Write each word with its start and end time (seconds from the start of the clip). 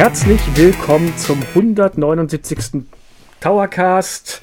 Herzlich 0.00 0.40
willkommen 0.56 1.14
zum 1.18 1.42
179. 1.54 2.84
Towercast. 3.38 4.40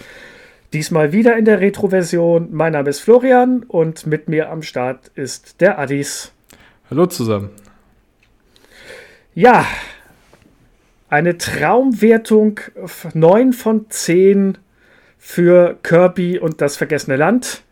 Diesmal 0.71 1.13
wieder 1.13 1.35
in 1.35 1.45
der 1.45 1.59
Retro-Version. 1.59 2.49
Mein 2.51 2.73
Name 2.73 2.91
ist 2.91 2.99
Florian 2.99 3.63
und 3.63 4.05
mit 4.05 4.29
mir 4.29 4.51
am 4.51 4.61
Start 4.61 5.09
ist 5.15 5.59
der 5.59 5.79
Addis. 5.79 6.31
Hallo 6.91 7.07
zusammen. 7.07 7.49
Ja, 9.33 9.65
eine 11.09 11.39
Traumwertung 11.39 12.59
9 13.15 13.51
von 13.51 13.89
10 13.89 14.59
für 15.17 15.79
Kirby 15.81 16.37
und 16.37 16.61
das 16.61 16.77
vergessene 16.77 17.15
Land. 17.15 17.63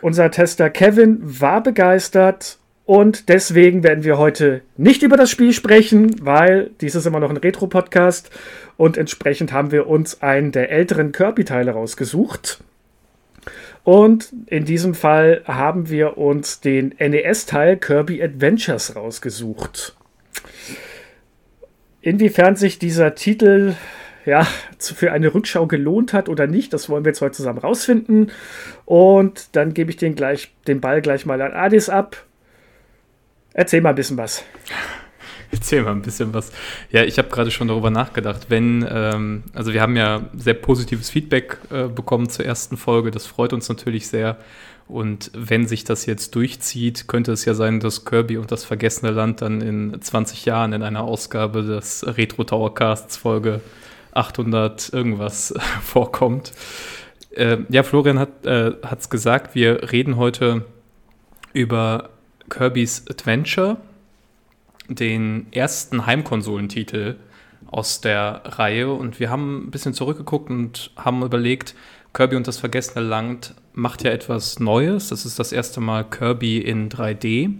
Unser 0.00 0.30
Tester 0.30 0.70
Kevin 0.70 1.18
war 1.40 1.60
begeistert 1.60 2.60
und 2.86 3.30
deswegen 3.30 3.82
werden 3.82 4.04
wir 4.04 4.18
heute 4.18 4.60
nicht 4.76 5.02
über 5.02 5.16
das 5.16 5.30
Spiel 5.30 5.52
sprechen, 5.52 6.16
weil 6.24 6.70
dies 6.80 6.94
ist 6.94 7.06
immer 7.06 7.20
noch 7.20 7.30
ein 7.30 7.38
Retro-Podcast 7.38 8.30
und 8.76 8.98
entsprechend 8.98 9.52
haben 9.52 9.70
wir 9.70 9.86
uns 9.86 10.20
einen 10.20 10.52
der 10.52 10.70
älteren 10.70 11.12
Kirby-Teile 11.12 11.70
rausgesucht. 11.70 12.62
Und 13.84 14.32
in 14.46 14.64
diesem 14.64 14.94
Fall 14.94 15.42
haben 15.46 15.88
wir 15.88 16.18
uns 16.18 16.60
den 16.60 16.94
NES-Teil 16.98 17.76
Kirby 17.76 18.22
Adventures 18.22 18.96
rausgesucht. 18.96 19.94
Inwiefern 22.00 22.56
sich 22.56 22.78
dieser 22.78 23.14
Titel 23.14 23.74
ja, 24.26 24.46
für 24.78 25.12
eine 25.12 25.34
Rückschau 25.34 25.66
gelohnt 25.66 26.12
hat 26.12 26.28
oder 26.28 26.46
nicht, 26.46 26.72
das 26.72 26.88
wollen 26.88 27.04
wir 27.04 27.10
jetzt 27.10 27.20
heute 27.20 27.36
zusammen 27.36 27.58
rausfinden. 27.58 28.30
Und 28.84 29.56
dann 29.56 29.74
gebe 29.74 29.90
ich 29.90 29.96
den, 29.96 30.14
gleich, 30.14 30.54
den 30.66 30.80
Ball 30.80 31.02
gleich 31.02 31.26
mal 31.26 31.40
an 31.40 31.52
Adis 31.52 31.88
ab. 31.88 32.24
Erzähl 33.54 33.80
mal 33.80 33.90
ein 33.90 33.94
bisschen 33.94 34.16
was. 34.16 34.44
Erzähl 35.52 35.82
mal 35.82 35.92
ein 35.92 36.02
bisschen 36.02 36.34
was. 36.34 36.50
Ja, 36.90 37.04
ich 37.04 37.18
habe 37.18 37.28
gerade 37.28 37.52
schon 37.52 37.68
darüber 37.68 37.88
nachgedacht, 37.88 38.46
wenn, 38.48 38.84
ähm, 38.90 39.44
also 39.54 39.72
wir 39.72 39.80
haben 39.80 39.96
ja 39.96 40.28
sehr 40.34 40.54
positives 40.54 41.08
Feedback 41.08 41.58
äh, 41.70 41.84
bekommen 41.86 42.28
zur 42.28 42.44
ersten 42.44 42.76
Folge, 42.76 43.12
das 43.12 43.26
freut 43.26 43.52
uns 43.52 43.68
natürlich 43.68 44.08
sehr. 44.08 44.36
Und 44.88 45.30
wenn 45.34 45.66
sich 45.66 45.84
das 45.84 46.04
jetzt 46.04 46.34
durchzieht, 46.34 47.06
könnte 47.06 47.32
es 47.32 47.44
ja 47.44 47.54
sein, 47.54 47.78
dass 47.78 48.04
Kirby 48.04 48.36
und 48.36 48.50
das 48.50 48.64
vergessene 48.64 49.12
Land 49.12 49.40
dann 49.40 49.60
in 49.60 50.02
20 50.02 50.44
Jahren 50.44 50.72
in 50.72 50.82
einer 50.82 51.02
Ausgabe 51.02 51.62
des 51.62 52.04
Retro 52.06 52.42
Towercasts 52.44 53.16
Folge 53.16 53.60
800 54.12 54.92
irgendwas 54.92 55.54
vorkommt. 55.82 56.52
Äh, 57.30 57.58
ja, 57.68 57.84
Florian 57.84 58.18
hat 58.18 58.44
es 58.44 59.06
äh, 59.06 59.08
gesagt, 59.08 59.54
wir 59.54 59.92
reden 59.92 60.16
heute 60.16 60.66
über 61.52 62.10
Kirby's 62.48 63.04
Adventure, 63.08 63.78
den 64.88 65.46
ersten 65.52 66.06
Heimkonsolentitel 66.06 67.16
aus 67.70 68.00
der 68.00 68.42
Reihe. 68.44 68.92
Und 68.92 69.20
wir 69.20 69.30
haben 69.30 69.66
ein 69.66 69.70
bisschen 69.70 69.94
zurückgeguckt 69.94 70.50
und 70.50 70.90
haben 70.96 71.22
überlegt, 71.22 71.74
Kirby 72.12 72.36
und 72.36 72.46
das 72.46 72.58
vergessene 72.58 73.04
Land 73.04 73.54
macht 73.72 74.04
ja 74.04 74.10
etwas 74.10 74.60
Neues. 74.60 75.08
Das 75.08 75.26
ist 75.26 75.38
das 75.38 75.52
erste 75.52 75.80
Mal 75.80 76.04
Kirby 76.04 76.58
in 76.58 76.88
3D. 76.88 77.52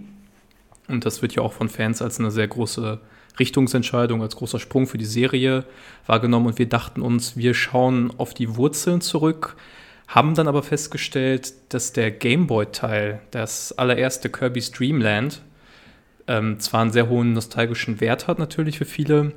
Und 0.87 1.05
das 1.05 1.21
wird 1.21 1.35
ja 1.35 1.41
auch 1.41 1.53
von 1.53 1.67
Fans 1.67 2.01
als 2.01 2.19
eine 2.19 2.31
sehr 2.31 2.47
große 2.47 2.99
Richtungsentscheidung, 3.37 4.21
als 4.21 4.35
großer 4.35 4.59
Sprung 4.59 4.87
für 4.87 4.97
die 4.97 5.05
Serie 5.05 5.65
wahrgenommen. 6.05 6.47
Und 6.47 6.59
wir 6.59 6.69
dachten 6.69 7.01
uns, 7.01 7.35
wir 7.35 7.53
schauen 7.53 8.13
auf 8.17 8.33
die 8.33 8.55
Wurzeln 8.55 9.01
zurück, 9.01 9.57
haben 10.07 10.35
dann 10.35 10.47
aber 10.47 10.63
festgestellt, 10.63 11.53
dass 11.69 11.93
der 11.93 12.11
Gameboy-Teil, 12.11 13.21
das 13.31 13.77
allererste 13.77 14.29
Kirby's 14.29 14.71
Dreamland, 14.71 15.41
ähm, 16.27 16.59
zwar 16.59 16.81
einen 16.81 16.91
sehr 16.91 17.09
hohen 17.09 17.33
nostalgischen 17.33 18.01
Wert 18.01 18.27
hat 18.27 18.39
natürlich 18.39 18.77
für 18.77 18.85
viele, 18.85 19.33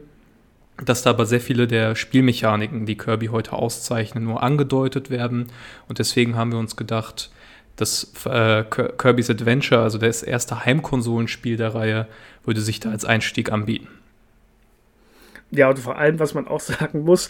dass 0.85 1.03
da 1.03 1.11
aber 1.11 1.27
sehr 1.27 1.41
viele 1.41 1.67
der 1.67 1.97
Spielmechaniken, 1.97 2.87
die 2.87 2.97
Kirby 2.97 3.27
heute 3.27 3.53
auszeichnen, 3.53 4.25
nur 4.25 4.43
angedeutet 4.43 5.11
werden. 5.11 5.49
Und 5.89 5.99
deswegen 5.99 6.37
haben 6.37 6.53
wir 6.53 6.59
uns 6.59 6.77
gedacht, 6.77 7.31
dass 7.77 8.13
äh, 8.27 8.65
Kirby's 8.65 9.31
Adventure, 9.31 9.83
also 9.83 9.99
das 9.99 10.23
erste 10.23 10.65
Heimkonsolenspiel 10.65 11.57
der 11.57 11.75
Reihe, 11.75 12.07
würde 12.45 12.61
sich 12.61 12.81
da 12.81 12.91
als 12.91 13.05
Einstieg 13.05 13.53
anbieten. 13.53 13.89
Ja, 15.51 15.71
und 15.71 15.79
vor 15.79 15.97
allem, 15.97 16.19
was 16.19 16.35
man 16.35 16.47
auch 16.47 16.61
sagen 16.61 17.05
muss, 17.05 17.29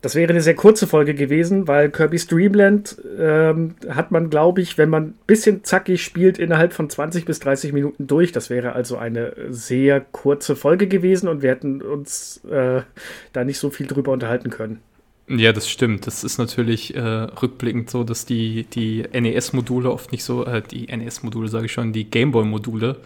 das 0.00 0.14
wäre 0.14 0.30
eine 0.30 0.40
sehr 0.40 0.54
kurze 0.54 0.86
Folge 0.86 1.14
gewesen, 1.14 1.68
weil 1.68 1.90
Kirby's 1.90 2.26
Dreamland 2.26 2.96
ähm, 3.18 3.76
hat 3.88 4.10
man, 4.10 4.30
glaube 4.30 4.60
ich, 4.60 4.76
wenn 4.76 4.90
man 4.90 5.04
ein 5.04 5.18
bisschen 5.26 5.62
zackig 5.62 6.02
spielt, 6.02 6.38
innerhalb 6.38 6.72
von 6.72 6.90
20 6.90 7.24
bis 7.24 7.38
30 7.40 7.72
Minuten 7.72 8.06
durch. 8.06 8.32
Das 8.32 8.50
wäre 8.50 8.72
also 8.72 8.96
eine 8.96 9.34
sehr 9.50 10.00
kurze 10.00 10.56
Folge 10.56 10.88
gewesen 10.88 11.28
und 11.28 11.42
wir 11.42 11.50
hätten 11.50 11.80
uns 11.80 12.42
äh, 12.50 12.82
da 13.32 13.44
nicht 13.44 13.58
so 13.58 13.70
viel 13.70 13.86
drüber 13.86 14.12
unterhalten 14.12 14.50
können. 14.50 14.80
Ja, 15.32 15.52
das 15.52 15.70
stimmt. 15.70 16.08
Das 16.08 16.24
ist 16.24 16.38
natürlich 16.38 16.96
äh, 16.96 17.00
rückblickend 17.00 17.88
so, 17.88 18.02
dass 18.02 18.26
die, 18.26 18.64
die 18.64 19.02
NES-Module 19.12 19.88
oft 19.88 20.10
nicht 20.10 20.24
so, 20.24 20.44
äh, 20.44 20.60
die 20.60 20.88
NES-Module 20.88 21.46
sage 21.46 21.66
ich 21.66 21.72
schon, 21.72 21.92
die 21.92 22.10
Gameboy-Module 22.10 22.96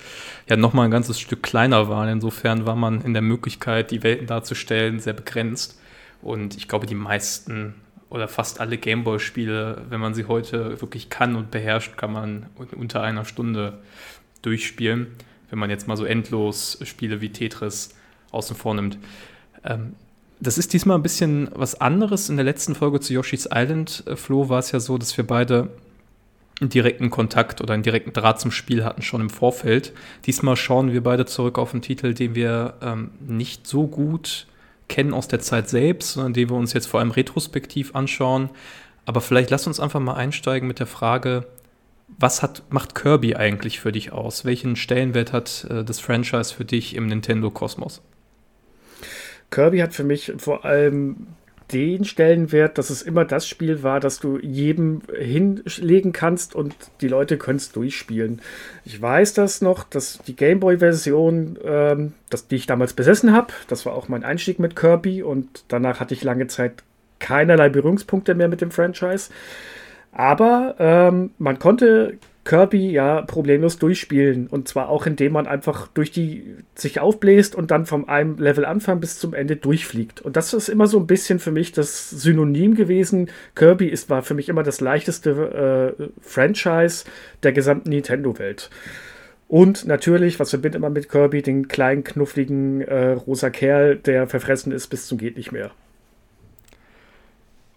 ja 0.48 0.56
nochmal 0.56 0.86
ein 0.86 0.90
ganzes 0.90 1.20
Stück 1.20 1.42
kleiner 1.42 1.90
waren. 1.90 2.08
Insofern 2.08 2.64
war 2.64 2.76
man 2.76 3.02
in 3.02 3.12
der 3.12 3.20
Möglichkeit, 3.20 3.90
die 3.90 4.02
Welten 4.02 4.26
darzustellen, 4.26 5.00
sehr 5.00 5.12
begrenzt. 5.12 5.78
Und 6.22 6.56
ich 6.56 6.66
glaube, 6.66 6.86
die 6.86 6.94
meisten 6.94 7.74
oder 8.08 8.26
fast 8.26 8.58
alle 8.58 8.78
Gameboy-Spiele, 8.78 9.82
wenn 9.90 10.00
man 10.00 10.14
sie 10.14 10.24
heute 10.24 10.80
wirklich 10.80 11.10
kann 11.10 11.36
und 11.36 11.50
beherrscht, 11.50 11.98
kann 11.98 12.12
man 12.12 12.46
unter 12.74 13.02
einer 13.02 13.26
Stunde 13.26 13.82
durchspielen. 14.40 15.08
Wenn 15.50 15.58
man 15.58 15.68
jetzt 15.68 15.88
mal 15.88 15.98
so 15.98 16.06
endlos 16.06 16.78
Spiele 16.84 17.20
wie 17.20 17.28
Tetris 17.28 17.94
außen 18.30 18.56
vor 18.56 18.74
nimmt. 18.74 18.96
Ähm, 19.62 19.94
das 20.44 20.58
ist 20.58 20.72
diesmal 20.72 20.98
ein 20.98 21.02
bisschen 21.02 21.48
was 21.54 21.80
anderes. 21.80 22.28
In 22.28 22.36
der 22.36 22.44
letzten 22.44 22.74
Folge 22.74 23.00
zu 23.00 23.12
Yoshi's 23.12 23.48
Island, 23.52 24.04
äh, 24.06 24.16
Flo, 24.16 24.48
war 24.48 24.58
es 24.58 24.72
ja 24.72 24.80
so, 24.80 24.98
dass 24.98 25.16
wir 25.16 25.26
beide 25.26 25.70
einen 26.60 26.70
direkten 26.70 27.10
Kontakt 27.10 27.60
oder 27.60 27.74
einen 27.74 27.82
direkten 27.82 28.12
Draht 28.12 28.40
zum 28.40 28.50
Spiel 28.50 28.84
hatten, 28.84 29.02
schon 29.02 29.20
im 29.20 29.30
Vorfeld. 29.30 29.92
Diesmal 30.26 30.56
schauen 30.56 30.92
wir 30.92 31.02
beide 31.02 31.26
zurück 31.26 31.58
auf 31.58 31.72
einen 31.72 31.82
Titel, 31.82 32.14
den 32.14 32.34
wir 32.34 32.74
ähm, 32.80 33.10
nicht 33.26 33.66
so 33.66 33.86
gut 33.86 34.46
kennen 34.88 35.14
aus 35.14 35.26
der 35.26 35.40
Zeit 35.40 35.68
selbst, 35.68 36.12
sondern 36.12 36.34
den 36.34 36.50
wir 36.50 36.56
uns 36.56 36.72
jetzt 36.72 36.86
vor 36.86 37.00
allem 37.00 37.10
retrospektiv 37.10 37.94
anschauen. 37.94 38.50
Aber 39.06 39.20
vielleicht 39.20 39.50
lass 39.50 39.66
uns 39.66 39.80
einfach 39.80 40.00
mal 40.00 40.14
einsteigen 40.14 40.68
mit 40.68 40.78
der 40.78 40.86
Frage, 40.86 41.46
was 42.06 42.42
hat, 42.42 42.62
macht 42.68 42.94
Kirby 42.94 43.34
eigentlich 43.34 43.80
für 43.80 43.90
dich 43.90 44.12
aus? 44.12 44.44
Welchen 44.44 44.76
Stellenwert 44.76 45.32
hat 45.32 45.66
äh, 45.70 45.82
das 45.84 46.00
Franchise 46.00 46.54
für 46.54 46.64
dich 46.64 46.94
im 46.94 47.06
Nintendo-Kosmos? 47.06 48.02
Kirby 49.50 49.78
hat 49.78 49.94
für 49.94 50.04
mich 50.04 50.32
vor 50.38 50.64
allem 50.64 51.28
den 51.72 52.04
Stellenwert, 52.04 52.76
dass 52.78 52.90
es 52.90 53.02
immer 53.02 53.24
das 53.24 53.48
Spiel 53.48 53.82
war, 53.82 53.98
das 53.98 54.20
du 54.20 54.38
jedem 54.38 55.00
hinlegen 55.18 56.12
kannst 56.12 56.54
und 56.54 56.74
die 57.00 57.08
Leute 57.08 57.38
können 57.38 57.56
es 57.56 57.72
durchspielen. 57.72 58.42
Ich 58.84 59.00
weiß 59.00 59.34
das 59.34 59.60
noch, 59.60 59.84
dass 59.84 60.18
die 60.26 60.36
Gameboy-Version, 60.36 61.58
ähm, 61.64 62.12
die 62.50 62.56
ich 62.56 62.66
damals 62.66 62.92
besessen 62.92 63.32
habe, 63.32 63.52
das 63.68 63.86
war 63.86 63.94
auch 63.94 64.08
mein 64.08 64.24
Einstieg 64.24 64.58
mit 64.58 64.76
Kirby 64.76 65.22
und 65.22 65.64
danach 65.68 66.00
hatte 66.00 66.14
ich 66.14 66.22
lange 66.22 66.48
Zeit 66.48 66.82
keinerlei 67.18 67.70
Berührungspunkte 67.70 68.34
mehr 68.34 68.48
mit 68.48 68.60
dem 68.60 68.70
Franchise. 68.70 69.30
Aber 70.12 70.76
ähm, 70.78 71.30
man 71.38 71.58
konnte 71.58 72.18
Kirby 72.44 72.90
ja 72.90 73.22
problemlos 73.22 73.78
durchspielen. 73.78 74.46
Und 74.46 74.68
zwar 74.68 74.88
auch, 74.88 75.06
indem 75.06 75.32
man 75.32 75.46
einfach 75.46 75.88
durch 75.88 76.10
die 76.10 76.54
sich 76.74 77.00
aufbläst 77.00 77.54
und 77.54 77.70
dann 77.70 77.86
vom 77.86 78.08
einem 78.08 78.38
Level 78.38 78.64
Anfang 78.64 79.00
bis 79.00 79.18
zum 79.18 79.34
Ende 79.34 79.56
durchfliegt. 79.56 80.20
Und 80.20 80.36
das 80.36 80.52
ist 80.52 80.68
immer 80.68 80.86
so 80.86 80.98
ein 80.98 81.06
bisschen 81.06 81.38
für 81.38 81.50
mich 81.50 81.72
das 81.72 82.10
Synonym 82.10 82.74
gewesen. 82.74 83.30
Kirby 83.54 83.88
ist, 83.88 84.10
war 84.10 84.22
für 84.22 84.34
mich 84.34 84.48
immer 84.48 84.62
das 84.62 84.80
leichteste 84.80 85.94
äh, 85.98 86.08
Franchise 86.20 87.04
der 87.42 87.52
gesamten 87.52 87.88
Nintendo-Welt. 87.88 88.70
Und 89.48 89.86
natürlich, 89.86 90.40
was 90.40 90.50
verbindet 90.50 90.80
man 90.80 90.92
mit 90.92 91.08
Kirby? 91.08 91.42
Den 91.42 91.68
kleinen, 91.68 92.04
knuffligen 92.04 92.82
äh, 92.82 93.12
rosa 93.12 93.50
Kerl, 93.50 93.96
der 93.96 94.26
verfressen 94.26 94.72
ist 94.72 94.88
bis 94.88 95.06
zum 95.06 95.18
geht 95.18 95.36
nicht 95.36 95.52
mehr. 95.52 95.70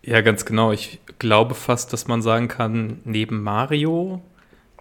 Ja, 0.01 0.21
ganz 0.21 0.45
genau. 0.45 0.71
Ich 0.71 0.99
glaube 1.19 1.53
fast, 1.53 1.91
dass 1.91 2.07
man 2.07 2.21
sagen 2.21 2.47
kann, 2.47 2.99
neben 3.03 3.43
Mario 3.43 4.21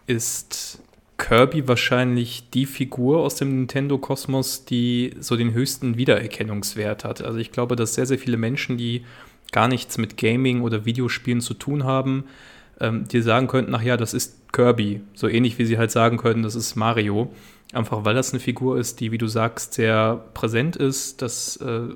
ist 0.06 0.80
Kirby 1.18 1.66
wahrscheinlich 1.66 2.50
die 2.50 2.66
Figur 2.66 3.20
aus 3.20 3.36
dem 3.36 3.56
Nintendo-Kosmos, 3.56 4.64
die 4.64 5.14
so 5.18 5.36
den 5.36 5.54
höchsten 5.54 5.96
Wiedererkennungswert 5.96 7.04
hat. 7.04 7.22
Also 7.22 7.38
ich 7.38 7.52
glaube, 7.52 7.76
dass 7.76 7.94
sehr, 7.94 8.06
sehr 8.06 8.18
viele 8.18 8.36
Menschen, 8.36 8.76
die 8.76 9.04
gar 9.52 9.68
nichts 9.68 9.98
mit 9.98 10.16
Gaming 10.16 10.60
oder 10.60 10.84
Videospielen 10.84 11.40
zu 11.40 11.54
tun 11.54 11.84
haben, 11.84 12.24
ähm, 12.80 13.08
die 13.08 13.22
sagen 13.22 13.46
könnten, 13.46 13.74
ach 13.74 13.82
ja, 13.82 13.96
das 13.96 14.12
ist 14.12 14.52
Kirby. 14.52 15.00
So 15.14 15.28
ähnlich 15.28 15.58
wie 15.58 15.64
sie 15.64 15.78
halt 15.78 15.90
sagen 15.90 16.18
könnten, 16.18 16.42
das 16.42 16.54
ist 16.54 16.76
Mario. 16.76 17.32
Einfach 17.72 18.04
weil 18.04 18.14
das 18.14 18.30
eine 18.32 18.40
Figur 18.40 18.78
ist, 18.78 19.00
die, 19.00 19.10
wie 19.10 19.18
du 19.18 19.26
sagst, 19.26 19.74
sehr 19.74 20.24
präsent 20.34 20.76
ist, 20.76 21.22
dass 21.22 21.56
äh, 21.56 21.88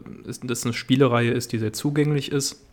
das 0.43 0.65
eine 0.65 0.73
Spielereihe 0.73 1.31
ist, 1.31 1.53
die 1.53 1.59
sehr 1.59 1.73
zugänglich 1.73 2.33
ist. 2.33 2.65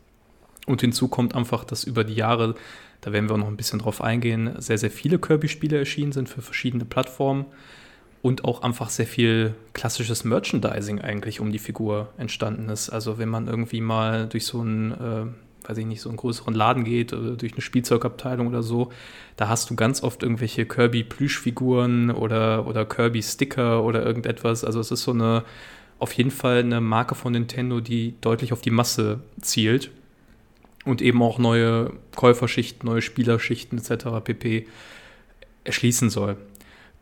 Und 0.65 0.81
hinzu 0.81 1.07
kommt 1.07 1.35
einfach, 1.35 1.63
dass 1.63 1.83
über 1.83 2.03
die 2.03 2.15
Jahre 2.15 2.55
da 3.01 3.13
werden 3.13 3.29
wir 3.29 3.37
noch 3.37 3.47
ein 3.47 3.57
bisschen 3.57 3.79
drauf 3.79 4.01
eingehen, 4.01 4.53
sehr, 4.59 4.77
sehr 4.77 4.91
viele 4.91 5.19
Kirby-Spiele 5.19 5.77
erschienen 5.77 6.11
sind 6.11 6.29
für 6.29 6.41
verschiedene 6.41 6.85
Plattformen. 6.85 7.45
und 8.23 8.43
auch 8.43 8.63
einfach 8.63 8.89
sehr 8.89 9.05
viel 9.05 9.53
klassisches 9.73 10.23
Merchandising 10.23 10.99
eigentlich 10.99 11.39
um 11.39 11.51
die 11.51 11.59
Figur 11.59 12.09
entstanden 12.17 12.67
ist. 12.67 12.89
Also 12.89 13.19
wenn 13.19 13.29
man 13.29 13.47
irgendwie 13.47 13.79
mal 13.79 14.27
durch 14.27 14.45
so 14.45 14.59
einen, 14.59 14.91
äh, 14.91 15.67
weiß 15.69 15.77
ich 15.77 15.85
nicht, 15.85 16.01
so 16.01 16.09
einen 16.09 16.17
größeren 16.17 16.53
Laden 16.53 16.83
geht 16.83 17.13
oder 17.13 17.35
durch 17.35 17.53
eine 17.53 17.61
Spielzeugabteilung 17.61 18.47
oder 18.47 18.63
so, 18.63 18.91
da 19.37 19.47
hast 19.47 19.69
du 19.69 19.75
ganz 19.75 20.01
oft 20.03 20.23
irgendwelche 20.23 20.65
Kirby-Plüschfiguren 20.65 22.09
oder, 22.09 22.67
oder 22.67 22.85
Kirby-Sticker 22.85 23.83
oder 23.83 24.03
irgendetwas. 24.03 24.63
Also 24.65 24.79
es 24.79 24.91
ist 24.91 25.03
so 25.03 25.11
eine, 25.11 25.43
auf 25.99 26.11
jeden 26.13 26.31
Fall 26.31 26.59
eine 26.59 26.81
Marke 26.81 27.15
von 27.15 27.31
Nintendo, 27.33 27.79
die 27.81 28.15
deutlich 28.19 28.51
auf 28.51 28.61
die 28.61 28.71
Masse 28.71 29.19
zielt 29.41 29.91
und 30.87 31.01
eben 31.01 31.21
auch 31.21 31.37
neue 31.37 31.91
Käuferschichten, 32.15 32.87
neue 32.87 33.01
Spielerschichten 33.01 33.77
etc. 33.77 34.05
pp. 34.23 34.67
erschließen 35.63 36.09
soll. 36.09 36.37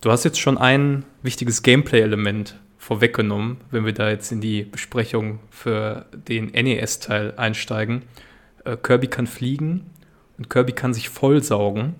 Du 0.01 0.11
hast 0.11 0.23
jetzt 0.23 0.39
schon 0.39 0.57
ein 0.57 1.05
wichtiges 1.23 1.63
Gameplay-Element 1.63 2.59
vorweggenommen, 2.77 3.57
wenn 3.71 3.85
wir 3.85 3.93
da 3.93 4.09
jetzt 4.09 4.31
in 4.31 4.41
die 4.41 4.63
Besprechung 4.63 5.39
für 5.49 6.05
den 6.13 6.51
NES-Teil 6.51 7.33
einsteigen. 7.37 8.03
Äh, 8.63 8.77
Kirby 8.77 9.07
kann 9.07 9.25
fliegen 9.25 9.89
und 10.37 10.49
Kirby 10.49 10.73
kann 10.73 10.93
sich 10.93 11.09
vollsaugen. 11.09 11.95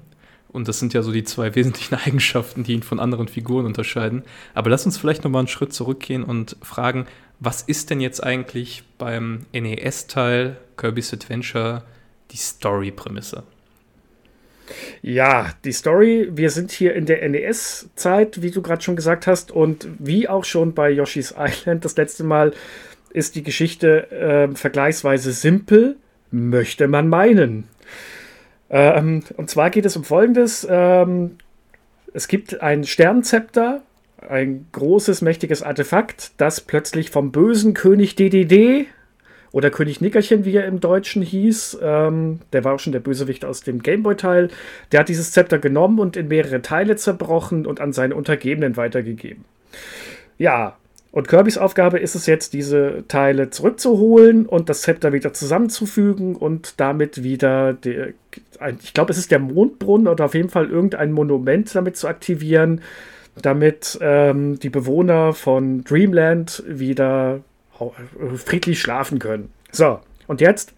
Und 0.47 0.67
das 0.67 0.79
sind 0.79 0.93
ja 0.93 1.01
so 1.01 1.11
die 1.11 1.23
zwei 1.23 1.55
wesentlichen 1.55 1.95
Eigenschaften, 1.95 2.63
die 2.63 2.73
ihn 2.73 2.83
von 2.83 2.99
anderen 2.99 3.27
Figuren 3.27 3.65
unterscheiden. 3.65 4.23
Aber 4.53 4.69
lass 4.69 4.85
uns 4.85 4.97
vielleicht 4.97 5.23
nochmal 5.23 5.39
einen 5.39 5.47
Schritt 5.47 5.73
zurückgehen 5.73 6.23
und 6.23 6.55
fragen, 6.61 7.07
was 7.45 7.61
ist 7.61 7.91
denn 7.91 8.01
jetzt 8.01 8.23
eigentlich 8.23 8.83
beim 8.97 9.45
NES-Teil 9.53 10.57
Kirby's 10.77 11.13
Adventure 11.13 11.83
die 12.31 12.37
Story-Prämisse? 12.37 13.43
Ja, 15.03 15.51
die 15.63 15.71
Story, 15.71 16.29
wir 16.31 16.49
sind 16.49 16.71
hier 16.71 16.95
in 16.95 17.05
der 17.05 17.27
NES-Zeit, 17.29 18.41
wie 18.41 18.49
du 18.49 18.63
gerade 18.63 18.81
schon 18.81 18.95
gesagt 18.95 19.27
hast, 19.27 19.51
und 19.51 19.87
wie 19.99 20.27
auch 20.27 20.43
schon 20.43 20.73
bei 20.73 20.89
Yoshi's 20.89 21.35
Island 21.37 21.85
das 21.85 21.95
letzte 21.95 22.23
Mal 22.23 22.51
ist 23.11 23.35
die 23.35 23.43
Geschichte 23.43 24.11
äh, 24.11 24.55
vergleichsweise 24.55 25.31
simpel, 25.31 25.97
möchte 26.31 26.87
man 26.87 27.07
meinen. 27.07 27.67
Ähm, 28.71 29.23
und 29.37 29.51
zwar 29.51 29.69
geht 29.69 29.85
es 29.85 29.95
um 29.95 30.03
Folgendes. 30.03 30.65
Ähm, 30.67 31.37
es 32.13 32.27
gibt 32.27 32.61
ein 32.61 32.85
Sternzepter, 32.85 33.83
ein 34.29 34.67
großes, 34.71 35.21
mächtiges 35.21 35.63
Artefakt, 35.63 36.31
das 36.37 36.61
plötzlich 36.61 37.09
vom 37.09 37.31
bösen 37.31 37.73
König 37.73 38.15
DDD 38.15 38.87
oder 39.51 39.69
König 39.69 40.01
Nickerchen, 40.01 40.43
wie 40.43 40.55
er 40.55 40.65
im 40.65 40.81
Deutschen 40.81 41.21
hieß, 41.21 41.79
ähm, 41.81 42.39
der 42.51 42.63
war 42.63 42.73
auch 42.73 42.79
schon 42.79 42.91
der 42.91 42.99
Bösewicht 42.99 43.45
aus 43.45 43.61
dem 43.61 43.81
Gameboy-Teil, 43.81 44.49
der 44.91 44.99
hat 44.99 45.09
dieses 45.09 45.31
Zepter 45.31 45.59
genommen 45.59 45.99
und 45.99 46.17
in 46.17 46.27
mehrere 46.27 46.61
Teile 46.61 46.97
zerbrochen 46.97 47.65
und 47.65 47.79
an 47.79 47.93
seine 47.93 48.15
Untergebenen 48.15 48.75
weitergegeben. 48.75 49.45
Ja, 50.37 50.75
und 51.15 51.29
Kirbys 51.29 51.57
Aufgabe 51.57 51.99
ist 51.99 52.15
es 52.15 52.25
jetzt, 52.25 52.51
diese 52.51 53.05
Teile 53.07 53.49
zurückzuholen 53.49 54.45
und 54.45 54.67
das 54.67 54.81
Zepter 54.81 55.13
wieder 55.13 55.31
zusammenzufügen 55.31 56.35
und 56.35 56.81
damit 56.81 57.23
wieder, 57.23 57.71
die, 57.71 58.13
ich 58.83 58.93
glaube, 58.93 59.13
es 59.13 59.17
ist 59.17 59.31
der 59.31 59.39
Mondbrunnen 59.39 60.09
oder 60.09 60.25
auf 60.25 60.33
jeden 60.33 60.49
Fall 60.49 60.69
irgendein 60.69 61.13
Monument 61.13 61.73
damit 61.73 61.95
zu 61.95 62.09
aktivieren, 62.09 62.81
damit 63.41 63.97
ähm, 64.01 64.59
die 64.59 64.69
Bewohner 64.69 65.33
von 65.33 65.83
Dreamland 65.83 66.63
wieder 66.67 67.41
friedlich 68.37 68.79
schlafen 68.79 69.19
können. 69.19 69.51
So, 69.71 69.99
und 70.27 70.41
jetzt 70.41 70.73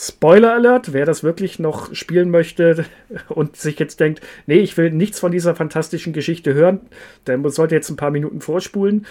Spoiler 0.00 0.52
Alert, 0.54 0.92
wer 0.92 1.06
das 1.06 1.24
wirklich 1.24 1.58
noch 1.58 1.92
spielen 1.92 2.30
möchte 2.30 2.84
und 3.28 3.56
sich 3.56 3.80
jetzt 3.80 3.98
denkt, 3.98 4.20
nee, 4.46 4.60
ich 4.60 4.76
will 4.76 4.92
nichts 4.92 5.18
von 5.18 5.32
dieser 5.32 5.56
fantastischen 5.56 6.12
Geschichte 6.12 6.54
hören, 6.54 6.80
der 7.26 7.38
sollte 7.50 7.74
jetzt 7.74 7.90
ein 7.90 7.96
paar 7.96 8.12
Minuten 8.12 8.40
vorspulen. 8.40 9.06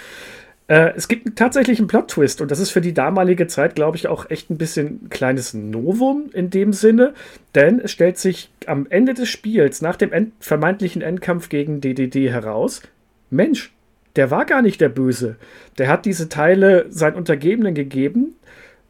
Äh, 0.68 0.94
es 0.96 1.08
gibt 1.08 1.38
tatsächlich 1.38 1.80
einen 1.80 1.88
Plot-Twist 1.88 2.42
und 2.42 2.52
das 2.52 2.60
ist 2.60 2.72
für 2.72 2.82
die 2.82 2.94
damalige 2.94 3.48
Zeit, 3.48 3.76
glaube 3.76 3.98
ich, 3.98 4.08
auch 4.08 4.30
echt 4.30 4.50
ein 4.50 4.58
bisschen 4.58 5.06
ein 5.06 5.10
kleines 5.10 5.54
Novum 5.54 6.30
in 6.34 6.50
dem 6.50 6.74
Sinne, 6.74 7.14
denn 7.56 7.80
es 7.80 7.92
stellt 7.92 8.18
sich 8.18 8.50
am 8.66 8.86
Ende 8.90 9.14
des 9.14 9.30
Spiels, 9.30 9.82
nach 9.82 9.96
dem 9.96 10.12
End 10.12 10.34
vermeintlichen 10.40 11.02
Endkampf 11.02 11.50
gegen 11.50 11.82
DDD 11.82 12.30
heraus, 12.30 12.82
Mensch, 13.30 13.74
der 14.16 14.32
war 14.32 14.46
gar 14.46 14.62
nicht 14.62 14.82
der 14.82 14.90
Böse. 14.90 15.36
Der 15.78 15.90
hat 15.90 16.06
diese 16.06 16.28
Teile 16.28 16.88
seinen 16.90 17.16
Untergebenen 17.16 17.76
gegeben, 17.76 18.36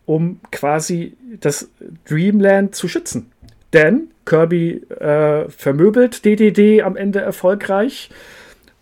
um 0.05 0.39
quasi 0.51 1.17
das 1.41 1.69
Dreamland 2.07 2.75
zu 2.75 2.87
schützen. 2.87 3.31
Denn 3.73 4.11
Kirby 4.25 4.81
äh, 4.99 5.49
vermöbelt 5.49 6.23
DDD 6.23 6.81
am 6.81 6.95
Ende 6.95 7.19
erfolgreich. 7.19 8.09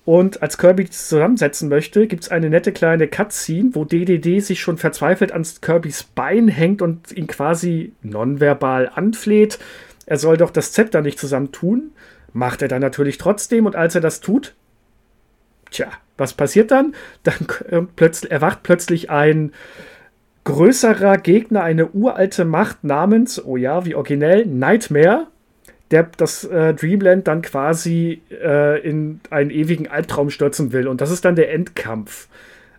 Und 0.06 0.44
als 0.44 0.60
Kirby 0.60 0.88
zusammensetzen 0.88 1.68
möchte, 1.68 2.06
gibt 2.06 2.24
es 2.24 2.30
eine 2.30 2.52
nette 2.52 2.72
kleine 2.72 3.08
Cutscene, 3.08 3.72
wo 3.74 3.86
DDD 3.86 4.40
sich 4.40 4.62
schon 4.62 4.78
verzweifelt 4.78 5.32
an 5.32 5.46
Kirbys 5.62 6.04
Bein 6.04 6.48
hängt 6.48 6.84
und 6.84 7.12
ihn 7.12 7.26
quasi 7.26 7.94
nonverbal 8.04 8.92
anfleht. 8.94 9.58
Er 10.06 10.18
soll 10.18 10.38
doch 10.38 10.52
das 10.52 10.72
Zepter 10.72 11.02
nicht 11.02 11.18
zusammentun. 11.18 11.92
Macht 12.34 12.62
er 12.62 12.68
dann 12.68 12.82
natürlich 12.82 13.18
trotzdem 13.18 13.66
und 13.66 13.76
als 13.76 13.96
er 13.96 14.02
das 14.02 14.22
tut, 14.22 14.54
tja, 15.72 15.88
was 16.18 16.34
passiert 16.34 16.70
dann? 16.70 16.94
Dann 17.24 17.48
äh, 17.70 17.82
plötzlich, 17.96 18.32
erwacht 18.32 18.62
plötzlich 18.62 19.10
ein 19.10 19.54
größerer 20.44 21.18
Gegner, 21.18 21.64
eine 21.64 21.90
uralte 21.90 22.46
Macht 22.46 22.84
namens, 22.84 23.44
oh 23.44 23.58
ja, 23.58 23.86
wie 23.86 23.96
originell, 23.96 24.46
Nightmare, 24.46 25.28
der 25.92 26.04
das 26.18 26.44
äh, 26.44 26.74
Dreamland 26.74 27.28
dann 27.28 27.42
quasi 27.42 28.22
äh, 28.32 28.80
in 28.82 29.20
einen 29.30 29.52
ewigen 29.52 29.88
Albtraum 29.88 30.30
stürzen 30.30 30.72
will. 30.72 30.88
Und 30.88 31.02
das 31.02 31.12
ist 31.12 31.26
dann 31.26 31.36
der 31.36 31.54
Endkampf. 31.54 32.28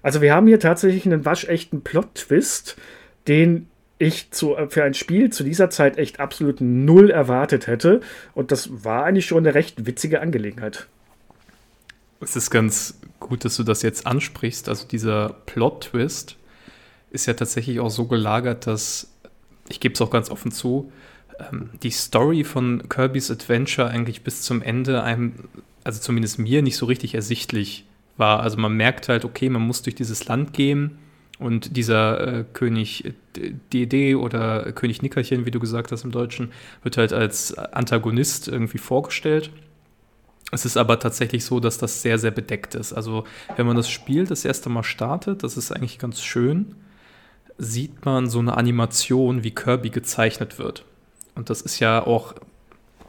Also 0.03 0.21
wir 0.21 0.35
haben 0.35 0.47
hier 0.47 0.61
tatsächlich 0.61 1.07
einen 1.07 1.25
waschechten 1.25 1.83
Plot-Twist, 1.83 2.77
den 3.29 3.69
ich 3.99 4.31
zu, 4.31 4.57
für 4.69 4.85
ein 4.85 4.95
Spiel 4.95 5.31
zu 5.31 5.43
dieser 5.43 5.71
Zeit 5.71 5.99
echt 5.99 6.21
absolut 6.21 6.61
null 6.61 7.11
erwartet 7.11 7.67
hätte. 7.67 8.01
Und 8.35 8.53
das 8.53 8.85
war 8.85 9.05
eigentlich 9.05 9.27
schon 9.27 9.47
eine 9.47 9.55
recht 9.55 9.87
witzige 9.87 10.21
Angelegenheit. 10.21 10.87
Es 12.21 12.37
ist 12.37 12.51
ganz 12.51 12.99
gut, 13.21 13.45
dass 13.45 13.57
du 13.57 13.63
das 13.63 13.83
jetzt 13.83 14.07
ansprichst. 14.07 14.69
Also 14.69 14.87
dieser 14.87 15.37
Plot-Twist 15.47 16.37
ist 17.11 17.27
ja 17.27 17.35
tatsächlich 17.35 17.81
auch 17.81 17.91
so 17.91 18.07
gelagert, 18.07 18.67
dass, 18.67 19.13
ich 19.69 19.81
gebe 19.81 19.95
es 19.95 20.01
auch 20.01 20.11
ganz 20.11 20.31
offen 20.31 20.51
zu, 20.51 20.93
ähm, 21.39 21.71
die 21.83 21.91
Story 21.91 22.45
von 22.45 22.89
Kirby's 22.89 23.31
Adventure 23.31 23.89
eigentlich 23.89 24.23
bis 24.23 24.43
zum 24.43 24.63
Ende 24.63 25.03
einem, 25.03 25.35
also 25.85 26.01
zumindest 26.01 26.39
mir, 26.39 26.63
nicht 26.63 26.77
so 26.77 26.87
richtig 26.87 27.15
ersichtlich 27.15 27.85
war. 28.17 28.41
Also 28.41 28.57
man 28.59 28.77
merkt 28.77 29.09
halt, 29.09 29.25
okay, 29.25 29.49
man 29.49 29.63
muss 29.63 29.83
durch 29.83 29.95
dieses 29.95 30.27
Land 30.27 30.53
gehen 30.53 30.99
und 31.39 31.77
dieser 31.77 32.39
äh, 32.39 32.45
König 32.53 33.15
DD 33.73 34.15
oder 34.15 34.73
König 34.73 35.03
Nickerchen, 35.03 35.45
wie 35.45 35.51
du 35.51 35.61
gesagt 35.61 35.93
hast 35.93 36.05
im 36.05 36.13
Deutschen, 36.13 36.53
wird 36.83 36.97
halt 36.97 37.13
als 37.13 37.57
Antagonist 37.57 38.49
irgendwie 38.49 38.79
vorgestellt. 38.79 39.51
Es 40.53 40.65
ist 40.65 40.77
aber 40.77 40.99
tatsächlich 40.99 41.45
so, 41.45 41.61
dass 41.61 41.77
das 41.77 42.03
sehr, 42.03 42.19
sehr 42.19 42.31
bedeckt 42.31 42.75
ist. 42.75 42.93
Also 42.93 43.25
wenn 43.57 43.67
man 43.67 43.77
das 43.77 43.91
Spiel 43.91 44.27
das 44.27 44.45
erste 44.45 44.69
Mal 44.69 44.85
startet, 44.85 45.43
das 45.43 45.57
ist 45.57 45.73
eigentlich 45.73 45.99
ganz 45.99 46.23
schön, 46.23 46.77
sieht 47.59 48.05
man 48.05 48.29
so 48.29 48.39
eine 48.39 48.57
Animation, 48.57 49.43
wie 49.43 49.51
Kirby 49.51 49.91
gezeichnet 49.91 50.59
wird. 50.59 50.85
Und 51.37 51.51
das 51.51 51.61
ist 51.61 51.79
ja 51.79 52.05
auch, 52.05 52.35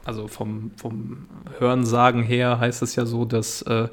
also 0.04 0.28
vom, 0.28 0.70
vom 0.76 1.26
Hörensagen 1.58 2.22
her 2.22 2.60
heißt 2.60 2.82
es 2.82 2.94
ja 2.94 3.06
so, 3.06 3.24
dass 3.24 3.62
äh, 3.62 3.88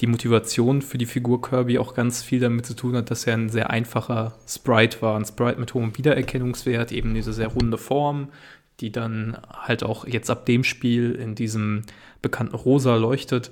die 0.00 0.06
Motivation 0.06 0.80
für 0.80 0.98
die 0.98 1.06
Figur 1.06 1.42
Kirby 1.42 1.78
auch 1.78 1.94
ganz 1.94 2.22
viel 2.22 2.40
damit 2.40 2.64
zu 2.64 2.74
tun 2.74 2.96
hat, 2.96 3.10
dass 3.10 3.26
er 3.26 3.34
ein 3.34 3.50
sehr 3.50 3.70
einfacher 3.70 4.34
Sprite 4.46 5.02
war. 5.02 5.16
Ein 5.16 5.24
Sprite 5.24 5.60
mit 5.60 5.74
hohem 5.74 5.96
Wiedererkennungswert, 5.96 6.92
eben 6.92 7.14
diese 7.14 7.32
sehr 7.32 7.48
runde 7.48 7.76
Form, 7.76 8.28
die 8.80 8.92
dann 8.92 9.36
halt 9.52 9.82
auch 9.82 10.06
jetzt 10.06 10.30
ab 10.30 10.46
dem 10.46 10.64
Spiel 10.64 11.12
in 11.12 11.34
diesem 11.34 11.82
bekannten 12.22 12.54
Rosa 12.54 12.96
leuchtet. 12.96 13.50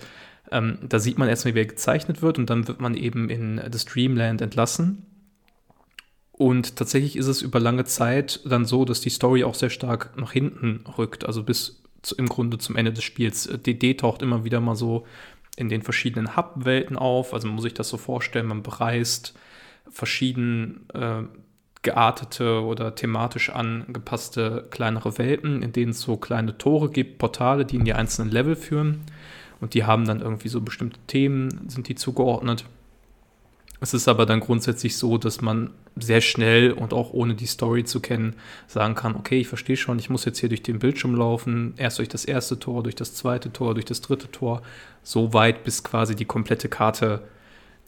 Ähm, 0.50 0.78
da 0.88 0.98
sieht 0.98 1.18
man 1.18 1.28
erstmal, 1.28 1.54
wie 1.54 1.60
er 1.60 1.66
gezeichnet 1.66 2.22
wird 2.22 2.38
und 2.38 2.48
dann 2.48 2.66
wird 2.66 2.80
man 2.80 2.94
eben 2.94 3.28
in 3.28 3.60
das 3.70 3.84
Dreamland 3.84 4.40
entlassen. 4.40 5.04
Und 6.38 6.76
tatsächlich 6.76 7.16
ist 7.16 7.26
es 7.26 7.42
über 7.42 7.58
lange 7.58 7.84
Zeit 7.84 8.40
dann 8.44 8.64
so, 8.64 8.84
dass 8.84 9.00
die 9.00 9.10
Story 9.10 9.42
auch 9.42 9.56
sehr 9.56 9.70
stark 9.70 10.16
nach 10.16 10.30
hinten 10.30 10.84
rückt, 10.96 11.26
also 11.26 11.42
bis 11.42 11.82
zu, 12.00 12.14
im 12.14 12.28
Grunde 12.28 12.58
zum 12.58 12.76
Ende 12.76 12.92
des 12.92 13.02
Spiels. 13.02 13.50
DD 13.66 13.94
taucht 13.94 14.22
immer 14.22 14.44
wieder 14.44 14.60
mal 14.60 14.76
so 14.76 15.04
in 15.56 15.68
den 15.68 15.82
verschiedenen 15.82 16.36
Hub-Welten 16.36 16.96
auf, 16.96 17.34
also 17.34 17.48
man 17.48 17.56
muss 17.56 17.64
sich 17.64 17.74
das 17.74 17.88
so 17.88 17.96
vorstellen, 17.96 18.46
man 18.46 18.62
bereist 18.62 19.34
verschieden 19.90 20.86
äh, 20.94 21.24
geartete 21.82 22.62
oder 22.62 22.94
thematisch 22.94 23.50
angepasste 23.50 24.68
kleinere 24.70 25.18
Welten, 25.18 25.62
in 25.62 25.72
denen 25.72 25.90
es 25.90 26.02
so 26.02 26.16
kleine 26.16 26.56
Tore 26.56 26.90
gibt, 26.90 27.18
Portale, 27.18 27.64
die 27.64 27.76
in 27.76 27.84
die 27.84 27.94
einzelnen 27.94 28.30
Level 28.30 28.54
führen. 28.54 29.00
Und 29.60 29.74
die 29.74 29.84
haben 29.84 30.04
dann 30.04 30.20
irgendwie 30.20 30.48
so 30.48 30.60
bestimmte 30.60 31.00
Themen, 31.08 31.68
sind 31.68 31.88
die 31.88 31.96
zugeordnet. 31.96 32.64
Es 33.80 33.94
ist 33.94 34.06
aber 34.06 34.26
dann 34.26 34.40
grundsätzlich 34.40 34.96
so, 34.96 35.18
dass 35.18 35.40
man 35.40 35.70
sehr 36.00 36.20
schnell 36.20 36.72
und 36.72 36.92
auch 36.92 37.12
ohne 37.12 37.34
die 37.34 37.46
Story 37.46 37.84
zu 37.84 38.00
kennen 38.00 38.36
sagen 38.66 38.94
kann, 38.94 39.16
okay, 39.16 39.40
ich 39.40 39.48
verstehe 39.48 39.76
schon, 39.76 39.98
ich 39.98 40.10
muss 40.10 40.24
jetzt 40.24 40.38
hier 40.38 40.48
durch 40.48 40.62
den 40.62 40.78
Bildschirm 40.78 41.14
laufen, 41.14 41.74
erst 41.76 41.98
durch 41.98 42.08
das 42.08 42.24
erste 42.24 42.58
Tor, 42.58 42.82
durch 42.82 42.94
das 42.94 43.14
zweite 43.14 43.52
Tor, 43.52 43.74
durch 43.74 43.86
das 43.86 44.00
dritte 44.00 44.30
Tor, 44.30 44.62
so 45.02 45.32
weit, 45.32 45.64
bis 45.64 45.84
quasi 45.84 46.14
die 46.14 46.24
komplette 46.24 46.68
Karte 46.68 47.22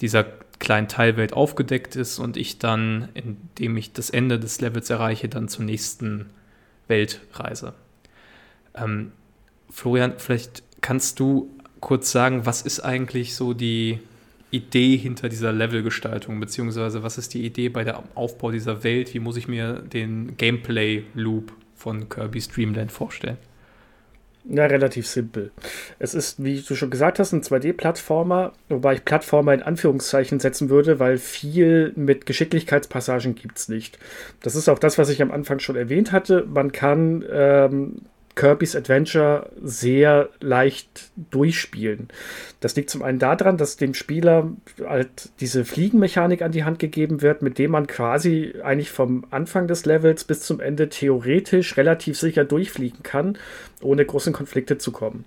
dieser 0.00 0.25
kleinen 0.59 0.88
Teilwelt 0.88 1.33
aufgedeckt 1.33 1.97
ist 1.97 2.19
und 2.19 2.37
ich 2.37 2.59
dann, 2.59 3.09
indem 3.14 3.76
ich 3.76 3.93
das 3.93 4.11
Ende 4.11 4.38
des 4.38 4.61
Levels 4.61 4.90
erreiche, 4.90 5.29
dann 5.29 5.49
zur 5.49 5.64
nächsten 5.64 6.26
Welt 6.87 7.21
reise. 7.33 7.75
Ähm, 8.75 9.12
Florian, 9.71 10.14
vielleicht 10.19 10.62
kannst 10.81 11.19
du 11.21 11.50
kurz 11.81 12.12
sagen, 12.12 12.47
was 12.47 12.62
ist 12.62 12.81
eigentlich 12.81 13.35
so 13.35 13.55
die 13.55 14.00
Idee 14.50 14.97
hinter 14.97 15.28
dieser 15.28 15.52
Levelgestaltung, 15.52 16.40
beziehungsweise 16.40 17.02
was 17.02 17.19
ist 17.19 17.35
die 17.35 17.45
Idee 17.45 17.69
bei 17.69 17.85
der 17.85 18.02
Aufbau 18.14 18.50
dieser 18.50 18.83
Welt? 18.83 19.14
Wie 19.14 19.21
muss 19.21 19.37
ich 19.37 19.49
mir 19.49 19.75
den 19.75 20.37
Gameplay-Loop 20.37 21.52
von 21.76 22.09
Kirby's 22.09 22.49
Dreamland 22.49 22.92
vorstellen? 22.92 23.38
Ja, 24.45 24.66
relativ 24.66 25.07
simpel. 25.07 25.50
Es 25.99 26.14
ist, 26.14 26.42
wie 26.42 26.61
du 26.61 26.75
schon 26.75 26.90
gesagt 26.90 27.19
hast, 27.19 27.33
ein 27.33 27.42
2D-Plattformer, 27.42 28.52
wobei 28.71 28.95
ich 28.95 29.04
Plattformer 29.04 29.52
in 29.52 29.62
Anführungszeichen 29.62 30.40
setzen 30.40 30.71
würde, 30.71 30.99
weil 30.99 31.19
viel 31.19 31.92
mit 31.95 32.25
Geschicklichkeitspassagen 32.25 33.35
gibt 33.35 33.59
es 33.59 33.69
nicht. 33.69 33.99
Das 34.42 34.57
ist 34.57 34.69
auch 34.69 34.78
das, 34.78 34.97
was 34.97 35.11
ich 35.11 35.21
am 35.21 35.30
Anfang 35.30 35.59
schon 35.59 35.76
erwähnt 35.76 36.11
hatte. 36.11 36.47
Man 36.47 36.73
kann 36.73 37.23
ähm, 37.30 37.97
Kirby's 38.37 38.77
Adventure 38.77 39.51
sehr 39.63 40.29
leicht 40.41 41.11
durchspielen. 41.31 42.09
Das 42.61 42.77
liegt 42.77 42.91
zum 42.91 43.03
einen 43.03 43.19
daran, 43.19 43.57
dass 43.57 43.77
dem 43.77 43.95
Spieler 43.95 44.51
halt 44.87 45.31
diese 45.41 45.65
Fliegenmechanik 45.65 46.43
an 46.43 46.53
die 46.53 46.65
Hand 46.65 46.79
gegeben 46.79 47.23
wird, 47.23 47.43
mit 47.43 47.59
dem 47.59 47.73
man 47.73 47.87
quasi 47.87 48.55
eigentlich 48.63 48.91
vom 48.91 49.27
Anfang 49.31 49.67
des 49.67 49.85
Levels 49.85 50.25
bis 50.25 50.43
zum 50.43 50.61
Ende 50.61 50.89
theoretisch 50.89 51.77
relativ 51.77 52.19
sicher 52.19 52.45
durchfliegen 52.45 53.03
kann, 53.03 53.37
ohne 53.83 54.05
großen 54.05 54.33
Konflikte 54.33 54.79
zu 54.79 54.93
kommen. 54.93 55.25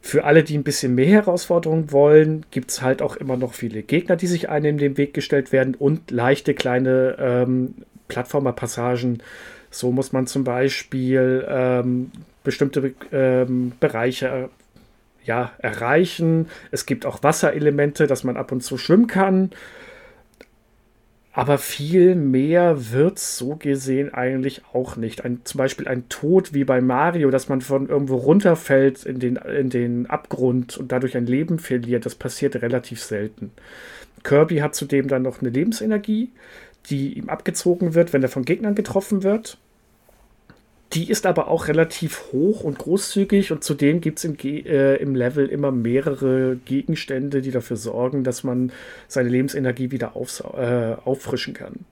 Für 0.00 0.24
alle, 0.24 0.42
die 0.42 0.58
ein 0.58 0.64
bisschen 0.64 0.96
mehr 0.96 1.06
Herausforderungen 1.06 1.92
wollen, 1.92 2.44
gibt 2.50 2.72
es 2.72 2.82
halt 2.82 3.02
auch 3.02 3.14
immer 3.14 3.36
noch 3.36 3.54
viele 3.54 3.82
Gegner, 3.82 4.16
die 4.16 4.26
sich 4.26 4.48
einem 4.48 4.66
in 4.66 4.78
den 4.78 4.96
Weg 4.96 5.14
gestellt 5.14 5.52
werden 5.52 5.76
und 5.76 6.10
leichte 6.10 6.54
kleine 6.54 7.16
ähm, 7.20 7.74
Plattformer-Passagen, 8.08 9.22
so 9.72 9.90
muss 9.90 10.12
man 10.12 10.26
zum 10.26 10.44
Beispiel 10.44 11.44
ähm, 11.48 12.12
bestimmte 12.44 12.94
ähm, 13.10 13.72
Bereiche 13.80 14.26
äh, 14.26 14.48
ja, 15.24 15.52
erreichen. 15.58 16.48
Es 16.70 16.86
gibt 16.86 17.06
auch 17.06 17.22
Wasserelemente, 17.22 18.06
dass 18.06 18.22
man 18.22 18.36
ab 18.36 18.52
und 18.52 18.62
zu 18.62 18.76
schwimmen 18.76 19.06
kann. 19.06 19.50
Aber 21.34 21.56
viel 21.56 22.14
mehr 22.14 22.92
wird 22.92 23.18
so 23.18 23.56
gesehen 23.56 24.12
eigentlich 24.12 24.62
auch 24.74 24.96
nicht. 24.96 25.24
Ein, 25.24 25.40
zum 25.44 25.58
Beispiel 25.58 25.88
ein 25.88 26.10
Tod 26.10 26.52
wie 26.52 26.64
bei 26.64 26.82
Mario, 26.82 27.30
dass 27.30 27.48
man 27.48 27.62
von 27.62 27.88
irgendwo 27.88 28.16
runterfällt 28.16 29.06
in 29.06 29.18
den, 29.18 29.36
in 29.36 29.70
den 29.70 30.10
Abgrund 30.10 30.76
und 30.76 30.92
dadurch 30.92 31.16
ein 31.16 31.26
Leben 31.26 31.58
verliert, 31.58 32.04
das 32.04 32.16
passiert 32.16 32.56
relativ 32.56 33.02
selten. 33.02 33.50
Kirby 34.24 34.58
hat 34.58 34.74
zudem 34.74 35.08
dann 35.08 35.22
noch 35.22 35.40
eine 35.40 35.48
Lebensenergie, 35.48 36.30
die 36.90 37.14
ihm 37.14 37.28
abgezogen 37.28 37.94
wird, 37.94 38.12
wenn 38.12 38.22
er 38.22 38.28
von 38.28 38.44
Gegnern 38.44 38.74
getroffen 38.74 39.22
wird. 39.22 39.58
Die 40.92 41.08
ist 41.08 41.24
aber 41.24 41.48
auch 41.48 41.68
relativ 41.68 42.32
hoch 42.32 42.64
und 42.64 42.78
großzügig 42.78 43.50
und 43.50 43.64
zudem 43.64 44.02
gibt 44.02 44.18
es 44.18 44.24
im, 44.24 44.36
äh, 44.38 44.96
im, 44.96 45.14
Level 45.14 45.46
immer 45.46 45.70
mehrere 45.70 46.56
Gegenstände, 46.56 47.40
die 47.40 47.50
dafür 47.50 47.78
sorgen, 47.78 48.24
dass 48.24 48.44
man 48.44 48.72
seine 49.08 49.30
Lebensenergie 49.30 49.90
wieder 49.90 50.12
äh, 50.14 50.94
auffrischen 51.04 51.54
kann. 51.54 51.86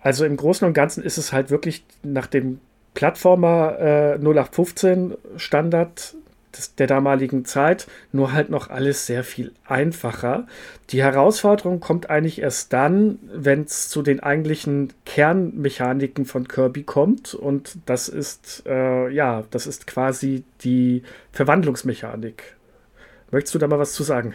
Also 0.00 0.24
im 0.24 0.36
Großen 0.36 0.66
und 0.66 0.74
Ganzen 0.74 1.04
ist 1.04 1.16
es 1.16 1.32
halt 1.32 1.50
wirklich 1.50 1.84
nach 2.02 2.26
dem 2.26 2.60
Plattformer 2.94 3.78
äh, 3.78 4.18
0815 4.18 5.14
Standard 5.36 6.16
des, 6.56 6.74
der 6.74 6.86
damaligen 6.86 7.44
Zeit, 7.44 7.86
nur 8.12 8.32
halt 8.32 8.50
noch 8.50 8.70
alles 8.70 9.06
sehr 9.06 9.24
viel 9.24 9.52
einfacher. 9.66 10.46
Die 10.90 11.02
Herausforderung 11.02 11.80
kommt 11.80 12.10
eigentlich 12.10 12.40
erst 12.40 12.72
dann, 12.72 13.18
wenn 13.32 13.62
es 13.62 13.88
zu 13.88 14.02
den 14.02 14.20
eigentlichen 14.20 14.92
Kernmechaniken 15.04 16.24
von 16.24 16.48
Kirby 16.48 16.82
kommt 16.82 17.34
und 17.34 17.78
das 17.86 18.08
ist, 18.08 18.64
äh, 18.66 19.08
ja, 19.10 19.44
das 19.50 19.66
ist 19.66 19.86
quasi 19.86 20.44
die 20.62 21.02
Verwandlungsmechanik. 21.32 22.56
Möchtest 23.30 23.54
du 23.54 23.58
da 23.58 23.66
mal 23.66 23.78
was 23.78 23.92
zu 23.92 24.02
sagen? 24.02 24.34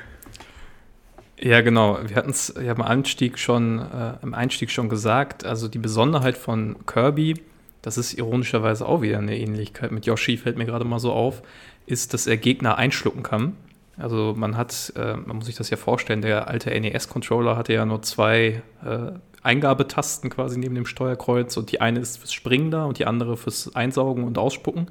Ja, 1.40 1.62
genau. 1.62 2.00
Wir 2.06 2.16
hatten 2.16 2.30
es 2.30 2.54
ja 2.56 2.72
im 2.72 2.82
Einstieg 2.82 3.38
schon, 3.38 3.80
äh, 3.80 4.14
im 4.22 4.34
Einstieg 4.34 4.72
schon 4.72 4.88
gesagt. 4.88 5.46
Also 5.46 5.68
die 5.68 5.80
Besonderheit 5.80 6.38
von 6.38 6.78
Kirby, 6.86 7.42
das 7.84 7.98
ist 7.98 8.14
ironischerweise 8.14 8.88
auch 8.88 9.02
wieder 9.02 9.20
eine 9.20 9.38
Ähnlichkeit 9.38 9.92
mit 9.92 10.08
Yoshi, 10.08 10.38
fällt 10.38 10.58
mir 10.58 10.66
gerade 10.66 10.86
mal 10.86 11.00
so 11.00 11.12
auf, 11.12 11.44
ist, 11.86 12.14
dass 12.14 12.26
er 12.26 12.38
Gegner 12.38 12.78
einschlucken 12.78 13.22
kann. 13.22 13.56
Also 13.98 14.34
man 14.36 14.58
hat, 14.58 14.94
äh, 14.96 15.18
man 15.18 15.36
muss 15.36 15.46
sich 15.46 15.56
das 15.56 15.70
ja 15.70 15.78
vorstellen, 15.78 16.22
der 16.22 16.48
alte 16.48 16.72
NES-Controller 16.72 17.56
hatte 17.56 17.74
ja 17.74 17.86
nur 17.86 18.02
zwei 18.02 18.64
äh, 18.84 19.12
Eingabetasten 19.44 20.30
quasi 20.30 20.58
neben 20.58 20.74
dem 20.74 20.86
Steuerkreuz 20.86 21.58
und 21.58 21.72
die 21.72 21.82
eine 21.82 22.00
ist 22.00 22.18
fürs 22.18 22.34
Springen 22.34 22.72
da 22.72 22.86
und 22.86 22.98
die 22.98 23.06
andere 23.06 23.38
fürs 23.38 23.76
Einsaugen 23.76 24.24
und 24.24 24.38
Ausspucken. 24.38 24.88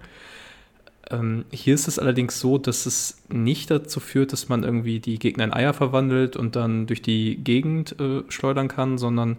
Ähm, 1.11 1.47
hier 1.51 1.75
ist 1.75 1.89
es 1.89 1.99
allerdings 1.99 2.39
so, 2.39 2.59
dass 2.59 2.85
es 2.85 3.23
nicht 3.29 3.71
dazu 3.71 4.01
führt, 4.01 4.33
dass 4.35 4.51
man 4.51 4.63
irgendwie 4.63 5.01
die 5.01 5.19
Gegner 5.19 5.45
in 5.45 5.53
Eier 5.55 5.73
verwandelt 5.73 6.37
und 6.37 6.55
dann 6.55 6.87
durch 6.87 7.01
die 7.01 7.43
Gegend 7.43 7.99
äh, 7.99 8.23
schleudern 8.29 8.69
kann, 8.69 8.99
sondern 8.99 9.39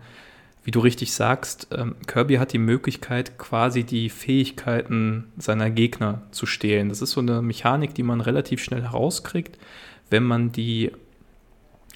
wie 0.64 0.72
du 0.72 0.80
richtig 0.80 1.14
sagst, 1.14 1.68
ähm, 1.72 1.96
Kirby 2.08 2.36
hat 2.36 2.54
die 2.54 2.58
Möglichkeit, 2.58 3.38
quasi 3.38 3.84
die 3.84 4.10
Fähigkeiten 4.10 5.32
seiner 5.38 5.70
Gegner 5.70 6.22
zu 6.32 6.46
stehlen. 6.46 6.90
Das 6.90 7.02
ist 7.02 7.12
so 7.12 7.22
eine 7.22 7.42
Mechanik, 7.42 7.94
die 7.94 8.04
man 8.04 8.22
relativ 8.22 8.64
schnell 8.64 8.82
herauskriegt. 8.82 9.58
Wenn 10.10 10.24
man 10.24 10.52
die 10.52 10.92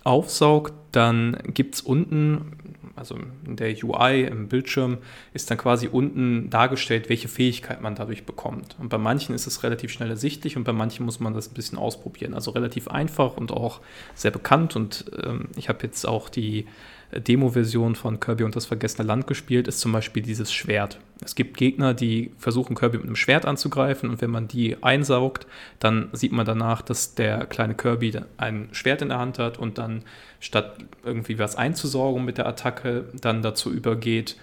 aufsaugt, 0.03 0.73
dann 0.91 1.37
gibt 1.53 1.75
es 1.75 1.81
unten, 1.81 2.53
also 2.95 3.17
in 3.45 3.55
der 3.55 3.75
UI 3.83 4.23
im 4.23 4.47
Bildschirm, 4.49 4.97
ist 5.33 5.49
dann 5.49 5.57
quasi 5.57 5.87
unten 5.87 6.49
dargestellt, 6.49 7.09
welche 7.09 7.27
Fähigkeit 7.27 7.81
man 7.81 7.95
dadurch 7.95 8.25
bekommt. 8.25 8.75
Und 8.79 8.89
bei 8.89 8.97
manchen 8.97 9.35
ist 9.35 9.47
es 9.47 9.63
relativ 9.63 9.91
schnell 9.91 10.09
ersichtlich 10.09 10.57
und 10.57 10.63
bei 10.63 10.73
manchen 10.73 11.05
muss 11.05 11.19
man 11.19 11.33
das 11.33 11.49
ein 11.49 11.53
bisschen 11.53 11.77
ausprobieren. 11.77 12.33
Also 12.33 12.51
relativ 12.51 12.87
einfach 12.87 13.37
und 13.37 13.51
auch 13.51 13.81
sehr 14.15 14.31
bekannt. 14.31 14.75
Und 14.75 15.05
ähm, 15.23 15.49
ich 15.55 15.69
habe 15.69 15.83
jetzt 15.83 16.05
auch 16.05 16.29
die 16.29 16.65
Demo-Version 17.11 17.95
von 17.95 18.19
Kirby 18.19 18.43
und 18.43 18.55
das 18.55 18.65
vergessene 18.65 19.07
Land 19.07 19.27
gespielt, 19.27 19.67
ist 19.67 19.79
zum 19.79 19.91
Beispiel 19.91 20.23
dieses 20.23 20.51
Schwert. 20.53 20.99
Es 21.23 21.35
gibt 21.35 21.57
Gegner, 21.57 21.93
die 21.93 22.31
versuchen, 22.37 22.75
Kirby 22.75 22.97
mit 22.97 23.05
einem 23.05 23.15
Schwert 23.15 23.45
anzugreifen 23.45 24.09
und 24.09 24.21
wenn 24.21 24.29
man 24.29 24.47
die 24.47 24.81
einsaugt, 24.83 25.47
dann 25.79 26.09
sieht 26.11 26.31
man 26.31 26.45
danach, 26.45 26.81
dass 26.81 27.15
der 27.15 27.45
kleine 27.45 27.75
Kirby 27.75 28.13
ein 28.37 28.69
Schwert 28.71 29.01
in 29.01 29.09
der 29.09 29.19
Hand 29.19 29.39
hat 29.39 29.57
und 29.57 29.77
dann 29.77 30.03
statt 30.39 30.77
irgendwie 31.03 31.39
was 31.39 31.55
einzusaugen 31.55 32.25
mit 32.25 32.37
der 32.37 32.47
Attacke, 32.47 33.05
dann 33.21 33.41
dazu 33.41 33.71
übergeht, 33.71 34.37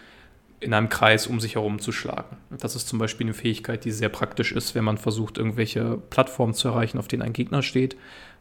in 0.60 0.72
einem 0.72 0.88
Kreis 0.88 1.26
um 1.26 1.40
sich 1.40 1.56
herum 1.56 1.78
zu 1.78 1.92
schlagen. 1.92 2.38
Das 2.50 2.74
ist 2.74 2.88
zum 2.88 2.98
Beispiel 2.98 3.26
eine 3.26 3.34
Fähigkeit, 3.34 3.84
die 3.84 3.90
sehr 3.90 4.08
praktisch 4.08 4.52
ist, 4.52 4.74
wenn 4.74 4.84
man 4.84 4.96
versucht, 4.96 5.36
irgendwelche 5.36 5.98
Plattformen 6.10 6.54
zu 6.54 6.68
erreichen, 6.68 6.98
auf 6.98 7.08
denen 7.08 7.22
ein 7.22 7.34
Gegner 7.34 7.62
steht, 7.62 7.96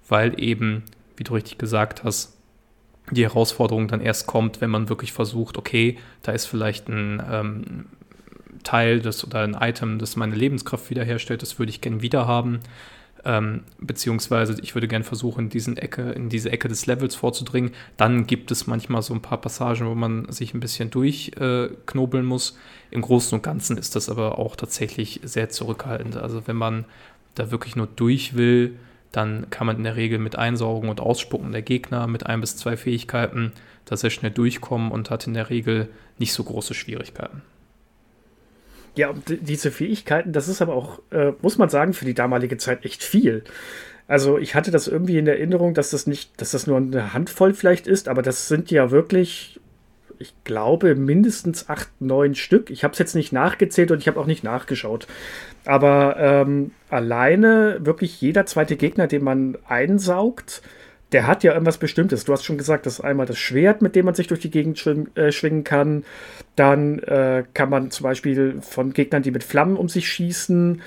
weil 0.08 0.40
eben, 0.42 0.84
wie 1.18 1.24
du 1.24 1.34
richtig 1.34 1.58
gesagt 1.58 2.04
hast, 2.04 2.33
die 3.12 3.24
Herausforderung 3.24 3.88
dann 3.88 4.02
erst 4.02 4.28
kommt, 4.28 4.62
wenn 4.62 4.70
man 4.70 4.90
wirklich 4.90 5.14
versucht, 5.14 5.58
okay, 5.58 5.98
da 6.22 6.32
ist 6.32 6.46
vielleicht 6.46 6.88
ein 6.88 7.22
ähm, 7.30 7.86
Teil 8.64 9.02
des 9.02 9.26
oder 9.26 9.42
ein 9.42 9.58
Item, 9.60 10.00
das 10.00 10.16
meine 10.16 10.36
Lebenskraft 10.36 10.90
wiederherstellt, 10.90 11.42
das 11.42 11.60
würde 11.60 11.70
ich 11.70 11.82
gerne 11.82 12.02
wieder 12.02 12.28
haben. 12.28 12.60
Ähm, 13.26 13.62
beziehungsweise 13.80 14.58
ich 14.62 14.76
würde 14.76 14.90
gerne 14.90 15.06
versuchen, 15.06 15.46
in, 15.46 15.50
diesen 15.50 15.78
Ecke, 15.78 16.12
in 16.12 16.28
diese 16.28 16.52
Ecke 16.52 16.68
des 16.68 16.88
Levels 16.88 17.16
vorzudringen. 17.16 17.72
Dann 17.96 18.28
gibt 18.28 18.52
es 18.52 18.68
manchmal 18.68 19.02
so 19.02 19.14
ein 19.14 19.22
paar 19.22 19.40
Passagen, 19.40 19.86
wo 19.88 19.96
man 19.96 20.30
sich 20.30 20.54
ein 20.54 20.60
bisschen 20.60 20.90
durchknobeln 20.90 22.26
äh, 22.26 22.28
muss. 22.28 22.58
Im 22.92 23.02
Großen 23.02 23.34
und 23.38 23.42
Ganzen 23.42 23.78
ist 23.78 23.96
das 23.96 24.10
aber 24.10 24.40
auch 24.40 24.58
tatsächlich 24.58 25.22
sehr 25.24 25.50
zurückhaltend. 25.50 26.18
Also 26.18 26.48
wenn 26.48 26.58
man 26.58 26.84
da 27.36 27.50
wirklich 27.50 27.78
nur 27.78 27.88
durch 27.88 28.36
will, 28.36 28.78
dann 29.14 29.50
kann 29.52 29.68
man 29.68 29.78
in 29.78 29.84
der 29.84 29.96
Regel 29.96 30.20
mit 30.20 30.36
Einsaugen 30.36 30.90
und 30.90 31.00
Ausspucken 31.00 31.52
der 31.52 31.62
Gegner 31.62 32.08
mit 32.08 32.26
ein 32.26 32.42
bis 32.42 32.58
zwei 32.58 32.76
Fähigkeiten 32.76 33.54
da 33.86 33.96
sehr 33.96 34.10
schnell 34.10 34.32
durchkommen 34.32 34.92
und 34.92 35.10
hat 35.10 35.28
in 35.28 35.36
der 35.36 35.50
Regel 35.50 35.88
nicht 36.18 36.34
so 36.34 36.44
große 36.44 36.74
Schwierigkeiten. 36.74 37.42
Ja, 38.96 39.14
diese 39.28 39.72
Fähigkeiten, 39.72 40.34
das 40.34 40.48
ist 40.48 40.62
aber 40.62 40.74
auch, 40.74 41.00
äh, 41.12 41.34
muss 41.42 41.58
man 41.58 41.70
sagen, 41.70 41.94
für 41.94 42.06
die 42.06 42.14
damalige 42.14 42.58
Zeit 42.58 42.86
echt 42.86 43.04
viel. 43.04 43.44
Also 44.08 44.38
ich 44.38 44.56
hatte 44.56 44.72
das 44.72 44.88
irgendwie 44.88 45.18
in 45.18 45.28
Erinnerung, 45.28 45.74
dass 45.74 45.92
das 45.92 46.08
nicht, 46.08 46.42
dass 46.42 46.52
das 46.52 46.68
nur 46.68 46.78
eine 46.78 47.14
Handvoll 47.14 47.54
vielleicht 47.54 47.88
ist, 47.88 48.08
aber 48.08 48.22
das 48.22 48.48
sind 48.48 48.70
ja 48.72 48.92
wirklich 48.92 49.60
ich 50.24 50.34
glaube, 50.46 50.96
mindestens 50.96 51.70
acht, 51.70 51.90
neun 52.00 52.34
Stück. 52.34 52.70
Ich 52.70 52.86
habe 52.86 52.94
es 52.94 53.00
jetzt 53.00 53.14
nicht 53.14 53.34
nachgezählt 53.34 53.92
und 53.92 54.00
ich 54.00 54.08
habe 54.08 54.20
auch 54.20 54.26
nicht 54.26 54.44
nachgeschaut. 54.44 55.06
Aber 55.66 56.16
ähm, 56.18 56.72
alleine 56.90 57.80
wirklich 57.82 58.22
jeder 58.22 58.46
zweite 58.46 58.78
Gegner, 58.78 59.08
den 59.08 59.24
man 59.24 59.58
einsaugt, 59.68 60.62
der 61.12 61.28
hat 61.28 61.44
ja 61.44 61.52
irgendwas 61.52 61.78
Bestimmtes. 61.78 62.24
Du 62.24 62.32
hast 62.32 62.46
schon 62.46 62.58
gesagt, 62.58 62.86
das 62.86 63.00
ist 63.00 63.02
einmal 63.02 63.26
das 63.26 63.38
Schwert, 63.38 63.82
mit 63.82 63.98
dem 63.98 64.06
man 64.06 64.16
sich 64.16 64.28
durch 64.28 64.40
die 64.40 64.50
Gegend 64.50 64.80
schwingen, 64.80 65.14
äh, 65.18 65.34
schwingen 65.34 65.66
kann. 65.66 66.06
Dann 66.56 67.00
äh, 67.00 67.44
kann 67.54 67.70
man 67.70 67.92
zum 67.92 68.06
Beispiel 68.06 68.62
von 68.62 68.94
Gegnern, 68.94 69.24
die 69.24 69.32
mit 69.32 69.44
Flammen 69.44 69.76
um 69.76 69.90
sich 69.90 70.08
schießen, 70.08 70.82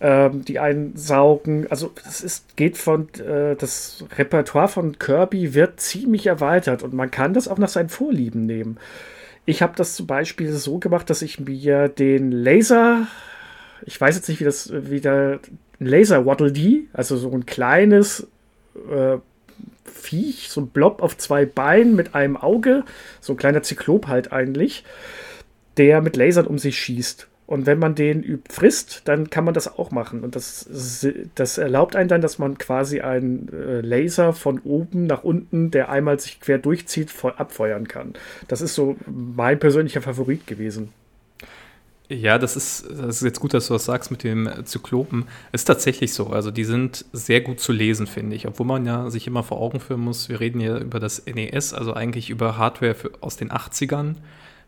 äh, 0.00 0.30
die 0.32 0.58
einsaugen. 0.58 1.66
Also 1.70 1.92
es 2.06 2.22
ist, 2.22 2.56
geht 2.56 2.76
von, 2.76 3.08
äh, 3.14 3.54
das 3.56 4.04
Repertoire 4.18 4.68
von 4.68 4.98
Kirby 4.98 5.54
wird 5.54 5.80
ziemlich 5.80 6.26
erweitert 6.26 6.82
und 6.82 6.92
man 6.92 7.10
kann 7.10 7.34
das 7.34 7.46
auch 7.46 7.58
nach 7.58 7.68
seinen 7.68 7.88
Vorlieben 7.88 8.46
nehmen. 8.46 8.78
Ich 9.46 9.62
habe 9.62 9.74
das 9.76 9.94
zum 9.94 10.06
Beispiel 10.06 10.52
so 10.52 10.78
gemacht, 10.78 11.08
dass 11.10 11.22
ich 11.22 11.40
mir 11.40 11.88
den 11.88 12.32
Laser, 12.32 13.06
ich 13.86 14.00
weiß 14.00 14.16
jetzt 14.16 14.28
nicht, 14.28 14.40
wie 14.40 14.44
das 14.44 14.72
wieder, 14.72 15.40
Laser 15.78 16.26
Waddle 16.26 16.52
Dee, 16.52 16.88
also 16.92 17.16
so 17.16 17.30
ein 17.30 17.46
kleines 17.46 18.26
äh, 18.90 19.16
Viech, 19.84 20.48
so 20.50 20.60
ein 20.60 20.68
Blob 20.68 21.02
auf 21.02 21.16
zwei 21.16 21.46
Beinen 21.46 21.96
mit 21.96 22.14
einem 22.14 22.36
Auge, 22.36 22.84
so 23.20 23.32
ein 23.32 23.36
kleiner 23.36 23.62
Zyklop 23.62 24.06
halt 24.06 24.32
eigentlich, 24.32 24.84
der 25.76 26.00
mit 26.02 26.16
Lasern 26.16 26.46
um 26.46 26.58
sich 26.58 26.78
schießt. 26.78 27.29
Und 27.50 27.66
wenn 27.66 27.80
man 27.80 27.96
den 27.96 28.40
frisst, 28.48 29.02
dann 29.06 29.28
kann 29.28 29.44
man 29.44 29.54
das 29.54 29.76
auch 29.76 29.90
machen. 29.90 30.22
Und 30.22 30.36
das, 30.36 30.70
das 31.34 31.58
erlaubt 31.58 31.96
einen 31.96 32.08
dann, 32.08 32.20
dass 32.20 32.38
man 32.38 32.58
quasi 32.58 33.00
einen 33.00 33.48
äh, 33.52 33.80
Laser 33.80 34.32
von 34.34 34.60
oben 34.60 35.08
nach 35.08 35.24
unten, 35.24 35.72
der 35.72 35.88
einmal 35.88 36.20
sich 36.20 36.38
quer 36.38 36.58
durchzieht, 36.58 37.12
abfeuern 37.24 37.88
kann. 37.88 38.12
Das 38.46 38.60
ist 38.60 38.76
so 38.76 38.96
mein 39.04 39.58
persönlicher 39.58 40.00
Favorit 40.00 40.46
gewesen. 40.46 40.90
Ja, 42.08 42.38
das 42.38 42.54
ist, 42.54 42.88
das 42.88 43.16
ist 43.16 43.22
jetzt 43.22 43.40
gut, 43.40 43.52
dass 43.52 43.66
du 43.66 43.72
das 43.72 43.84
sagst 43.84 44.12
mit 44.12 44.22
dem 44.22 44.48
Zyklopen. 44.64 45.24
Ist 45.50 45.64
tatsächlich 45.64 46.14
so. 46.14 46.28
Also 46.28 46.52
die 46.52 46.64
sind 46.64 47.04
sehr 47.12 47.40
gut 47.40 47.58
zu 47.58 47.72
lesen, 47.72 48.06
finde 48.06 48.36
ich. 48.36 48.46
Obwohl 48.46 48.66
man 48.66 48.86
ja 48.86 49.10
sich 49.10 49.26
immer 49.26 49.42
vor 49.42 49.58
Augen 49.58 49.80
führen 49.80 50.02
muss, 50.02 50.28
wir 50.28 50.38
reden 50.38 50.60
hier 50.60 50.76
über 50.76 51.00
das 51.00 51.26
NES, 51.26 51.74
also 51.74 51.94
eigentlich 51.94 52.30
über 52.30 52.56
Hardware 52.56 52.94
für, 52.94 53.10
aus 53.20 53.36
den 53.36 53.50
80ern. 53.50 54.14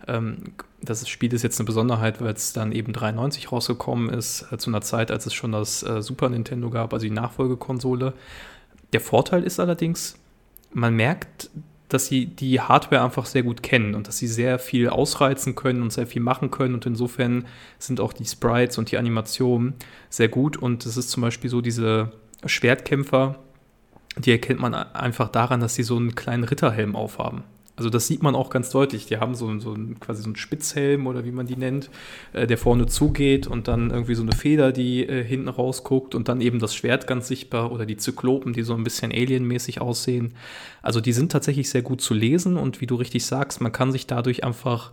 Ähm, 0.08 0.54
das 0.80 1.08
Spiel 1.08 1.32
ist 1.32 1.42
jetzt 1.42 1.60
eine 1.60 1.66
Besonderheit, 1.66 2.20
weil 2.20 2.32
es 2.32 2.52
dann 2.52 2.72
eben 2.72 2.92
93 2.92 3.52
rausgekommen 3.52 4.10
ist, 4.10 4.46
äh, 4.50 4.58
zu 4.58 4.70
einer 4.70 4.80
Zeit, 4.80 5.10
als 5.10 5.26
es 5.26 5.34
schon 5.34 5.52
das 5.52 5.82
äh, 5.82 6.02
Super 6.02 6.28
Nintendo 6.28 6.70
gab, 6.70 6.92
also 6.92 7.04
die 7.04 7.12
Nachfolgekonsole. 7.12 8.14
Der 8.92 9.00
Vorteil 9.00 9.42
ist 9.44 9.60
allerdings, 9.60 10.18
man 10.72 10.94
merkt, 10.94 11.50
dass 11.92 12.06
sie 12.06 12.26
die 12.26 12.60
Hardware 12.60 13.04
einfach 13.04 13.26
sehr 13.26 13.42
gut 13.42 13.62
kennen 13.62 13.94
und 13.94 14.08
dass 14.08 14.18
sie 14.18 14.26
sehr 14.26 14.58
viel 14.58 14.88
ausreizen 14.88 15.54
können 15.54 15.82
und 15.82 15.92
sehr 15.92 16.06
viel 16.06 16.22
machen 16.22 16.50
können. 16.50 16.74
Und 16.74 16.86
insofern 16.86 17.44
sind 17.78 18.00
auch 18.00 18.12
die 18.12 18.24
Sprites 18.24 18.78
und 18.78 18.90
die 18.90 18.96
Animationen 18.96 19.74
sehr 20.08 20.28
gut. 20.28 20.56
Und 20.56 20.86
es 20.86 20.96
ist 20.96 21.10
zum 21.10 21.22
Beispiel 21.22 21.50
so, 21.50 21.60
diese 21.60 22.12
Schwertkämpfer, 22.46 23.38
die 24.16 24.30
erkennt 24.30 24.60
man 24.60 24.74
einfach 24.74 25.28
daran, 25.28 25.60
dass 25.60 25.74
sie 25.74 25.82
so 25.82 25.96
einen 25.96 26.14
kleinen 26.14 26.44
Ritterhelm 26.44 26.96
aufhaben. 26.96 27.44
Also 27.74 27.88
das 27.88 28.06
sieht 28.06 28.22
man 28.22 28.34
auch 28.34 28.50
ganz 28.50 28.70
deutlich. 28.70 29.06
Die 29.06 29.16
haben 29.16 29.34
so, 29.34 29.58
so 29.58 29.76
quasi 29.98 30.22
so 30.22 30.28
einen 30.28 30.36
Spitzhelm 30.36 31.06
oder 31.06 31.24
wie 31.24 31.32
man 31.32 31.46
die 31.46 31.56
nennt, 31.56 31.90
äh, 32.32 32.46
der 32.46 32.58
vorne 32.58 32.86
zugeht 32.86 33.46
und 33.46 33.66
dann 33.66 33.90
irgendwie 33.90 34.14
so 34.14 34.22
eine 34.22 34.32
Feder, 34.32 34.72
die 34.72 35.06
äh, 35.06 35.24
hinten 35.24 35.48
rausguckt 35.48 36.14
und 36.14 36.28
dann 36.28 36.40
eben 36.40 36.58
das 36.58 36.74
Schwert 36.74 37.06
ganz 37.06 37.28
sichtbar 37.28 37.72
oder 37.72 37.86
die 37.86 37.96
Zyklopen, 37.96 38.52
die 38.52 38.62
so 38.62 38.74
ein 38.74 38.84
bisschen 38.84 39.10
alienmäßig 39.10 39.80
aussehen. 39.80 40.34
Also 40.82 41.00
die 41.00 41.12
sind 41.12 41.32
tatsächlich 41.32 41.70
sehr 41.70 41.82
gut 41.82 42.02
zu 42.02 42.12
lesen 42.12 42.58
und 42.58 42.80
wie 42.80 42.86
du 42.86 42.96
richtig 42.96 43.24
sagst, 43.24 43.60
man 43.60 43.72
kann 43.72 43.90
sich 43.90 44.06
dadurch 44.06 44.44
einfach 44.44 44.92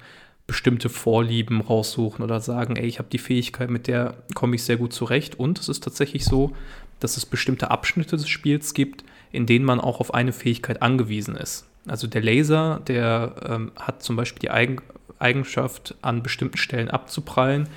bestimmte 0.50 0.90
Vorlieben 0.90 1.62
raussuchen 1.62 2.24
oder 2.24 2.42
sagen, 2.42 2.76
ey, 2.76 2.88
ich 2.88 2.98
habe 2.98 3.10
die 3.12 3.20
Fähigkeit, 3.20 3.70
mit 3.70 3.86
der 3.86 4.16
komme 4.34 4.56
ich 4.56 4.64
sehr 4.64 4.78
gut 4.78 4.94
zurecht. 4.94 5.38
Und 5.38 5.60
es 5.60 5.70
ist 5.70 5.84
tatsächlich 5.84 6.26
so, 6.26 6.54
dass 7.00 7.18
es 7.18 7.26
bestimmte 7.28 7.70
Abschnitte 7.70 8.18
des 8.18 8.28
Spiels 8.28 8.74
gibt, 8.74 9.04
in 9.32 9.46
denen 9.46 9.64
man 9.64 9.80
auch 9.80 10.00
auf 10.00 10.12
eine 10.14 10.34
Fähigkeit 10.34 10.82
angewiesen 10.82 11.36
ist. 11.36 11.69
Also 11.90 12.08
der 12.08 12.22
Laser, 12.22 12.82
der 12.88 13.36
ähm, 13.48 13.72
hat 13.76 14.04
zum 14.04 14.16
Beispiel 14.16 14.40
die 14.40 14.52
Eigen 14.52 14.78
Eigenschaft, 15.20 15.96
an 16.02 16.24
bestimmten 16.24 16.58
Stellen 16.58 16.90
abzuprallen. 16.90 17.68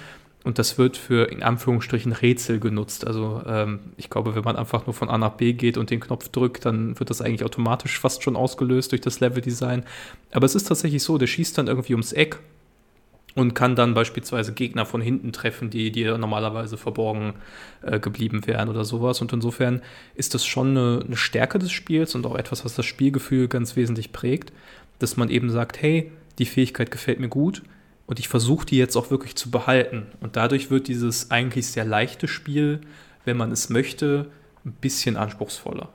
Und 0.44 0.58
das 0.58 0.76
wird 0.76 0.96
für 0.96 1.30
in 1.30 1.42
Anführungsstrichen 1.42 2.12
Rätsel 2.12 2.58
genutzt. 2.58 3.06
Also 3.06 3.42
ähm, 3.46 3.80
ich 3.96 4.10
glaube, 4.10 4.34
wenn 4.34 4.42
man 4.42 4.56
einfach 4.56 4.86
nur 4.86 4.94
von 4.94 5.08
A 5.08 5.16
nach 5.16 5.34
B 5.34 5.52
geht 5.52 5.76
und 5.76 5.90
den 5.90 6.00
Knopf 6.00 6.28
drückt, 6.28 6.64
dann 6.66 6.98
wird 6.98 7.10
das 7.10 7.20
eigentlich 7.20 7.44
automatisch 7.44 7.98
fast 7.98 8.24
schon 8.24 8.34
ausgelöst 8.34 8.90
durch 8.90 9.00
das 9.00 9.20
Leveldesign. 9.20 9.84
Aber 10.32 10.46
es 10.46 10.56
ist 10.56 10.64
tatsächlich 10.64 11.02
so, 11.02 11.16
der 11.16 11.28
schießt 11.28 11.58
dann 11.58 11.68
irgendwie 11.68 11.94
ums 11.94 12.12
Eck 12.12 12.40
und 13.34 13.54
kann 13.54 13.76
dann 13.76 13.94
beispielsweise 13.94 14.52
Gegner 14.52 14.84
von 14.84 15.00
hinten 15.00 15.32
treffen, 15.32 15.70
die, 15.70 15.90
die 15.90 16.04
normalerweise 16.04 16.76
verborgen 16.76 17.34
äh, 17.82 17.98
geblieben 17.98 18.46
wären 18.46 18.68
oder 18.68 18.84
sowas. 18.84 19.20
Und 19.20 19.32
insofern 19.32 19.80
ist 20.14 20.34
das 20.34 20.44
schon 20.44 20.76
eine, 20.76 21.02
eine, 21.06 21.16
Stärke 21.16 21.58
des 21.58 21.72
Spiels 21.72 22.14
und 22.14 22.26
auch 22.26 22.36
etwas, 22.36 22.64
was 22.64 22.74
das 22.74 22.84
Spielgefühl 22.84 23.48
ganz 23.48 23.76
wesentlich 23.76 24.12
prägt, 24.12 24.52
dass 24.98 25.16
man 25.16 25.30
eben 25.30 25.50
sagt, 25.50 25.80
hey, 25.80 26.12
die 26.38 26.46
Fähigkeit 26.46 26.90
gefällt 26.90 27.20
mir 27.20 27.28
gut 27.28 27.62
und 28.06 28.18
ich 28.18 28.28
versuche 28.28 28.66
die 28.66 28.76
jetzt 28.76 28.96
auch 28.96 29.10
wirklich 29.10 29.36
zu 29.36 29.50
behalten. 29.50 30.06
Und 30.20 30.36
dadurch 30.36 30.70
wird 30.70 30.88
dieses 30.88 31.30
eigentlich 31.30 31.66
sehr 31.68 31.84
leichte 31.84 32.28
Spiel, 32.28 32.80
wenn 33.24 33.36
man 33.36 33.50
es 33.52 33.70
möchte, 33.70 34.30
ein 34.64 34.72
bisschen 34.72 35.16
anspruchsvoller. 35.16 35.88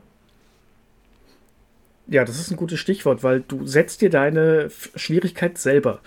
Ja, 2.07 2.23
das 2.23 2.39
ist 2.39 2.51
ein 2.51 2.57
gutes 2.57 2.79
Stichwort, 2.79 3.21
weil 3.21 3.41
du 3.41 3.67
setzt 3.67 4.01
dir 4.01 4.09
deine 4.09 4.69
Schwierigkeit 4.95 5.57
selber. 5.57 5.99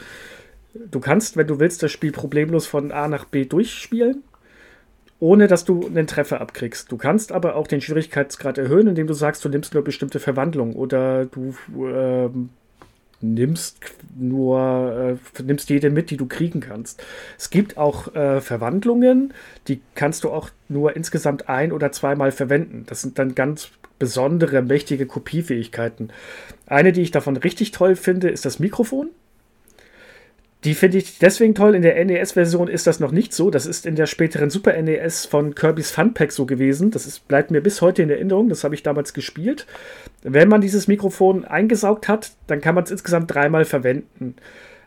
Du 0.75 1.01
kannst, 1.01 1.37
wenn 1.37 1.47
du 1.47 1.59
willst, 1.59 1.83
das 1.83 1.91
Spiel 1.91 2.13
problemlos 2.13 2.67
von 2.67 2.93
A 2.93 3.09
nach 3.09 3.25
B 3.25 3.45
durchspielen, 3.45 4.23
ohne 5.19 5.49
dass 5.49 5.65
du 5.65 5.87
einen 5.87 6.07
Treffer 6.07 6.41
abkriegst. 6.41 6.91
Du 6.91 6.97
kannst 6.97 7.33
aber 7.33 7.57
auch 7.57 7.67
den 7.67 7.81
Schwierigkeitsgrad 7.81 8.59
erhöhen, 8.59 8.87
indem 8.87 9.07
du 9.07 9.15
sagst, 9.15 9.45
du 9.45 9.49
nimmst 9.49 9.75
nur 9.75 9.85
bestimmte 9.85 10.21
Verwandlungen 10.21 10.75
oder 10.75 11.27
du 11.27 11.55
äh, 11.87 12.31
nimmst 13.21 13.79
nur 14.17 15.19
äh, 15.39 15.43
nimmst 15.43 15.69
jede 15.71 15.91
mit, 15.91 16.11
die 16.11 16.17
du 16.17 16.27
kriegen 16.27 16.61
kannst. 16.61 17.03
Es 17.39 17.51
gibt 17.51 17.77
auch 17.77 18.15
äh, 18.15 18.41
Verwandlungen, 18.41 19.35
die 19.69 19.81
kannst 19.95 20.25
du 20.25 20.31
auch 20.31 20.51
nur 20.69 20.97
insgesamt 20.97 21.49
ein 21.49 21.73
oder 21.73 21.93
zweimal 21.93 22.33
verwenden. 22.33 22.85
Das 22.87 23.03
sind 23.03 23.19
dann 23.19 23.35
ganz 23.35 23.71
besondere, 23.99 24.63
mächtige 24.63 25.07
Kopiefähigkeiten. 25.07 26.11
Eine, 26.67 26.93
die 26.93 27.03
ich 27.03 27.11
davon 27.11 27.37
richtig 27.37 27.73
toll 27.73 27.97
finde, 27.97 28.31
ist 28.31 28.47
das 28.47 28.59
Mikrofon. 28.59 29.11
Die 30.65 30.75
finde 30.75 30.99
ich 30.99 31.19
deswegen 31.19 31.55
toll. 31.55 31.75
In 31.75 31.83
der 31.83 32.05
NES-Version 32.05 32.69
ist 32.69 32.87
das 32.87 33.01
noch 33.01 33.13
nicht 33.13 33.33
so. 33.33 33.51
Das 33.51 33.65
ist 33.65 33.87
in 33.87 33.97
der 33.97 34.07
späteren 34.07 34.51
Super 34.51 34.81
NES 34.81 35.25
von 35.25 35.55
Kirby's 35.55 35.91
Fun 35.91 36.13
Pack 36.13 36.33
so 36.33 36.45
gewesen. 36.45 36.91
Das 36.91 37.07
ist, 37.07 37.27
bleibt 37.29 37.51
mir 37.51 37.63
bis 37.63 37.81
heute 37.81 38.03
in 38.03 38.11
Erinnerung. 38.11 38.51
Das 38.51 38.63
habe 38.63 38.75
ich 38.75 38.83
damals 38.83 39.15
gespielt. 39.15 39.67
Wenn 40.23 40.49
man 40.49 40.61
dieses 40.61 40.87
Mikrofon 40.87 41.47
eingesaugt 41.47 42.09
hat, 42.09 42.33
dann 42.47 42.61
kann 42.61 42.75
man 42.75 42.85
es 42.85 42.91
insgesamt 42.91 43.33
dreimal 43.33 43.65
verwenden. 43.65 44.37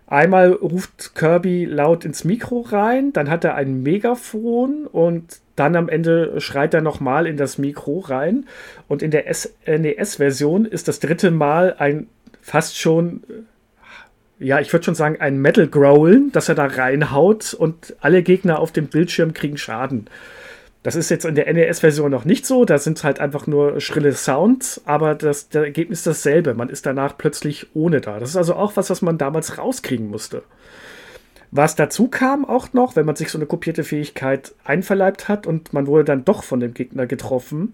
Einmal 0.06 0.52
ruft 0.52 1.16
Kirby 1.16 1.66
laut 1.66 2.06
ins 2.06 2.24
Mikro 2.24 2.62
rein, 2.62 3.14
dann 3.14 3.30
hat 3.30 3.46
er 3.46 3.56
ein 3.56 3.82
Megafon 3.82 4.86
und 4.86 5.40
dann 5.56 5.76
am 5.76 5.90
Ende 5.90 6.40
schreit 6.42 6.74
er 6.74 6.82
nochmal 6.82 7.26
in 7.26 7.38
das 7.38 7.58
Mikro 7.58 8.00
rein. 8.00 8.46
Und 8.88 9.02
in 9.02 9.12
der 9.12 9.26
NES-Version 9.66 10.66
ist 10.66 10.88
das 10.88 11.00
dritte 11.00 11.32
Mal 11.32 11.76
ein 11.80 12.08
fast 12.42 12.78
schon 12.78 13.24
ja, 14.44 14.60
ich 14.60 14.72
würde 14.72 14.86
schon 14.86 14.96
sagen, 14.96 15.18
ein 15.20 15.38
Metal 15.38 15.68
Growlen, 15.68 16.32
das 16.32 16.50
er 16.50 16.56
da 16.56 16.66
reinhaut 16.66 17.54
und 17.54 17.96
alle 18.02 18.24
Gegner 18.24 18.60
auf 18.60 18.72
dem 18.72 18.88
Bildschirm 18.88 19.34
kriegen 19.34 19.58
Schaden. 19.58 20.08
Das 20.84 20.98
ist 20.98 21.10
jetzt 21.10 21.24
in 21.24 21.36
der 21.36 21.52
NES-Version 21.52 22.12
noch 22.12 22.26
nicht 22.26 22.46
so, 22.46 22.66
da 22.66 22.78
sind 22.78 23.04
halt 23.06 23.22
einfach 23.22 23.48
nur 23.48 23.80
schrille 23.80 24.12
Sounds, 24.12 24.82
aber 24.86 25.16
das, 25.16 25.48
das 25.48 25.64
Ergebnis 25.64 26.00
ist 26.00 26.08
dasselbe. 26.08 26.54
Man 26.54 26.68
ist 26.68 26.86
danach 26.86 27.18
plötzlich 27.18 27.68
ohne 27.74 28.02
da. 28.02 28.20
Das 28.20 28.30
ist 28.30 28.36
also 28.36 28.56
auch 28.56 28.76
was, 28.76 28.90
was 28.90 29.02
man 29.02 29.18
damals 29.18 29.58
rauskriegen 29.58 30.10
musste. 30.10 30.44
Was 31.52 31.76
dazu 31.76 32.10
kam 32.10 32.44
auch 32.44 32.74
noch, 32.74 32.98
wenn 32.98 33.06
man 33.06 33.16
sich 33.16 33.30
so 33.30 33.38
eine 33.38 33.46
kopierte 33.46 33.86
Fähigkeit 33.86 34.54
einverleibt 34.66 35.30
hat 35.30 35.48
und 35.48 35.72
man 35.72 35.88
wurde 35.88 36.04
dann 36.04 36.26
doch 36.26 36.44
von 36.44 36.60
dem 36.60 36.74
Gegner 36.74 37.06
getroffen, 37.06 37.74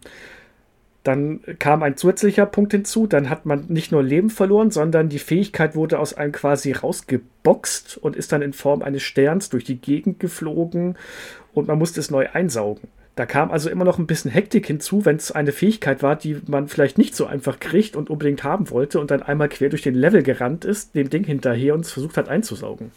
dann 1.04 1.40
kam 1.60 1.82
ein 1.82 1.96
zusätzlicher 1.96 2.46
Punkt 2.46 2.74
hinzu, 2.74 3.08
dann 3.08 3.30
hat 3.30 3.46
man 3.46 3.66
nicht 3.68 3.92
nur 3.92 4.04
Leben 4.04 4.30
verloren, 4.30 4.70
sondern 4.70 5.10
die 5.10 5.20
Fähigkeit 5.20 5.76
wurde 5.76 5.98
aus 6.00 6.14
einem 6.14 6.34
quasi 6.34 6.74
rausgeboxt 6.74 7.98
und 7.98 8.16
ist 8.16 8.32
dann 8.32 8.42
in 8.42 8.54
Form 8.54 8.82
eines 8.82 9.04
Sterns 9.04 9.50
durch 9.50 9.64
die 9.64 9.80
Gegend 9.80 10.20
geflogen 10.20 10.98
und 11.54 11.68
man 11.68 11.78
musste 11.78 12.00
es 12.00 12.12
neu 12.12 12.28
einsaugen. 12.32 12.90
Da 13.16 13.26
kam 13.26 13.52
also 13.52 13.70
immer 13.70 13.84
noch 13.86 13.98
ein 13.98 14.08
bisschen 14.08 14.32
Hektik 14.32 14.68
hinzu, 14.68 15.06
wenn 15.06 15.18
es 15.18 15.32
eine 15.32 15.52
Fähigkeit 15.52 16.04
war, 16.04 16.16
die 16.16 16.38
man 16.48 16.68
vielleicht 16.68 16.98
nicht 16.98 17.16
so 17.16 17.26
einfach 17.26 17.60
kriegt 17.60 17.96
und 17.96 18.10
unbedingt 18.10 18.44
haben 18.44 18.70
wollte 18.70 19.00
und 19.00 19.12
dann 19.12 19.24
einmal 19.24 19.50
quer 19.50 19.70
durch 19.70 19.82
den 19.82 19.96
Level 19.96 20.24
gerannt 20.24 20.64
ist, 20.64 20.96
dem 20.96 21.10
Ding 21.10 21.24
hinterher 21.24 21.74
und 21.74 21.82
es 21.82 21.92
versucht 21.92 22.18
hat 22.18 22.30
einzusaugen. 22.30 22.92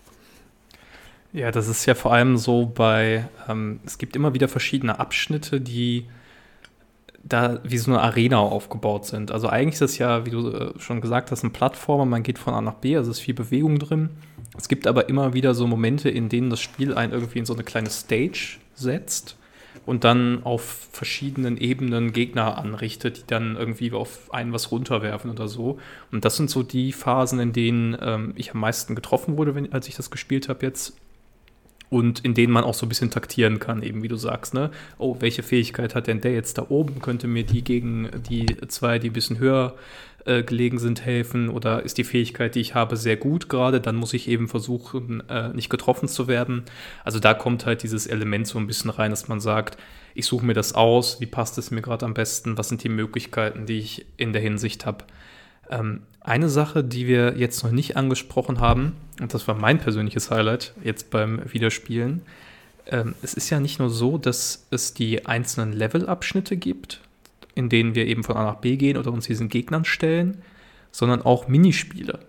Ja, 1.32 1.50
das 1.50 1.66
ist 1.66 1.86
ja 1.86 1.94
vor 1.94 2.12
allem 2.12 2.36
so 2.36 2.66
bei, 2.66 3.24
ähm, 3.48 3.80
es 3.86 3.96
gibt 3.98 4.14
immer 4.16 4.34
wieder 4.34 4.48
verschiedene 4.48 5.00
Abschnitte, 5.00 5.60
die 5.60 6.06
da 7.24 7.60
wie 7.64 7.78
so 7.78 7.90
eine 7.90 8.00
Arena 8.00 8.38
aufgebaut 8.38 9.06
sind. 9.06 9.30
Also 9.30 9.48
eigentlich 9.48 9.74
ist 9.74 9.82
das 9.82 9.98
ja, 9.98 10.26
wie 10.26 10.30
du 10.30 10.48
äh, 10.50 10.78
schon 10.78 11.00
gesagt 11.00 11.30
hast, 11.30 11.42
ein 11.42 11.52
Plattformer, 11.52 12.04
man 12.04 12.22
geht 12.22 12.38
von 12.38 12.54
A 12.54 12.60
nach 12.60 12.74
B, 12.74 12.96
also 12.96 13.10
ist 13.10 13.20
viel 13.20 13.34
Bewegung 13.34 13.78
drin. 13.78 14.10
Es 14.56 14.68
gibt 14.68 14.86
aber 14.86 15.08
immer 15.08 15.32
wieder 15.34 15.54
so 15.54 15.66
Momente, 15.66 16.10
in 16.10 16.28
denen 16.28 16.50
das 16.50 16.60
Spiel 16.60 16.94
einen 16.94 17.12
irgendwie 17.12 17.38
in 17.38 17.46
so 17.46 17.54
eine 17.54 17.64
kleine 17.64 17.90
Stage 17.90 18.58
setzt, 18.74 19.36
und 19.86 20.04
dann 20.04 20.42
auf 20.44 20.88
verschiedenen 20.92 21.56
Ebenen 21.56 22.12
Gegner 22.12 22.58
anrichtet, 22.58 23.18
die 23.18 23.26
dann 23.26 23.56
irgendwie 23.56 23.92
auf 23.92 24.32
einen 24.32 24.52
was 24.52 24.70
runterwerfen 24.70 25.30
oder 25.30 25.48
so. 25.48 25.78
Und 26.10 26.24
das 26.24 26.36
sind 26.36 26.50
so 26.50 26.62
die 26.62 26.92
Phasen, 26.92 27.40
in 27.40 27.52
denen 27.52 27.96
ähm, 28.00 28.32
ich 28.36 28.52
am 28.52 28.60
meisten 28.60 28.94
getroffen 28.94 29.36
wurde, 29.36 29.54
wenn, 29.54 29.72
als 29.72 29.88
ich 29.88 29.96
das 29.96 30.10
gespielt 30.10 30.48
habe 30.48 30.64
jetzt. 30.64 30.96
Und 31.92 32.20
in 32.20 32.32
denen 32.32 32.54
man 32.54 32.64
auch 32.64 32.72
so 32.72 32.86
ein 32.86 32.88
bisschen 32.88 33.10
taktieren 33.10 33.58
kann, 33.58 33.82
eben 33.82 34.02
wie 34.02 34.08
du 34.08 34.16
sagst, 34.16 34.54
ne? 34.54 34.70
Oh, 34.96 35.16
welche 35.20 35.42
Fähigkeit 35.42 35.94
hat 35.94 36.06
denn 36.06 36.22
der 36.22 36.32
jetzt 36.32 36.56
da 36.56 36.64
oben? 36.70 37.02
Könnte 37.02 37.26
mir 37.26 37.44
die 37.44 37.62
gegen 37.62 38.08
die 38.30 38.46
zwei, 38.68 38.98
die 38.98 39.10
ein 39.10 39.12
bisschen 39.12 39.38
höher 39.38 39.74
äh, 40.24 40.42
gelegen 40.42 40.78
sind, 40.78 41.04
helfen? 41.04 41.50
Oder 41.50 41.82
ist 41.82 41.98
die 41.98 42.04
Fähigkeit, 42.04 42.54
die 42.54 42.60
ich 42.60 42.74
habe, 42.74 42.96
sehr 42.96 43.18
gut 43.18 43.50
gerade? 43.50 43.78
Dann 43.78 43.96
muss 43.96 44.14
ich 44.14 44.26
eben 44.26 44.48
versuchen, 44.48 45.22
äh, 45.28 45.50
nicht 45.50 45.68
getroffen 45.68 46.08
zu 46.08 46.28
werden. 46.28 46.62
Also 47.04 47.18
da 47.18 47.34
kommt 47.34 47.66
halt 47.66 47.82
dieses 47.82 48.06
Element 48.06 48.46
so 48.46 48.58
ein 48.58 48.66
bisschen 48.66 48.88
rein, 48.88 49.10
dass 49.10 49.28
man 49.28 49.40
sagt, 49.40 49.76
ich 50.14 50.24
suche 50.24 50.46
mir 50.46 50.54
das 50.54 50.74
aus, 50.74 51.20
wie 51.20 51.26
passt 51.26 51.58
es 51.58 51.70
mir 51.70 51.82
gerade 51.82 52.06
am 52.06 52.14
besten, 52.14 52.56
was 52.56 52.70
sind 52.70 52.82
die 52.82 52.88
Möglichkeiten, 52.88 53.66
die 53.66 53.78
ich 53.78 54.06
in 54.16 54.32
der 54.32 54.40
Hinsicht 54.40 54.86
habe. 54.86 55.04
Ähm, 55.68 56.04
eine 56.24 56.48
Sache, 56.48 56.84
die 56.84 57.06
wir 57.06 57.36
jetzt 57.36 57.62
noch 57.64 57.72
nicht 57.72 57.96
angesprochen 57.96 58.60
haben, 58.60 58.92
und 59.20 59.34
das 59.34 59.46
war 59.48 59.54
mein 59.54 59.78
persönliches 59.78 60.30
Highlight 60.30 60.72
jetzt 60.82 61.10
beim 61.10 61.40
Wiederspielen, 61.52 62.22
ähm, 62.86 63.14
es 63.22 63.34
ist 63.34 63.50
ja 63.50 63.60
nicht 63.60 63.78
nur 63.78 63.90
so, 63.90 64.18
dass 64.18 64.66
es 64.70 64.94
die 64.94 65.26
einzelnen 65.26 65.72
Levelabschnitte 65.72 66.56
gibt, 66.56 67.00
in 67.54 67.68
denen 67.68 67.94
wir 67.94 68.06
eben 68.06 68.24
von 68.24 68.36
A 68.36 68.44
nach 68.44 68.56
B 68.56 68.76
gehen 68.76 68.96
oder 68.96 69.12
uns 69.12 69.26
diesen 69.26 69.48
Gegnern 69.48 69.84
stellen, 69.84 70.42
sondern 70.90 71.22
auch 71.22 71.48
Minispiele. 71.48 72.20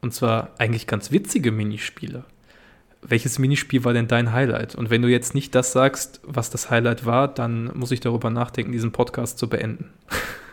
Und 0.00 0.14
zwar 0.14 0.50
eigentlich 0.58 0.86
ganz 0.86 1.10
witzige 1.10 1.50
Minispiele. 1.52 2.24
Welches 3.02 3.38
Minispiel 3.38 3.84
war 3.84 3.92
denn 3.92 4.08
dein 4.08 4.32
Highlight? 4.32 4.74
Und 4.74 4.90
wenn 4.90 5.02
du 5.02 5.08
jetzt 5.08 5.34
nicht 5.34 5.54
das 5.54 5.72
sagst, 5.72 6.20
was 6.24 6.50
das 6.50 6.70
Highlight 6.70 7.06
war, 7.06 7.28
dann 7.28 7.70
muss 7.74 7.92
ich 7.92 8.00
darüber 8.00 8.30
nachdenken, 8.30 8.72
diesen 8.72 8.92
Podcast 8.92 9.38
zu 9.38 9.48
beenden. 9.48 9.90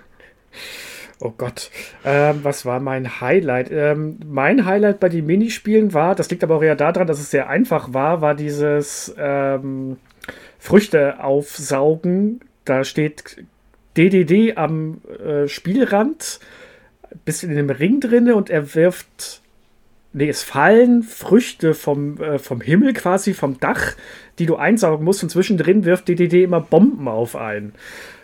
Oh 1.20 1.34
Gott, 1.38 1.70
ähm, 2.04 2.40
was 2.44 2.66
war 2.66 2.80
mein 2.80 3.22
Highlight? 3.22 3.72
Ähm, 3.72 4.20
mein 4.26 4.66
Highlight 4.66 5.00
bei 5.00 5.10
den 5.10 5.26
Minispielen 5.26 5.94
war, 5.94 6.16
das 6.16 6.30
liegt 6.30 6.44
aber 6.44 6.56
auch 6.56 6.64
eher 6.64 6.76
daran, 6.76 7.08
dass 7.08 7.20
es 7.20 7.32
sehr 7.32 7.50
einfach 7.50 7.94
war, 7.94 8.22
war 8.22 8.36
dieses 8.36 9.14
ähm, 9.18 9.98
Früchte 10.60 11.24
aufsaugen. 11.24 12.42
Da 12.66 12.84
steht 12.84 13.44
DDD 13.96 14.58
am 14.58 15.02
äh, 15.24 15.48
Spielrand, 15.48 16.40
bisschen 17.26 17.52
in 17.52 17.58
dem 17.58 17.70
Ring 17.70 18.00
drinne 18.00 18.36
und 18.36 18.50
er 18.50 18.74
wirft, 18.74 19.42
nee, 20.14 20.30
es 20.30 20.44
fallen 20.44 21.04
Früchte 21.04 21.74
vom, 21.74 22.22
äh, 22.22 22.40
vom 22.40 22.62
Himmel 22.62 22.94
quasi, 22.94 23.34
vom 23.34 23.60
Dach, 23.60 23.96
die 24.40 24.46
du 24.46 24.56
einsaugen 24.56 25.06
musst 25.06 25.24
und 25.24 25.30
zwischendrin 25.30 25.86
wirft 25.86 26.08
DDD 26.08 26.44
immer 26.44 26.62
Bomben 26.62 27.08
auf 27.08 27.36
einen. 27.36 27.74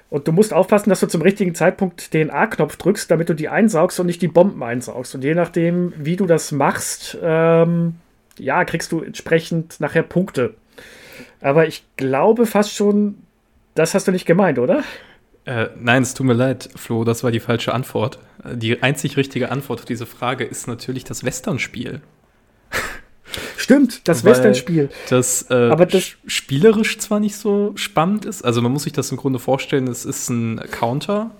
Und 0.10 0.28
du 0.28 0.32
musst 0.32 0.54
aufpassen, 0.54 0.90
dass 0.90 1.02
du 1.02 1.08
zum 1.08 1.22
richtigen 1.22 1.54
Zeitpunkt 1.54 2.14
den 2.14 2.32
A-Knopf 2.32 2.78
drückst, 2.78 3.12
damit 3.12 3.30
du 3.30 3.36
die 3.36 3.50
einsaugst 3.50 4.00
und 4.00 4.08
nicht 4.08 4.22
die 4.22 4.28
Bomben 4.28 4.64
einsaugst. 4.64 5.14
Und 5.14 5.24
je 5.24 5.36
nachdem, 5.36 5.94
wie 5.98 6.16
du 6.16 6.26
das 6.26 6.52
machst, 6.52 7.18
ähm, 7.22 7.96
ja, 8.40 8.66
kriegst 8.66 8.92
du 8.92 9.02
entsprechend 9.02 9.80
nachher 9.80 10.04
Punkte. 10.04 10.56
Aber 11.42 11.68
ich 11.68 11.84
glaube 11.96 12.46
fast 12.46 12.74
schon, 12.74 13.20
das 13.76 13.94
hast 13.94 14.08
du 14.08 14.12
nicht 14.12 14.26
gemeint, 14.26 14.58
oder? 14.58 14.84
Äh, 15.46 15.68
nein, 15.80 16.04
es 16.04 16.14
tut 16.14 16.26
mir 16.26 16.34
leid, 16.34 16.70
Flo, 16.76 17.04
das 17.04 17.24
war 17.24 17.32
die 17.32 17.40
falsche 17.40 17.74
Antwort. 17.74 18.20
Die 18.54 18.82
einzig 18.82 19.16
richtige 19.16 19.52
Antwort 19.52 19.80
auf 19.80 19.86
diese 19.86 20.06
Frage 20.06 20.44
ist 20.44 20.68
natürlich 20.68 21.04
das 21.04 21.24
Western-Spiel. 21.24 22.02
Stimmt, 23.60 24.08
das 24.08 24.24
Western-Spiel. 24.24 24.90
Das, 25.10 25.50
äh, 25.50 25.54
Aber 25.54 25.86
das 25.86 26.16
spielerisch 26.26 26.98
zwar 26.98 27.20
nicht 27.20 27.36
so 27.36 27.74
spannend 27.76 28.24
ist, 28.24 28.44
also 28.44 28.62
man 28.62 28.72
muss 28.72 28.84
sich 28.84 28.94
das 28.94 29.12
im 29.12 29.18
Grunde 29.18 29.38
vorstellen, 29.38 29.88
es 29.88 30.06
ist 30.06 30.30
ein 30.30 30.62
Counter, 30.72 31.32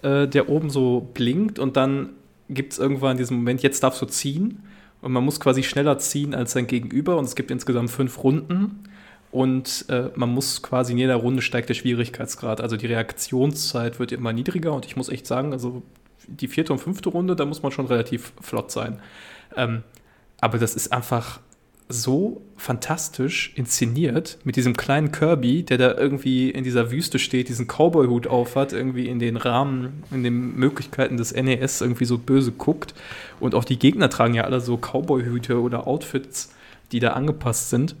äh, 0.00 0.26
der 0.26 0.48
oben 0.48 0.70
so 0.70 1.10
blinkt 1.12 1.58
und 1.58 1.76
dann 1.76 2.10
gibt 2.48 2.72
es 2.72 2.78
irgendwann 2.78 3.18
diesen 3.18 3.36
Moment, 3.36 3.62
jetzt 3.62 3.82
darfst 3.82 4.00
du 4.00 4.06
ziehen 4.06 4.62
und 5.02 5.12
man 5.12 5.22
muss 5.22 5.38
quasi 5.38 5.62
schneller 5.62 5.98
ziehen 5.98 6.34
als 6.34 6.52
sein 6.52 6.66
Gegenüber 6.66 7.18
und 7.18 7.26
es 7.26 7.34
gibt 7.34 7.50
insgesamt 7.50 7.90
fünf 7.90 8.24
Runden 8.24 8.84
und 9.30 9.84
äh, 9.90 10.04
man 10.14 10.30
muss 10.30 10.62
quasi 10.62 10.92
in 10.92 10.98
jeder 10.98 11.16
Runde 11.16 11.42
steigt 11.42 11.68
der 11.68 11.74
Schwierigkeitsgrad, 11.74 12.62
also 12.62 12.78
die 12.78 12.86
Reaktionszeit 12.86 13.98
wird 13.98 14.12
immer 14.12 14.32
niedriger 14.32 14.72
und 14.72 14.86
ich 14.86 14.96
muss 14.96 15.10
echt 15.10 15.26
sagen, 15.26 15.52
also 15.52 15.82
die 16.26 16.48
vierte 16.48 16.72
und 16.72 16.78
fünfte 16.78 17.10
Runde, 17.10 17.36
da 17.36 17.44
muss 17.44 17.62
man 17.62 17.70
schon 17.70 17.84
relativ 17.84 18.32
flott 18.40 18.70
sein. 18.70 18.98
Ähm, 19.56 19.82
aber 20.40 20.56
das 20.56 20.74
ist 20.74 20.90
einfach 20.90 21.40
so 21.90 22.42
fantastisch 22.56 23.52
inszeniert 23.56 24.38
mit 24.44 24.56
diesem 24.56 24.76
kleinen 24.76 25.12
Kirby, 25.12 25.62
der 25.62 25.78
da 25.78 25.94
irgendwie 25.94 26.50
in 26.50 26.64
dieser 26.64 26.90
Wüste 26.90 27.18
steht, 27.18 27.48
diesen 27.48 27.66
Cowboy-Hut 27.66 28.26
aufhat, 28.26 28.72
irgendwie 28.72 29.06
in 29.06 29.18
den 29.18 29.36
Rahmen, 29.36 30.04
in 30.10 30.22
den 30.22 30.56
Möglichkeiten 30.56 31.16
des 31.16 31.34
NES 31.34 31.80
irgendwie 31.80 32.04
so 32.04 32.18
böse 32.18 32.52
guckt. 32.52 32.94
Und 33.40 33.54
auch 33.54 33.64
die 33.64 33.78
Gegner 33.78 34.10
tragen 34.10 34.34
ja 34.34 34.44
alle 34.44 34.60
so 34.60 34.76
Cowboy-Hüte 34.76 35.60
oder 35.60 35.86
Outfits, 35.86 36.52
die 36.92 37.00
da 37.00 37.10
angepasst 37.12 37.70
sind. 37.70 37.96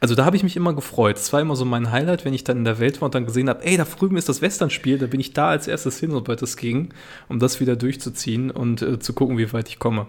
Also 0.00 0.16
da 0.16 0.24
habe 0.24 0.36
ich 0.36 0.42
mich 0.42 0.56
immer 0.56 0.74
gefreut. 0.74 1.16
Es 1.16 1.32
war 1.32 1.40
immer 1.40 1.54
so 1.54 1.64
mein 1.64 1.92
Highlight, 1.92 2.24
wenn 2.24 2.34
ich 2.34 2.42
dann 2.42 2.58
in 2.58 2.64
der 2.64 2.80
Welt 2.80 3.00
war 3.00 3.06
und 3.06 3.14
dann 3.14 3.24
gesehen 3.24 3.48
habe, 3.48 3.64
ey, 3.64 3.76
da 3.76 3.84
drüben 3.84 4.16
ist 4.16 4.28
das 4.28 4.42
Western-Spiel, 4.42 4.98
da 4.98 5.06
bin 5.06 5.20
ich 5.20 5.32
da 5.32 5.48
als 5.48 5.68
erstes 5.68 6.00
hin, 6.00 6.10
sobald 6.10 6.42
es 6.42 6.56
ging, 6.56 6.88
um 7.28 7.38
das 7.38 7.60
wieder 7.60 7.76
durchzuziehen 7.76 8.50
und 8.50 8.82
äh, 8.82 8.98
zu 8.98 9.12
gucken, 9.12 9.38
wie 9.38 9.52
weit 9.52 9.68
ich 9.68 9.78
komme. 9.78 10.08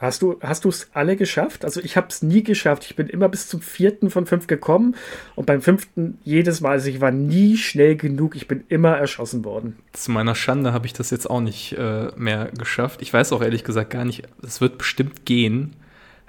Hast 0.00 0.22
du 0.22 0.38
hast 0.40 0.64
es 0.64 0.88
alle 0.92 1.16
geschafft? 1.16 1.64
Also 1.64 1.80
ich 1.80 1.96
habe 1.96 2.06
es 2.08 2.22
nie 2.22 2.44
geschafft. 2.44 2.84
Ich 2.84 2.94
bin 2.94 3.08
immer 3.08 3.28
bis 3.28 3.48
zum 3.48 3.60
vierten 3.60 4.10
von 4.10 4.26
fünf 4.26 4.46
gekommen 4.46 4.94
und 5.34 5.46
beim 5.46 5.60
fünften 5.60 6.18
jedes 6.22 6.60
Mal. 6.60 6.72
Also 6.72 6.88
ich 6.88 7.00
war 7.00 7.10
nie 7.10 7.56
schnell 7.56 7.96
genug. 7.96 8.36
Ich 8.36 8.46
bin 8.46 8.64
immer 8.68 8.96
erschossen 8.96 9.44
worden. 9.44 9.76
Zu 9.92 10.12
meiner 10.12 10.36
Schande 10.36 10.72
habe 10.72 10.86
ich 10.86 10.92
das 10.92 11.10
jetzt 11.10 11.28
auch 11.28 11.40
nicht 11.40 11.72
äh, 11.72 12.12
mehr 12.16 12.50
geschafft. 12.56 13.02
Ich 13.02 13.12
weiß 13.12 13.32
auch 13.32 13.42
ehrlich 13.42 13.64
gesagt 13.64 13.90
gar 13.90 14.04
nicht. 14.04 14.22
Es 14.42 14.60
wird 14.60 14.78
bestimmt 14.78 15.24
gehen. 15.24 15.74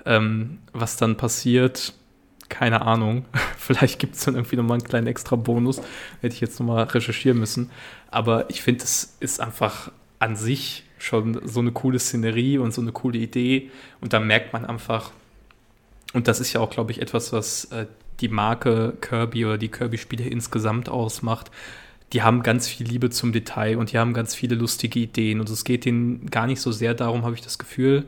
Ähm, 0.06 0.60
was 0.74 0.98
dann 0.98 1.18
passiert, 1.18 1.94
keine 2.48 2.82
Ahnung. 2.82 3.26
Vielleicht 3.58 4.00
gibt 4.00 4.16
es 4.16 4.26
dann 4.26 4.34
irgendwie 4.34 4.56
nochmal 4.56 4.80
einen 4.80 4.88
kleinen 4.88 5.08
extra 5.08 5.36
Bonus. 5.36 5.80
Hätte 6.22 6.34
ich 6.34 6.42
jetzt 6.42 6.60
nochmal 6.60 6.86
recherchieren 6.86 7.38
müssen. 7.38 7.70
Aber 8.10 8.50
ich 8.50 8.64
finde, 8.64 8.84
es 8.84 9.16
ist 9.20 9.40
einfach 9.40 9.92
an 10.18 10.36
sich 10.36 10.89
schon 11.00 11.40
so 11.48 11.60
eine 11.60 11.72
coole 11.72 11.98
Szenerie 11.98 12.58
und 12.58 12.74
so 12.74 12.82
eine 12.82 12.92
coole 12.92 13.18
Idee. 13.18 13.72
Und 14.02 14.14
da 14.14 14.20
merkt 14.20 14.54
man 14.54 14.66
einfach, 14.66 15.12
und 16.14 16.28
das 16.28 16.40
ist 16.40 16.54
ja 16.54 16.62
auch, 16.62 16.70
glaube 16.70 16.92
ich, 16.92 17.02
etwas, 17.02 17.34
was 17.34 17.66
äh, 17.66 17.88
die 18.20 18.28
Marke 18.28 18.98
Kirby 19.02 19.46
oder 19.46 19.58
die 19.58 19.70
Kirby-Spiele 19.70 20.26
insgesamt 20.26 20.90
ausmacht. 20.90 21.52
Die 22.14 22.22
haben 22.22 22.44
ganz 22.44 22.68
viel 22.68 22.88
Liebe 22.88 23.10
zum 23.10 23.32
Detail 23.32 23.78
und 23.78 23.92
die 23.92 23.98
haben 23.98 24.14
ganz 24.14 24.36
viele 24.36 24.56
lustige 24.56 25.00
Ideen. 25.00 25.40
Und 25.40 25.50
es 25.50 25.64
geht 25.64 25.86
ihnen 25.86 26.30
gar 26.30 26.48
nicht 26.48 26.62
so 26.62 26.72
sehr 26.72 26.94
darum, 26.94 27.24
habe 27.24 27.36
ich 27.36 27.42
das 27.42 27.60
Gefühl, 27.60 28.06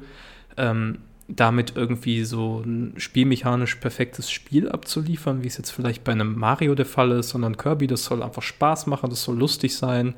ähm, 0.58 0.98
damit 1.28 1.74
irgendwie 1.76 2.24
so 2.24 2.62
ein 2.66 2.94
spielmechanisch 2.98 3.76
perfektes 3.76 4.30
Spiel 4.30 4.70
abzuliefern, 4.70 5.44
wie 5.44 5.48
es 5.48 5.58
jetzt 5.58 5.70
vielleicht 5.70 6.04
bei 6.04 6.12
einem 6.12 6.38
Mario 6.38 6.76
der 6.76 6.86
Fall 6.86 7.12
ist, 7.12 7.30
sondern 7.30 7.58
Kirby, 7.58 7.88
das 7.88 8.04
soll 8.04 8.22
einfach 8.22 8.42
Spaß 8.42 8.88
machen, 8.88 9.10
das 9.10 9.24
soll 9.24 9.38
lustig 9.38 9.76
sein 9.76 10.16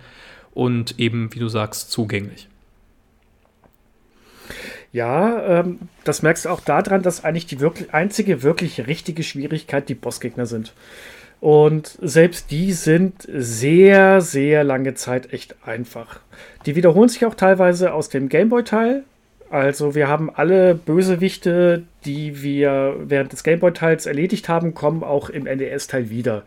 und 0.54 1.00
eben, 1.00 1.34
wie 1.34 1.40
du 1.40 1.50
sagst, 1.50 1.92
zugänglich. 1.92 2.48
Ja, 4.92 5.60
ähm, 5.62 5.80
das 6.04 6.22
merkst 6.22 6.46
du 6.46 6.50
auch 6.50 6.62
daran, 6.62 7.02
dass 7.02 7.24
eigentlich 7.24 7.48
die 7.48 7.60
wirklich, 7.60 7.94
einzige 7.94 8.44
wirklich 8.44 8.86
richtige 8.88 9.24
Schwierigkeit 9.24 9.90
die 9.90 9.96
Bossgegner 9.96 10.46
sind. 10.46 10.74
Und 11.40 11.98
selbst 12.02 12.52
die 12.52 12.72
sind 12.72 13.28
sehr, 13.28 14.22
sehr 14.22 14.64
lange 14.64 14.94
Zeit 14.94 15.34
echt 15.34 15.56
einfach. 15.66 16.22
Die 16.66 16.76
wiederholen 16.76 17.10
sich 17.10 17.26
auch 17.26 17.36
teilweise 17.36 17.94
aus 17.94 18.08
dem 18.08 18.30
Gameboy-Teil. 18.30 19.04
Also 19.50 19.94
wir 19.94 20.08
haben 20.08 20.34
alle 20.34 20.74
Bösewichte, 20.74 21.84
die 22.06 22.42
wir 22.42 22.96
während 23.00 23.34
des 23.34 23.44
Gameboy-Teils 23.44 24.06
erledigt 24.06 24.48
haben, 24.48 24.74
kommen 24.74 25.04
auch 25.04 25.30
im 25.30 25.44
NES-Teil 25.44 26.10
wieder. 26.10 26.44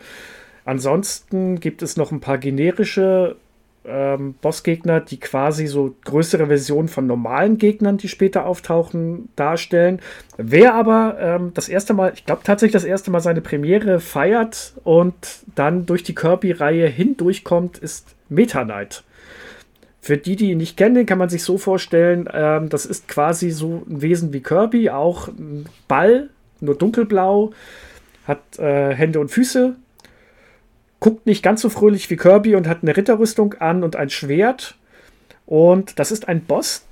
Ansonsten 0.65 1.61
gibt 1.61 1.83
es 1.83 1.97
noch 1.97 2.11
ein 2.11 2.21
paar 2.21 2.39
generische 2.39 3.37
ähm, 3.87 4.35
Bossgegner, 4.41 5.01
die 5.01 5.19
quasi 5.19 5.67
so 5.67 5.95
größere 6.05 6.47
Versionen 6.47 6.89
von 6.89 7.07
normalen 7.07 7.59
Gegnern, 7.59 7.97
die 7.97 8.09
später 8.09 8.47
auftauchen, 8.47 9.29
darstellen. 9.37 10.01
Wer 10.37 10.75
aber 10.75 11.17
ähm, 11.21 11.53
das 11.55 11.69
erste 11.69 11.95
Mal, 11.95 12.13
ich 12.15 12.25
glaube 12.27 12.43
tatsächlich 12.45 12.73
das 12.73 12.85
erste 12.85 13.11
Mal 13.11 13.21
seine 13.21 13.41
Premiere 13.41 14.01
feiert 14.01 14.75
und 14.85 15.15
dann 15.55 15.87
durch 15.87 16.03
die 16.03 16.15
Kirby-Reihe 16.15 16.87
hindurchkommt, 16.87 17.79
ist 17.79 18.15
Meta 18.29 18.65
Knight. 18.65 19.05
Für 20.01 20.17
die, 20.17 20.37
die 20.37 20.53
ihn 20.53 20.59
nicht 20.59 20.77
kennen, 20.77 21.05
kann 21.05 21.19
man 21.19 21.29
sich 21.29 21.43
so 21.43 21.59
vorstellen, 21.59 22.29
ähm, 22.33 22.69
das 22.69 22.87
ist 22.87 23.09
quasi 23.09 23.51
so 23.51 23.83
ein 23.89 24.03
Wesen 24.03 24.33
wie 24.33 24.41
Kirby, 24.41 24.91
auch 24.91 25.29
ein 25.29 25.67
Ball, 25.89 26.31
nur 26.61 26.77
dunkelblau, 26.77 27.53
hat 28.27 28.59
äh, 28.59 28.95
Hände 28.95 29.21
und 29.21 29.31
Füße, 29.31 29.75
guckt 31.01 31.27
nicht 31.27 31.43
ganz 31.43 31.61
so 31.61 31.69
fröhlich 31.69 32.11
wie 32.11 32.17
Kirby 32.17 32.55
und 32.55 32.69
hat 32.69 32.79
eine 32.83 32.97
Ritterrüstung 32.97 33.55
an 33.55 33.83
und 33.83 33.97
ein 33.97 34.11
Schwert. 34.11 34.77
Und 35.47 35.99
das 35.99 36.11
ist 36.11 36.29
ein 36.29 36.45
Boss, 36.45 36.85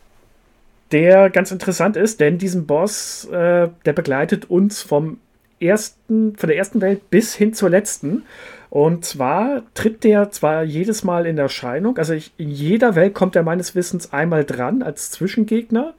der 0.92 1.30
ganz 1.30 1.50
interessant 1.50 1.96
ist, 1.96 2.20
denn 2.20 2.38
diesen 2.38 2.66
Boss, 2.66 3.24
äh, 3.26 3.68
der 3.84 3.92
begleitet 3.92 4.50
uns 4.50 4.82
vom 4.82 5.18
ersten, 5.60 6.36
von 6.36 6.48
der 6.48 6.56
ersten 6.56 6.80
Welt 6.80 7.10
bis 7.10 7.34
hin 7.34 7.54
zur 7.54 7.70
letzten. 7.70 8.22
Und 8.70 9.04
zwar 9.04 9.62
tritt 9.74 10.04
der 10.04 10.30
zwar 10.30 10.64
jedes 10.64 11.04
Mal 11.04 11.26
in 11.26 11.38
Erscheinung, 11.38 11.96
also 11.98 12.12
ich, 12.12 12.32
in 12.36 12.50
jeder 12.50 12.96
Welt 12.96 13.14
kommt 13.14 13.36
er 13.36 13.44
meines 13.44 13.74
Wissens 13.74 14.12
einmal 14.12 14.44
dran 14.44 14.82
als 14.82 15.10
Zwischengegner. 15.10 15.94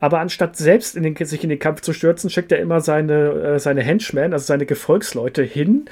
Aber 0.00 0.18
anstatt 0.18 0.56
selbst 0.56 0.96
in 0.96 1.04
den, 1.04 1.14
sich 1.14 1.44
in 1.44 1.48
den 1.48 1.60
Kampf 1.60 1.80
zu 1.80 1.92
stürzen, 1.92 2.28
schickt 2.28 2.50
er 2.50 2.58
immer 2.58 2.80
seine, 2.80 3.30
äh, 3.54 3.58
seine 3.60 3.82
Henchmen, 3.82 4.32
also 4.32 4.44
seine 4.44 4.66
Gefolgsleute 4.66 5.44
hin, 5.44 5.84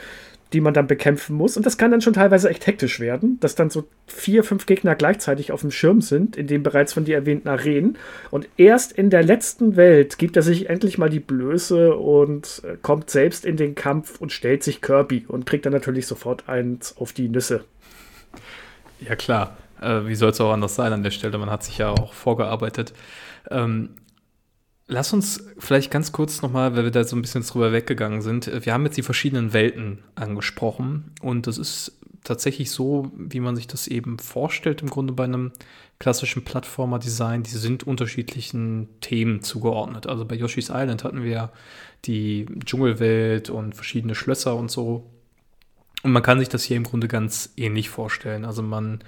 die 0.52 0.60
man 0.60 0.74
dann 0.74 0.86
bekämpfen 0.86 1.36
muss. 1.36 1.56
Und 1.56 1.64
das 1.66 1.78
kann 1.78 1.90
dann 1.90 2.00
schon 2.00 2.12
teilweise 2.12 2.50
echt 2.50 2.66
hektisch 2.66 3.00
werden, 3.00 3.38
dass 3.40 3.54
dann 3.54 3.70
so 3.70 3.84
vier, 4.06 4.42
fünf 4.42 4.66
Gegner 4.66 4.94
gleichzeitig 4.94 5.52
auf 5.52 5.60
dem 5.60 5.70
Schirm 5.70 6.00
sind, 6.00 6.36
in 6.36 6.46
den 6.46 6.62
bereits 6.62 6.92
von 6.92 7.04
dir 7.04 7.16
erwähnten 7.16 7.48
Arenen. 7.48 7.96
Und 8.30 8.48
erst 8.56 8.92
in 8.92 9.10
der 9.10 9.22
letzten 9.22 9.76
Welt 9.76 10.18
gibt 10.18 10.36
er 10.36 10.42
sich 10.42 10.68
endlich 10.68 10.98
mal 10.98 11.10
die 11.10 11.20
Blöße 11.20 11.94
und 11.94 12.62
äh, 12.64 12.76
kommt 12.82 13.10
selbst 13.10 13.44
in 13.44 13.56
den 13.56 13.74
Kampf 13.74 14.20
und 14.20 14.32
stellt 14.32 14.62
sich 14.62 14.80
Kirby 14.80 15.24
und 15.28 15.46
kriegt 15.46 15.66
dann 15.66 15.72
natürlich 15.72 16.06
sofort 16.06 16.48
eins 16.48 16.96
auf 16.96 17.12
die 17.12 17.28
Nüsse. 17.28 17.64
Ja, 19.00 19.16
klar. 19.16 19.56
Äh, 19.80 20.06
wie 20.06 20.14
soll 20.14 20.30
es 20.30 20.40
auch 20.40 20.52
anders 20.52 20.74
sein 20.74 20.92
an 20.92 21.02
der 21.02 21.10
Stelle? 21.10 21.38
Man 21.38 21.50
hat 21.50 21.62
sich 21.62 21.78
ja 21.78 21.90
auch 21.90 22.12
vorgearbeitet. 22.12 22.92
Ähm, 23.50 23.90
Lass 24.92 25.12
uns 25.12 25.46
vielleicht 25.56 25.92
ganz 25.92 26.10
kurz 26.10 26.42
nochmal, 26.42 26.74
weil 26.74 26.82
wir 26.82 26.90
da 26.90 27.04
so 27.04 27.14
ein 27.14 27.22
bisschen 27.22 27.44
drüber 27.44 27.70
weggegangen 27.70 28.22
sind. 28.22 28.50
Wir 28.66 28.72
haben 28.72 28.84
jetzt 28.84 28.96
die 28.96 29.04
verschiedenen 29.04 29.52
Welten 29.52 30.00
angesprochen 30.16 31.12
und 31.20 31.46
das 31.46 31.58
ist 31.58 31.96
tatsächlich 32.24 32.72
so, 32.72 33.12
wie 33.16 33.38
man 33.38 33.54
sich 33.54 33.68
das 33.68 33.86
eben 33.86 34.18
vorstellt, 34.18 34.82
im 34.82 34.90
Grunde 34.90 35.12
bei 35.12 35.22
einem 35.22 35.52
klassischen 36.00 36.44
Plattformer-Design. 36.44 37.44
Die 37.44 37.50
sind 37.50 37.84
unterschiedlichen 37.84 38.88
Themen 39.00 39.44
zugeordnet. 39.44 40.08
Also 40.08 40.24
bei 40.24 40.34
Yoshi's 40.34 40.70
Island 40.70 41.04
hatten 41.04 41.22
wir 41.22 41.50
die 42.04 42.46
Dschungelwelt 42.64 43.48
und 43.48 43.76
verschiedene 43.76 44.16
Schlösser 44.16 44.56
und 44.56 44.72
so. 44.72 45.08
Und 46.02 46.10
man 46.10 46.24
kann 46.24 46.40
sich 46.40 46.48
das 46.48 46.64
hier 46.64 46.76
im 46.76 46.84
Grunde 46.84 47.06
ganz 47.06 47.52
ähnlich 47.56 47.90
vorstellen. 47.90 48.44
Also 48.44 48.64
man 48.64 49.04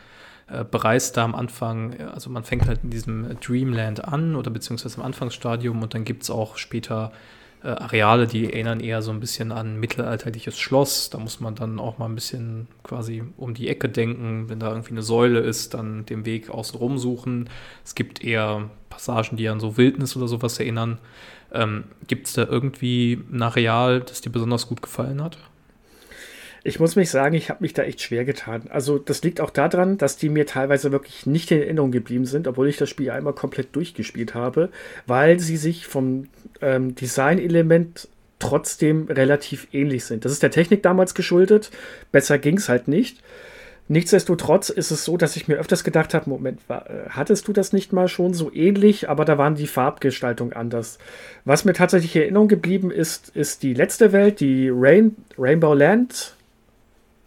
äh, 0.49 0.65
bereist 0.65 1.17
da 1.17 1.25
am 1.25 1.35
Anfang, 1.35 2.01
also 2.01 2.31
man 2.31 2.45
fängt 2.45 2.67
halt 2.67 2.81
in 2.83 2.91
diesem 2.91 3.39
Dreamland 3.41 4.05
an 4.05 4.37
oder 4.37 4.51
beziehungsweise 4.51 4.99
im 4.99 5.03
Anfangsstadium 5.03 5.83
und 5.83 5.95
dann 5.95 6.05
gibt 6.05 6.25
es 6.25 6.31
auch 6.31 6.57
später 6.57 7.13
äh, 7.65 7.69
Areale, 7.69 8.27
die 8.27 8.53
erinnern 8.53 8.81
eher 8.81 9.03
so 9.03 9.11
ein 9.13 9.21
bisschen 9.21 9.53
an 9.53 9.79
mittelalterliches 9.79 10.59
Schloss. 10.59 11.11
Da 11.11 11.19
muss 11.19 11.41
man 11.41 11.55
dann 11.55 11.79
auch 11.79 11.99
mal 11.99 12.07
ein 12.07 12.15
bisschen 12.15 12.67
quasi 12.83 13.23
um 13.37 13.55
die 13.55 13.69
Ecke 13.69 13.89
denken. 13.89 14.49
Wenn 14.49 14.59
da 14.59 14.71
irgendwie 14.71 14.93
eine 14.93 15.03
Säule 15.03 15.41
ist, 15.41 15.75
dann 15.75 16.05
den 16.07 16.25
Weg 16.25 16.51
außenrum 16.51 16.99
suchen. 16.99 17.49
Es 17.85 17.95
gibt 17.95 18.25
eher 18.25 18.71
Passagen, 18.91 19.37
die 19.37 19.49
an 19.49 19.61
so 19.61 19.77
Wildnis 19.77 20.17
oder 20.17 20.29
sowas 20.29 20.59
erinnern. 20.59 20.99
Ähm, 21.53 21.85
gibt 22.09 22.27
es 22.27 22.33
da 22.33 22.45
irgendwie 22.45 23.23
ein 23.33 23.43
Areal, 23.43 24.01
das 24.01 24.23
dir 24.23 24.31
besonders 24.31 24.67
gut 24.67 24.83
gefallen 24.83 25.23
hat? 25.23 25.39
Ich 26.65 26.79
muss 26.79 26.95
mich 26.95 27.11
sagen, 27.11 27.35
ich 27.35 27.51
habe 27.51 27.63
mich 27.63 27.73
da 27.73 27.83
echt 27.83 28.01
schwer 28.01 28.25
getan. 28.25 28.63
Also 28.71 28.99
das 28.99 29.23
liegt 29.23 29.41
auch 29.41 29.51
daran, 29.51 29.99
dass 29.99 30.17
die 30.17 30.29
mir 30.29 30.47
teilweise 30.47 30.93
wirklich 30.93 31.27
nicht 31.27 31.51
in 31.51 31.61
Erinnerung 31.61 31.91
geblieben 31.91 32.25
sind, 32.25 32.47
obwohl 32.47 32.69
ich 32.69 32.77
das 32.77 32.89
Spiel 32.89 33.11
einmal 33.11 33.33
komplett 33.33 33.75
durchgespielt 33.75 34.35
habe, 34.35 34.69
weil 35.07 35.41
sie 35.41 35.57
sich 35.57 35.87
vom 35.87 36.29
ähm, 36.61 36.95
Designelement 36.95 38.09
trotzdem 38.39 39.07
relativ 39.09 39.69
ähnlich 39.73 40.05
sind. 40.05 40.25
Das 40.25 40.33
ist 40.33 40.43
der 40.43 40.51
Technik 40.51 40.83
damals 40.83 41.15
geschuldet. 41.15 41.71
Besser 42.13 42.39
ging 42.39 42.59
es 42.59 42.69
halt 42.69 42.87
nicht. 42.87 43.23
Nichtsdestotrotz 43.89 44.69
ist 44.69 44.93
es 44.93 45.05
so, 45.05 45.17
dass 45.17 45.37
ich 45.37 45.49
mir 45.49 45.57
öfters 45.57 45.83
gedacht 45.83 46.15
habe, 46.15 46.31
Moment, 46.31 46.61
äh, 46.69 47.11
hattest 47.11 47.49
du 47.49 47.53
das 47.53 47.73
nicht 47.73 47.93
mal 47.93 48.07
schon 48.07 48.33
so 48.35 48.53
ähnlich, 48.53 49.09
aber 49.09 49.25
da 49.25 49.37
waren 49.37 49.57
die 49.57 49.67
Farbgestaltung 49.67 50.53
anders. 50.53 50.99
Was 51.45 51.65
mir 51.65 51.73
tatsächlich 51.73 52.15
in 52.15 52.23
Erinnerung 52.23 52.49
geblieben 52.49 52.93
ist, 52.93 53.31
ist 53.31 53.65
die 53.65 53.75
letzte 53.75 54.13
Welt, 54.13 54.39
die 54.39 54.71
Rain, 54.73 55.17
Rainbow 55.37 55.75
Land, 55.75 56.37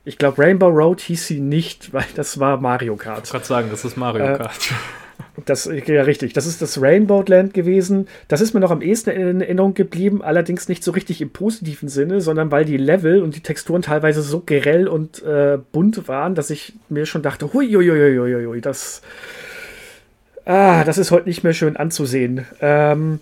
ich 0.05 0.17
glaube, 0.17 0.41
Rainbow 0.41 0.67
Road 0.67 1.01
hieß 1.01 1.27
sie 1.27 1.39
nicht, 1.39 1.93
weil 1.93 2.05
das 2.15 2.39
war 2.39 2.61
Mario 2.61 2.95
Kart. 2.95 3.25
Ich 3.25 3.31
gerade 3.31 3.45
sagen, 3.45 3.67
das 3.71 3.83
ist 3.83 3.97
Mario 3.97 4.25
äh, 4.25 4.37
Kart. 4.37 4.59
Das, 5.45 5.65
ja, 5.65 6.01
richtig. 6.03 6.31
Das 6.31 6.45
ist 6.45 6.61
das 6.61 6.81
Rainbow 6.81 7.23
Land 7.27 7.53
gewesen. 7.53 8.07
Das 8.29 8.39
ist 8.39 8.53
mir 8.53 8.61
noch 8.61 8.71
am 8.71 8.81
ehesten 8.81 9.09
in 9.09 9.41
Erinnerung 9.41 9.73
geblieben, 9.73 10.21
allerdings 10.21 10.69
nicht 10.69 10.81
so 10.81 10.91
richtig 10.91 11.21
im 11.21 11.29
positiven 11.29 11.89
Sinne, 11.89 12.21
sondern 12.21 12.51
weil 12.51 12.63
die 12.63 12.77
Level 12.77 13.21
und 13.21 13.35
die 13.35 13.41
Texturen 13.41 13.81
teilweise 13.81 14.21
so 14.21 14.43
grell 14.45 14.87
und 14.87 15.21
äh, 15.23 15.57
bunt 15.73 16.07
waren, 16.07 16.35
dass 16.35 16.49
ich 16.51 16.73
mir 16.87 17.05
schon 17.05 17.21
dachte, 17.21 17.51
hui, 17.53 17.67
hui, 17.67 17.85
hui, 17.85 18.17
hui, 18.17 18.45
hui, 18.45 18.61
das, 18.61 19.01
ah, 20.45 20.85
das 20.85 20.97
ist 20.97 21.11
heute 21.11 21.27
nicht 21.27 21.43
mehr 21.43 21.53
schön 21.53 21.75
anzusehen. 21.75 22.45
Ähm, 22.61 23.19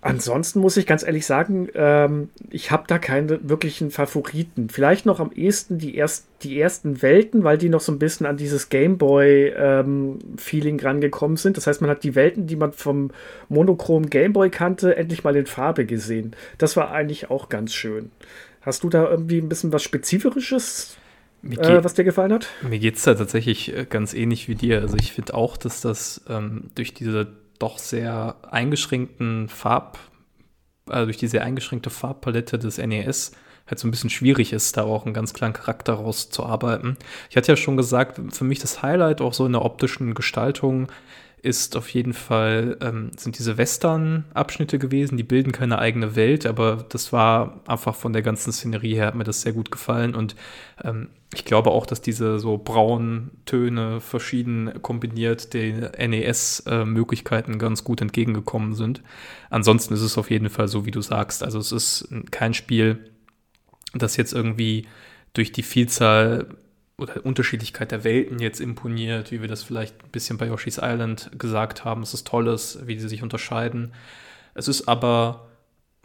Ansonsten 0.00 0.60
muss 0.60 0.76
ich 0.76 0.86
ganz 0.86 1.02
ehrlich 1.02 1.26
sagen, 1.26 1.68
ähm, 1.74 2.30
ich 2.50 2.70
habe 2.70 2.84
da 2.86 3.00
keine 3.00 3.40
wirklichen 3.48 3.90
Favoriten. 3.90 4.68
Vielleicht 4.68 5.06
noch 5.06 5.18
am 5.18 5.32
ehesten 5.32 5.78
die, 5.78 5.96
erst, 5.96 6.28
die 6.42 6.60
ersten 6.60 7.02
Welten, 7.02 7.42
weil 7.42 7.58
die 7.58 7.68
noch 7.68 7.80
so 7.80 7.90
ein 7.90 7.98
bisschen 7.98 8.24
an 8.24 8.36
dieses 8.36 8.68
Gameboy-Feeling 8.68 10.78
ähm, 10.78 10.86
rangekommen 10.86 11.36
sind. 11.36 11.56
Das 11.56 11.66
heißt, 11.66 11.80
man 11.80 11.90
hat 11.90 12.04
die 12.04 12.14
Welten, 12.14 12.46
die 12.46 12.54
man 12.54 12.72
vom 12.72 13.10
monochrom 13.48 14.08
Gameboy 14.08 14.50
kannte, 14.50 14.96
endlich 14.96 15.24
mal 15.24 15.34
in 15.34 15.46
Farbe 15.46 15.84
gesehen. 15.84 16.36
Das 16.58 16.76
war 16.76 16.92
eigentlich 16.92 17.28
auch 17.30 17.48
ganz 17.48 17.74
schön. 17.74 18.12
Hast 18.60 18.84
du 18.84 18.90
da 18.90 19.10
irgendwie 19.10 19.38
ein 19.38 19.48
bisschen 19.48 19.72
was 19.72 19.82
Spezifisches, 19.82 20.96
äh, 21.42 21.82
was 21.82 21.94
dir 21.94 22.04
gefallen 22.04 22.32
hat? 22.32 22.46
Mir 22.62 22.78
geht 22.78 22.94
es 22.96 23.02
da 23.02 23.14
tatsächlich 23.14 23.76
äh, 23.76 23.84
ganz 23.84 24.14
ähnlich 24.14 24.46
wie 24.46 24.54
dir. 24.54 24.80
Also 24.80 24.96
ich 24.96 25.12
finde 25.12 25.34
auch, 25.34 25.56
dass 25.56 25.80
das 25.80 26.20
ähm, 26.28 26.70
durch 26.76 26.94
diese 26.94 27.26
doch 27.58 27.78
sehr 27.78 28.36
eingeschränkten 28.50 29.48
Farb, 29.48 29.98
also 30.88 31.06
durch 31.06 31.16
die 31.16 31.28
sehr 31.28 31.42
eingeschränkte 31.42 31.90
Farbpalette 31.90 32.58
des 32.58 32.78
NES 32.78 33.32
halt 33.68 33.78
so 33.78 33.86
ein 33.86 33.90
bisschen 33.90 34.10
schwierig 34.10 34.52
ist, 34.52 34.76
da 34.76 34.84
auch 34.84 35.04
einen 35.04 35.14
ganz 35.14 35.34
klaren 35.34 35.52
Charakter 35.52 35.94
rauszuarbeiten. 35.94 36.96
Ich 37.30 37.36
hatte 37.36 37.52
ja 37.52 37.56
schon 37.56 37.76
gesagt, 37.76 38.20
für 38.34 38.44
mich 38.44 38.58
das 38.58 38.82
Highlight 38.82 39.20
auch 39.20 39.34
so 39.34 39.46
in 39.46 39.52
der 39.52 39.64
optischen 39.64 40.14
Gestaltung 40.14 40.88
ist 41.42 41.76
auf 41.76 41.88
jeden 41.90 42.12
Fall, 42.12 42.76
ähm, 42.80 43.10
sind 43.16 43.38
diese 43.38 43.58
Western-Abschnitte 43.58 44.78
gewesen, 44.78 45.16
die 45.16 45.22
bilden 45.22 45.52
keine 45.52 45.78
eigene 45.78 46.16
Welt, 46.16 46.46
aber 46.46 46.84
das 46.88 47.12
war 47.12 47.60
einfach 47.66 47.94
von 47.94 48.12
der 48.12 48.22
ganzen 48.22 48.52
Szenerie 48.52 48.94
her, 48.94 49.06
hat 49.06 49.14
mir 49.14 49.24
das 49.24 49.42
sehr 49.42 49.52
gut 49.52 49.70
gefallen 49.70 50.14
und 50.14 50.36
ähm, 50.82 51.08
ich 51.34 51.44
glaube 51.44 51.70
auch, 51.70 51.84
dass 51.84 52.00
diese 52.00 52.38
so 52.38 52.56
braunen 52.56 53.30
Töne 53.44 54.00
verschieden 54.00 54.80
kombiniert 54.80 55.52
den 55.52 55.80
NES-Möglichkeiten 55.80 57.58
ganz 57.58 57.84
gut 57.84 58.00
entgegengekommen 58.00 58.74
sind. 58.74 59.02
Ansonsten 59.50 59.92
ist 59.92 60.00
es 60.00 60.16
auf 60.16 60.30
jeden 60.30 60.48
Fall 60.48 60.68
so, 60.68 60.86
wie 60.86 60.90
du 60.90 61.02
sagst. 61.02 61.42
Also 61.42 61.58
es 61.58 61.70
ist 61.70 62.08
kein 62.30 62.54
Spiel, 62.54 63.10
das 63.92 64.16
jetzt 64.16 64.32
irgendwie 64.32 64.86
durch 65.34 65.52
die 65.52 65.62
Vielzahl 65.62 66.46
oder 66.98 67.24
Unterschiedlichkeit 67.24 67.92
der 67.92 68.04
Welten 68.04 68.40
jetzt 68.40 68.60
imponiert, 68.60 69.30
wie 69.30 69.40
wir 69.40 69.48
das 69.48 69.62
vielleicht 69.62 70.04
ein 70.04 70.10
bisschen 70.10 70.36
bei 70.36 70.48
Yoshi's 70.48 70.80
Island 70.82 71.30
gesagt 71.38 71.84
haben. 71.84 72.02
Es 72.02 72.12
ist 72.12 72.26
tolles, 72.26 72.80
wie 72.86 72.98
sie 72.98 73.08
sich 73.08 73.22
unterscheiden. 73.22 73.92
Es 74.54 74.66
ist 74.66 74.88
aber, 74.88 75.46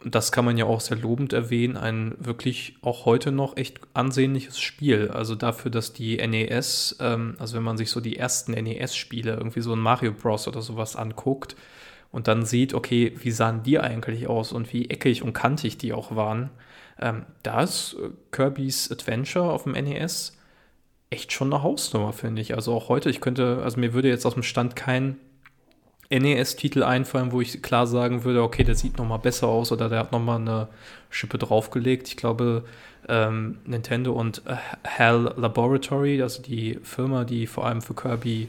das 0.04 0.30
kann 0.30 0.44
man 0.44 0.56
ja 0.56 0.66
auch 0.66 0.80
sehr 0.80 0.96
lobend 0.96 1.32
erwähnen, 1.32 1.76
ein 1.76 2.14
wirklich 2.20 2.76
auch 2.80 3.06
heute 3.06 3.32
noch 3.32 3.56
echt 3.56 3.80
ansehnliches 3.92 4.60
Spiel. 4.60 5.10
Also 5.10 5.34
dafür, 5.34 5.72
dass 5.72 5.92
die 5.92 6.16
NES, 6.16 6.96
ähm, 7.00 7.34
also 7.40 7.56
wenn 7.56 7.64
man 7.64 7.76
sich 7.76 7.90
so 7.90 8.00
die 8.00 8.16
ersten 8.16 8.52
NES-Spiele, 8.52 9.32
irgendwie 9.32 9.62
so 9.62 9.72
ein 9.72 9.80
Mario 9.80 10.12
Bros. 10.12 10.46
oder 10.46 10.62
sowas 10.62 10.94
anguckt 10.94 11.56
und 12.12 12.28
dann 12.28 12.46
sieht, 12.46 12.72
okay, 12.72 13.12
wie 13.18 13.32
sahen 13.32 13.64
die 13.64 13.80
eigentlich 13.80 14.28
aus 14.28 14.52
und 14.52 14.72
wie 14.72 14.88
eckig 14.90 15.24
und 15.24 15.32
kantig 15.32 15.76
die 15.76 15.92
auch 15.92 16.14
waren. 16.14 16.50
Ähm, 17.00 17.26
da 17.42 17.62
ist 17.62 17.96
äh, 18.00 18.10
Kirby's 18.30 18.92
Adventure 18.92 19.50
auf 19.50 19.64
dem 19.64 19.72
NES 19.72 20.34
echt 21.14 21.32
schon 21.32 21.52
eine 21.52 21.62
Hausnummer, 21.62 22.12
finde 22.12 22.42
ich. 22.42 22.54
Also 22.54 22.74
auch 22.74 22.88
heute, 22.88 23.08
ich 23.08 23.20
könnte, 23.20 23.60
also 23.62 23.78
mir 23.78 23.94
würde 23.94 24.08
jetzt 24.08 24.26
aus 24.26 24.34
dem 24.34 24.42
Stand 24.42 24.74
kein 24.76 25.16
NES-Titel 26.10 26.82
einfallen, 26.82 27.32
wo 27.32 27.40
ich 27.40 27.62
klar 27.62 27.86
sagen 27.86 28.24
würde, 28.24 28.42
okay, 28.42 28.64
der 28.64 28.74
sieht 28.74 28.98
noch 28.98 29.06
mal 29.06 29.18
besser 29.18 29.48
aus 29.48 29.72
oder 29.72 29.88
der 29.88 30.00
hat 30.00 30.12
noch 30.12 30.20
mal 30.20 30.36
eine 30.36 30.68
Schippe 31.10 31.38
draufgelegt. 31.38 32.08
Ich 32.08 32.16
glaube, 32.16 32.64
ähm, 33.08 33.58
Nintendo 33.64 34.12
und 34.12 34.42
äh, 34.46 34.56
HAL 34.86 35.34
Laboratory, 35.36 36.20
also 36.20 36.42
die 36.42 36.78
Firma, 36.82 37.24
die 37.24 37.46
vor 37.46 37.66
allem 37.66 37.80
für 37.80 37.94
Kirby 37.94 38.48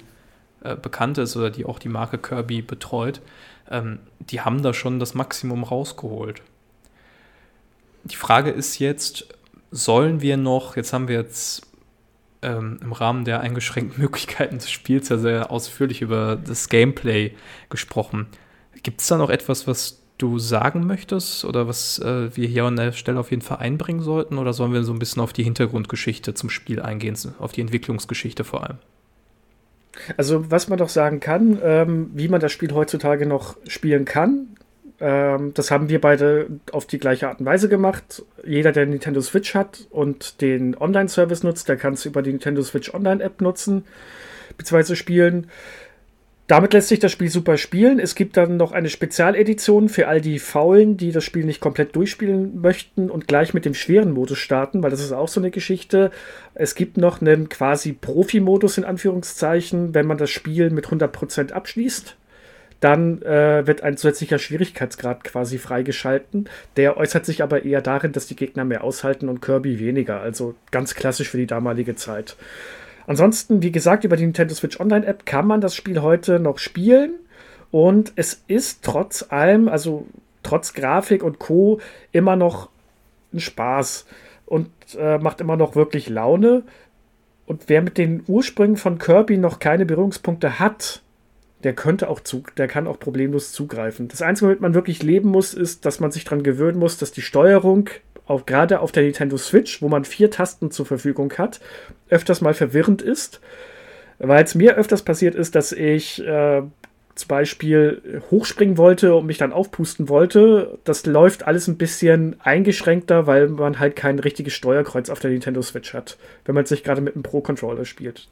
äh, 0.63 0.75
bekannt 0.75 1.17
ist 1.17 1.37
oder 1.37 1.49
die 1.49 1.65
auch 1.65 1.79
die 1.79 1.89
Marke 1.89 2.17
Kirby 2.17 2.61
betreut, 2.61 3.21
ähm, 3.69 3.99
die 4.19 4.41
haben 4.41 4.63
da 4.63 4.73
schon 4.73 4.99
das 4.99 5.13
Maximum 5.13 5.63
rausgeholt. 5.63 6.41
Die 8.03 8.15
Frage 8.15 8.51
ist 8.51 8.79
jetzt, 8.79 9.27
sollen 9.71 10.21
wir 10.21 10.37
noch, 10.37 10.75
jetzt 10.75 10.93
haben 10.93 11.07
wir 11.07 11.15
jetzt 11.15 11.63
ähm, 12.45 12.79
im 12.81 12.93
Rahmen 12.93 13.25
der 13.25 13.41
eingeschränkten 13.41 14.01
Möglichkeiten 14.01 14.57
des 14.57 14.71
Spiels 14.71 15.09
ja 15.09 15.17
sehr 15.17 15.51
ausführlich 15.51 16.01
über 16.01 16.35
das 16.35 16.69
Gameplay 16.69 17.33
gesprochen. 17.69 18.27
Gibt 18.83 19.01
es 19.01 19.07
da 19.07 19.17
noch 19.17 19.29
etwas, 19.29 19.67
was 19.67 20.01
du 20.17 20.39
sagen 20.39 20.85
möchtest 20.87 21.43
oder 21.43 21.67
was 21.67 21.99
äh, 21.99 22.35
wir 22.35 22.47
hier 22.47 22.63
an 22.63 22.75
der 22.75 22.91
Stelle 22.93 23.19
auf 23.19 23.31
jeden 23.31 23.41
Fall 23.41 23.57
einbringen 23.57 24.01
sollten? 24.01 24.37
Oder 24.37 24.53
sollen 24.53 24.73
wir 24.73 24.83
so 24.83 24.93
ein 24.93 24.99
bisschen 24.99 25.21
auf 25.21 25.33
die 25.33 25.43
Hintergrundgeschichte 25.43 26.33
zum 26.33 26.49
Spiel 26.49 26.81
eingehen, 26.81 27.17
auf 27.39 27.51
die 27.51 27.61
Entwicklungsgeschichte 27.61 28.43
vor 28.43 28.63
allem? 28.63 28.77
Also, 30.17 30.51
was 30.51 30.67
man 30.67 30.77
doch 30.77 30.89
sagen 30.89 31.19
kann, 31.19 31.57
ähm, 31.63 32.11
wie 32.13 32.27
man 32.27 32.41
das 32.41 32.51
Spiel 32.51 32.73
heutzutage 32.73 33.25
noch 33.25 33.55
spielen 33.67 34.05
kann, 34.05 34.47
Ähm, 34.99 35.53
das 35.53 35.71
haben 35.71 35.89
wir 35.89 35.99
beide 35.99 36.47
auf 36.71 36.85
die 36.85 36.99
gleiche 36.99 37.27
Art 37.27 37.39
und 37.39 37.45
Weise 37.45 37.69
gemacht. 37.69 38.23
Jeder, 38.45 38.71
der 38.71 38.85
Nintendo 38.85 39.21
Switch 39.21 39.53
hat 39.53 39.87
und 39.89 40.41
den 40.41 40.75
Online-Service 40.77 41.43
nutzt, 41.43 41.67
der 41.67 41.77
kann 41.77 41.93
es 41.93 42.05
über 42.05 42.21
die 42.21 42.31
Nintendo 42.31 42.61
Switch 42.61 42.93
Online-App 42.93 43.41
nutzen, 43.41 43.85
beziehungsweise 44.57 44.95
spielen. 44.95 45.47
Damit 46.47 46.73
lässt 46.73 46.89
sich 46.89 46.99
das 46.99 47.11
Spiel 47.11 47.29
super 47.29 47.57
spielen. 47.57 47.99
Es 47.99 48.13
gibt 48.13 48.37
dann 48.37 48.55
noch 48.55 48.71
eine 48.71 48.89
Spezialedition 48.89 49.89
für 49.89 50.07
all 50.07 50.21
die 50.21 50.37
Faulen, 50.37 50.95
die 50.95 51.11
das 51.11 51.23
Spiel 51.23 51.43
nicht 51.43 51.59
komplett 51.59 51.95
durchspielen 51.95 52.61
möchten 52.61 53.09
und 53.09 53.27
gleich 53.27 53.55
mit 53.55 53.65
dem 53.65 53.73
schweren 53.73 54.11
Modus 54.11 54.37
starten, 54.37 54.83
weil 54.83 54.91
das 54.91 54.99
ist 54.99 55.11
auch 55.11 55.27
so 55.27 55.39
eine 55.39 55.49
Geschichte. 55.49 56.11
Es 56.53 56.75
gibt 56.75 56.97
noch 56.97 57.19
einen 57.19 57.49
quasi 57.49 57.93
Profi-Modus 57.93 58.77
in 58.77 58.85
Anführungszeichen, 58.85 59.95
wenn 59.95 60.05
man 60.05 60.19
das 60.19 60.29
Spiel 60.29 60.69
mit 60.69 60.85
100% 60.85 61.51
abschließt. 61.51 62.15
Dann 62.85 63.23
äh, 63.23 63.65
wird 63.65 63.81
ein 63.81 63.97
zusätzlicher 63.97 64.37
Schwierigkeitsgrad 64.37 65.23
quasi 65.23 65.57
freigeschalten. 65.57 66.47
Der 66.77 66.97
äußert 66.97 67.25
sich 67.25 67.41
aber 67.41 67.65
eher 67.65 67.81
darin, 67.81 68.11
dass 68.11 68.27
die 68.27 68.35
Gegner 68.35 68.63
mehr 68.63 68.83
aushalten 68.83 69.27
und 69.27 69.41
Kirby 69.41 69.79
weniger. 69.79 70.21
Also 70.21 70.53
ganz 70.69 70.93
klassisch 70.93 71.29
für 71.31 71.37
die 71.37 71.47
damalige 71.47 71.95
Zeit. 71.95 72.37
Ansonsten, 73.07 73.63
wie 73.63 73.71
gesagt, 73.71 74.03
über 74.03 74.17
die 74.17 74.25
Nintendo 74.25 74.53
Switch 74.53 74.79
Online 74.79 75.03
App 75.03 75.25
kann 75.25 75.47
man 75.47 75.61
das 75.61 75.73
Spiel 75.73 76.03
heute 76.03 76.39
noch 76.39 76.59
spielen. 76.59 77.15
Und 77.71 78.13
es 78.17 78.43
ist 78.45 78.83
trotz 78.83 79.25
allem, 79.29 79.67
also 79.67 80.05
trotz 80.43 80.75
Grafik 80.75 81.23
und 81.23 81.39
Co., 81.39 81.79
immer 82.11 82.35
noch 82.35 82.69
ein 83.33 83.39
Spaß 83.39 84.05
und 84.45 84.69
äh, 84.95 85.17
macht 85.17 85.41
immer 85.41 85.57
noch 85.57 85.75
wirklich 85.75 86.07
Laune. 86.07 86.61
Und 87.47 87.63
wer 87.65 87.81
mit 87.81 87.97
den 87.97 88.23
Ursprüngen 88.27 88.77
von 88.77 88.99
Kirby 88.99 89.39
noch 89.39 89.57
keine 89.57 89.87
Berührungspunkte 89.87 90.59
hat, 90.59 91.01
der 91.65 91.73
könnte 91.73 92.09
auch 92.09 92.19
zu, 92.19 92.43
der 92.57 92.67
kann 92.67 92.85
auch 92.85 92.99
problemlos 92.99 93.51
zugreifen. 93.51 94.07
Das 94.07 94.21
Einzige, 94.21 94.47
womit 94.47 94.61
man 94.61 94.75
wirklich 94.75 95.01
leben 95.01 95.29
muss, 95.29 95.55
ist, 95.55 95.83
dass 95.85 95.99
man 95.99 96.11
sich 96.11 96.23
daran 96.23 96.43
gewöhnen 96.43 96.77
muss, 96.77 96.99
dass 96.99 97.11
die 97.11 97.23
Steuerung 97.23 97.89
auch 98.27 98.45
gerade 98.45 98.79
auf 98.79 98.91
der 98.91 99.01
Nintendo 99.01 99.35
Switch, 99.37 99.81
wo 99.81 99.89
man 99.89 100.05
vier 100.05 100.29
Tasten 100.29 100.69
zur 100.69 100.85
Verfügung 100.85 101.33
hat, 101.33 101.59
öfters 102.07 102.41
mal 102.41 102.53
verwirrend 102.53 103.01
ist. 103.01 103.41
Weil 104.19 104.43
es 104.43 104.53
mir 104.53 104.75
öfters 104.75 105.01
passiert 105.01 105.33
ist, 105.33 105.55
dass 105.55 105.71
ich 105.71 106.23
äh, 106.23 106.61
zum 107.15 107.27
Beispiel 107.27 108.21
hochspringen 108.29 108.77
wollte 108.77 109.15
und 109.15 109.25
mich 109.25 109.39
dann 109.39 109.51
aufpusten 109.51 110.07
wollte. 110.07 110.77
Das 110.83 111.07
läuft 111.07 111.47
alles 111.47 111.67
ein 111.67 111.77
bisschen 111.77 112.35
eingeschränkter, 112.41 113.25
weil 113.25 113.47
man 113.47 113.79
halt 113.79 113.95
kein 113.95 114.19
richtiges 114.19 114.53
Steuerkreuz 114.53 115.09
auf 115.09 115.19
der 115.19 115.31
Nintendo 115.31 115.63
Switch 115.63 115.95
hat, 115.95 116.17
wenn 116.45 116.53
man 116.53 116.67
sich 116.67 116.83
gerade 116.83 117.01
mit 117.01 117.15
einem 117.15 117.23
Pro-Controller 117.23 117.85
spielt. 117.85 118.27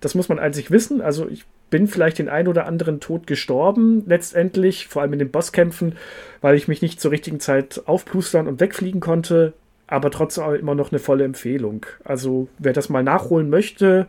Das 0.00 0.14
muss 0.14 0.28
man 0.28 0.38
einzig 0.38 0.70
wissen. 0.70 1.00
Also 1.00 1.28
ich 1.28 1.44
bin 1.70 1.88
vielleicht 1.88 2.18
den 2.18 2.28
ein 2.28 2.48
oder 2.48 2.66
anderen 2.66 3.00
Tod 3.00 3.26
gestorben, 3.26 4.04
letztendlich, 4.06 4.86
vor 4.88 5.02
allem 5.02 5.14
in 5.14 5.18
den 5.18 5.30
Bosskämpfen, 5.30 5.96
weil 6.40 6.56
ich 6.56 6.68
mich 6.68 6.82
nicht 6.82 7.00
zur 7.00 7.10
richtigen 7.10 7.40
Zeit 7.40 7.82
aufplustern 7.86 8.46
und 8.46 8.60
wegfliegen 8.60 9.00
konnte, 9.00 9.52
aber 9.86 10.10
trotzdem 10.10 10.54
immer 10.54 10.74
noch 10.74 10.92
eine 10.92 10.98
volle 10.98 11.24
Empfehlung. 11.24 11.86
Also 12.04 12.48
wer 12.58 12.72
das 12.72 12.88
mal 12.88 13.02
nachholen 13.02 13.50
möchte, 13.50 14.06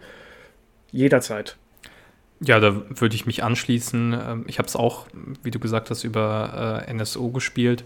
jederzeit. 0.92 1.58
Ja, 2.40 2.60
da 2.60 2.84
würde 2.90 3.16
ich 3.16 3.26
mich 3.26 3.44
anschließen. 3.44 4.14
Ähm, 4.14 4.46
ich 4.48 4.60
habe 4.60 4.68
es 4.68 4.76
auch, 4.76 5.08
wie 5.44 5.52
du 5.52 5.60
gesagt 5.60 5.90
hast, 5.90 6.04
über 6.04 6.86
äh, 6.88 6.94
NSO 6.94 7.30
gespielt. 7.30 7.84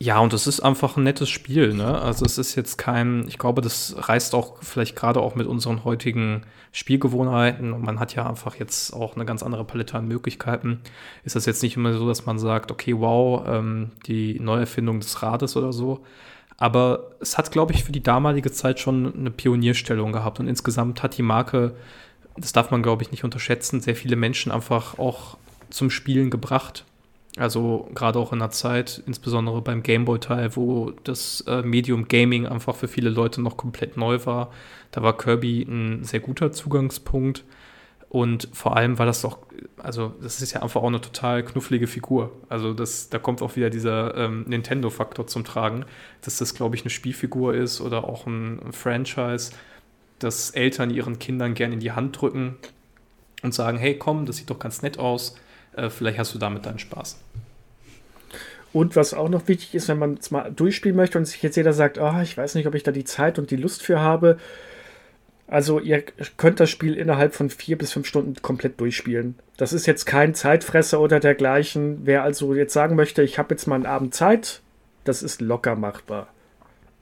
Ja, 0.00 0.20
und 0.20 0.32
es 0.32 0.46
ist 0.46 0.60
einfach 0.60 0.96
ein 0.96 1.02
nettes 1.02 1.28
Spiel, 1.28 1.74
ne? 1.74 2.00
Also 2.00 2.24
es 2.24 2.38
ist 2.38 2.54
jetzt 2.54 2.78
kein, 2.78 3.26
ich 3.26 3.36
glaube, 3.36 3.62
das 3.62 3.96
reißt 3.98 4.32
auch 4.32 4.62
vielleicht 4.62 4.94
gerade 4.94 5.20
auch 5.20 5.34
mit 5.34 5.48
unseren 5.48 5.82
heutigen 5.84 6.42
Spielgewohnheiten 6.70 7.72
und 7.72 7.82
man 7.82 7.98
hat 7.98 8.14
ja 8.14 8.28
einfach 8.28 8.54
jetzt 8.56 8.92
auch 8.92 9.16
eine 9.16 9.24
ganz 9.24 9.42
andere 9.42 9.64
Palette 9.64 9.98
an 9.98 10.06
Möglichkeiten. 10.06 10.80
Ist 11.24 11.34
das 11.34 11.46
jetzt 11.46 11.64
nicht 11.64 11.76
immer 11.76 11.94
so, 11.94 12.06
dass 12.06 12.26
man 12.26 12.38
sagt, 12.38 12.70
okay, 12.70 12.94
wow, 12.96 13.42
ähm, 13.48 13.90
die 14.06 14.38
Neuerfindung 14.38 15.00
des 15.00 15.20
Rades 15.20 15.56
oder 15.56 15.72
so. 15.72 16.04
Aber 16.58 17.10
es 17.18 17.36
hat, 17.36 17.50
glaube 17.50 17.72
ich, 17.72 17.82
für 17.82 17.92
die 17.92 18.02
damalige 18.02 18.52
Zeit 18.52 18.78
schon 18.78 19.12
eine 19.16 19.32
Pionierstellung 19.32 20.12
gehabt 20.12 20.38
und 20.38 20.46
insgesamt 20.46 21.02
hat 21.02 21.18
die 21.18 21.22
Marke, 21.22 21.74
das 22.36 22.52
darf 22.52 22.70
man, 22.70 22.84
glaube 22.84 23.02
ich, 23.02 23.10
nicht 23.10 23.24
unterschätzen, 23.24 23.80
sehr 23.80 23.96
viele 23.96 24.14
Menschen 24.14 24.52
einfach 24.52 24.98
auch 24.98 25.38
zum 25.70 25.90
Spielen 25.90 26.30
gebracht. 26.30 26.84
Also 27.38 27.88
gerade 27.94 28.18
auch 28.18 28.32
in 28.32 28.40
der 28.40 28.50
Zeit, 28.50 29.02
insbesondere 29.06 29.62
beim 29.62 29.82
Gameboy-Teil, 29.82 30.56
wo 30.56 30.92
das 31.04 31.42
äh, 31.46 31.62
Medium 31.62 32.08
Gaming 32.08 32.46
einfach 32.46 32.74
für 32.74 32.88
viele 32.88 33.10
Leute 33.10 33.40
noch 33.40 33.56
komplett 33.56 33.96
neu 33.96 34.18
war. 34.24 34.50
Da 34.90 35.02
war 35.02 35.16
Kirby 35.16 35.62
ein 35.62 36.02
sehr 36.04 36.20
guter 36.20 36.50
Zugangspunkt. 36.50 37.44
Und 38.08 38.48
vor 38.52 38.76
allem 38.76 38.98
war 38.98 39.06
das 39.06 39.20
doch, 39.20 39.38
also 39.76 40.14
das 40.22 40.40
ist 40.40 40.52
ja 40.52 40.62
einfach 40.62 40.80
auch 40.80 40.88
eine 40.88 41.00
total 41.00 41.44
knufflige 41.44 41.86
Figur. 41.86 42.32
Also 42.48 42.72
das, 42.72 43.10
da 43.10 43.18
kommt 43.18 43.42
auch 43.42 43.54
wieder 43.54 43.70
dieser 43.70 44.16
ähm, 44.16 44.44
Nintendo-Faktor 44.48 45.26
zum 45.26 45.44
Tragen, 45.44 45.84
dass 46.22 46.38
das, 46.38 46.54
glaube 46.54 46.74
ich, 46.74 46.82
eine 46.82 46.90
Spielfigur 46.90 47.54
ist 47.54 47.80
oder 47.80 48.04
auch 48.04 48.26
ein, 48.26 48.60
ein 48.60 48.72
Franchise, 48.72 49.52
das 50.18 50.50
Eltern 50.50 50.90
ihren 50.90 51.18
Kindern 51.18 51.54
gerne 51.54 51.74
in 51.74 51.80
die 51.80 51.92
Hand 51.92 52.20
drücken 52.20 52.56
und 53.42 53.54
sagen, 53.54 53.78
hey 53.78 53.96
komm, 53.96 54.26
das 54.26 54.38
sieht 54.38 54.50
doch 54.50 54.58
ganz 54.58 54.82
nett 54.82 54.98
aus 54.98 55.36
äh, 55.78 55.90
vielleicht 55.90 56.18
hast 56.18 56.34
du 56.34 56.38
damit 56.38 56.66
deinen 56.66 56.78
Spaß. 56.78 57.18
Und 58.72 58.96
was 58.96 59.14
auch 59.14 59.28
noch 59.28 59.48
wichtig 59.48 59.74
ist, 59.74 59.88
wenn 59.88 59.98
man 59.98 60.18
es 60.20 60.30
mal 60.30 60.52
durchspielen 60.52 60.96
möchte 60.96 61.18
und 61.18 61.24
sich 61.24 61.42
jetzt 61.42 61.56
jeder 61.56 61.72
sagt, 61.72 61.98
oh, 61.98 62.20
ich 62.22 62.36
weiß 62.36 62.54
nicht, 62.54 62.66
ob 62.66 62.74
ich 62.74 62.82
da 62.82 62.92
die 62.92 63.04
Zeit 63.04 63.38
und 63.38 63.50
die 63.50 63.56
Lust 63.56 63.82
für 63.82 64.00
habe. 64.00 64.36
Also 65.46 65.80
ihr 65.80 66.04
könnt 66.36 66.60
das 66.60 66.68
Spiel 66.68 66.94
innerhalb 66.94 67.34
von 67.34 67.48
vier 67.48 67.78
bis 67.78 67.92
fünf 67.92 68.06
Stunden 68.06 68.34
komplett 68.42 68.78
durchspielen. 68.78 69.36
Das 69.56 69.72
ist 69.72 69.86
jetzt 69.86 70.04
kein 70.04 70.34
Zeitfresser 70.34 71.00
oder 71.00 71.20
dergleichen. 71.20 72.00
Wer 72.04 72.22
also 72.22 72.54
jetzt 72.54 72.74
sagen 72.74 72.96
möchte, 72.96 73.22
ich 73.22 73.38
habe 73.38 73.54
jetzt 73.54 73.66
mal 73.66 73.76
einen 73.76 73.86
Abend 73.86 74.14
Zeit, 74.14 74.60
das 75.04 75.22
ist 75.22 75.40
locker 75.40 75.74
machbar. 75.74 76.28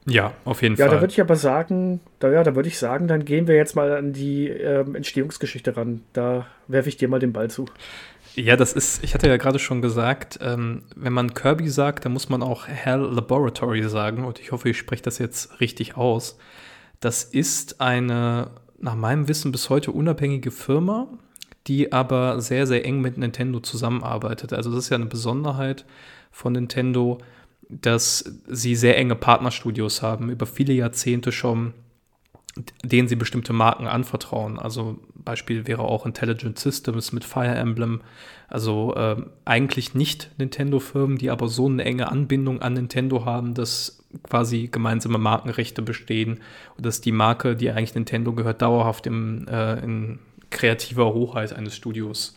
Ja, 0.09 0.35
auf 0.45 0.63
jeden 0.63 0.77
ja, 0.77 0.85
Fall. 0.85 0.87
Ja, 0.87 0.95
da 0.95 1.01
würde 1.01 1.13
ich 1.13 1.21
aber 1.21 1.35
sagen, 1.35 1.99
da, 2.21 2.31
ja, 2.31 2.45
da 2.45 2.55
würde 2.55 2.69
ich 2.69 2.79
sagen, 2.79 3.09
dann 3.09 3.25
gehen 3.25 3.49
wir 3.49 3.57
jetzt 3.57 3.75
mal 3.75 3.93
an 3.97 4.13
die 4.13 4.49
ähm, 4.49 4.95
Entstehungsgeschichte 4.95 5.77
ran. 5.77 6.03
Da 6.13 6.47
werfe 6.69 6.89
ich 6.89 6.97
dir 6.97 7.09
mal 7.09 7.19
den 7.19 7.33
Ball 7.33 7.51
zu. 7.51 7.67
Ja, 8.37 8.57
das 8.57 8.75
ist, 8.75 9.03
ich 9.03 9.15
hatte 9.15 9.29
ja 9.29 9.39
gerade 9.39 9.59
schon 9.59 9.81
gesagt, 9.81 10.39
ähm, 10.43 10.83
wenn 10.95 11.15
man 11.15 11.33
Kirby 11.33 11.71
sagt, 11.71 12.05
dann 12.05 12.13
muss 12.13 12.29
man 12.29 12.43
auch 12.43 12.69
Hell 12.69 13.01
Laboratory 13.01 13.83
sagen. 13.89 14.25
Und 14.25 14.39
ich 14.41 14.53
hoffe, 14.53 14.69
ich 14.69 14.77
spreche 14.77 15.03
das 15.03 15.19
jetzt 15.19 15.59
richtig 15.61 15.97
aus. 15.97 16.37
Das 17.01 17.25
ist 17.25 17.81
eine, 17.81 18.51
nach 18.79 18.95
meinem 18.95 19.27
Wissen, 19.29 19.53
bis 19.53 19.71
heute 19.71 19.91
unabhängige 19.91 20.51
Firma, 20.51 21.09
die 21.67 21.93
aber 21.93 22.43
sehr, 22.43 22.67
sehr 22.67 22.85
eng 22.85 23.01
mit 23.01 23.17
Nintendo 23.17 23.59
zusammenarbeitet. 23.61 24.53
Also 24.53 24.71
das 24.71 24.85
ist 24.85 24.91
ja 24.91 24.97
eine 24.97 25.07
Besonderheit 25.07 25.87
von 26.31 26.53
Nintendo, 26.53 27.17
dass 27.71 28.39
sie 28.47 28.77
sehr 28.77 28.99
enge 28.99 29.17
Partnerstudios 29.17 30.03
haben, 30.03 30.29
über 30.29 30.45
viele 30.45 30.75
Jahrzehnte 30.75 31.33
schon 31.33 31.73
denen 32.83 33.09
sie 33.09 33.17
bestimmte 33.17 33.53
Marken 33.53 33.87
anvertrauen. 33.87 34.59
Also 34.59 34.99
Beispiel 35.27 35.67
wäre 35.67 35.83
auch 35.83 36.07
Intelligent 36.07 36.59
Systems 36.59 37.13
mit 37.13 37.25
Fire 37.25 37.55
Emblem. 37.55 38.01
Also 38.49 38.95
äh, 38.95 39.17
eigentlich 39.45 39.95
nicht 39.95 40.31
Nintendo-Firmen, 40.39 41.19
die 41.19 41.29
aber 41.29 41.49
so 41.49 41.67
eine 41.67 41.85
enge 41.85 42.11
Anbindung 42.11 42.63
an 42.63 42.73
Nintendo 42.73 43.27
haben, 43.27 43.53
dass 43.53 44.03
quasi 44.23 44.69
gemeinsame 44.69 45.19
Markenrechte 45.19 45.83
bestehen 45.83 46.41
und 46.77 46.87
dass 46.87 47.03
die 47.03 47.13
Marke, 47.13 47.57
die 47.57 47.71
eigentlich 47.71 47.95
Nintendo 47.95 48.33
gehört, 48.33 48.63
dauerhaft 48.63 49.07
im, 49.07 49.47
äh, 49.49 49.79
in 49.81 50.21
kreativer 50.51 51.13
Hochheit 51.13 51.53
eines 51.53 51.77
Studios 51.77 52.37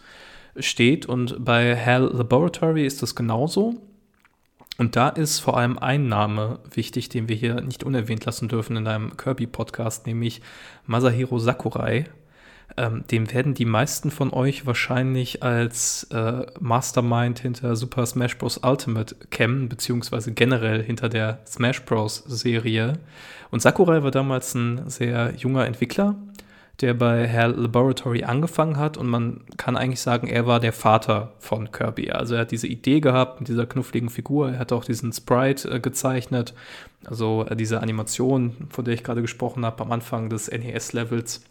steht. 0.57 1.05
Und 1.05 1.45
bei 1.45 1.75
Hell 1.75 2.09
Laboratory 2.13 2.85
ist 2.85 3.01
das 3.01 3.15
genauso. 3.15 3.81
Und 4.79 4.95
da 4.95 5.09
ist 5.09 5.39
vor 5.39 5.57
allem 5.57 5.77
ein 5.77 6.07
Name 6.07 6.59
wichtig, 6.73 7.09
den 7.09 7.27
wir 7.27 7.35
hier 7.35 7.59
nicht 7.59 7.83
unerwähnt 7.83 8.23
lassen 8.23 8.47
dürfen 8.47 8.77
in 8.77 8.87
einem 8.87 9.17
Kirby-Podcast, 9.17 10.07
nämlich 10.07 10.41
Masahiro 10.85 11.37
Sakurai. 11.37 12.05
Ähm, 12.77 13.03
dem 13.11 13.31
werden 13.33 13.53
die 13.53 13.65
meisten 13.65 14.11
von 14.11 14.31
euch 14.31 14.65
wahrscheinlich 14.65 15.43
als 15.43 16.03
äh, 16.11 16.45
Mastermind 16.59 17.39
hinter 17.39 17.75
Super 17.75 18.05
Smash 18.05 18.37
Bros. 18.37 18.59
Ultimate 18.63 19.15
kennen, 19.31 19.69
beziehungsweise 19.69 20.33
generell 20.33 20.83
hinter 20.83 21.09
der 21.09 21.39
Smash 21.45 21.83
Bros. 21.83 22.23
Serie. 22.27 22.93
Und 23.51 23.61
Sakurai 23.61 24.03
war 24.03 24.11
damals 24.11 24.53
ein 24.53 24.89
sehr 24.89 25.33
junger 25.35 25.65
Entwickler, 25.65 26.15
der 26.81 26.93
bei 26.93 27.27
Hell 27.27 27.51
Laboratory 27.51 28.23
angefangen 28.23 28.77
hat 28.77 28.97
und 28.97 29.07
man 29.07 29.41
kann 29.57 29.75
eigentlich 29.75 29.99
sagen, 29.99 30.27
er 30.27 30.45
war 30.45 30.59
der 30.59 30.71
Vater 30.71 31.33
von 31.39 31.71
Kirby. 31.71 32.11
Also 32.11 32.35
er 32.35 32.41
hat 32.41 32.51
diese 32.51 32.67
Idee 32.67 33.01
gehabt 33.01 33.41
mit 33.41 33.49
dieser 33.49 33.65
knuffligen 33.65 34.09
Figur, 34.09 34.51
er 34.51 34.59
hat 34.59 34.71
auch 34.71 34.85
diesen 34.85 35.11
Sprite 35.11 35.69
äh, 35.69 35.79
gezeichnet, 35.79 36.53
also 37.05 37.45
äh, 37.49 37.55
diese 37.55 37.81
Animation, 37.81 38.67
von 38.69 38.85
der 38.85 38.93
ich 38.93 39.03
gerade 39.03 39.21
gesprochen 39.21 39.65
habe 39.65 39.83
am 39.83 39.91
Anfang 39.91 40.29
des 40.29 40.49
NES-Levels, 40.49 41.43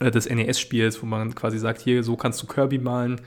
äh, 0.00 0.10
des 0.10 0.28
NES-Spiels, 0.28 1.02
wo 1.02 1.06
man 1.06 1.34
quasi 1.34 1.58
sagt, 1.58 1.80
hier, 1.80 2.02
so 2.02 2.16
kannst 2.16 2.42
du 2.42 2.46
Kirby 2.46 2.78
malen, 2.78 3.20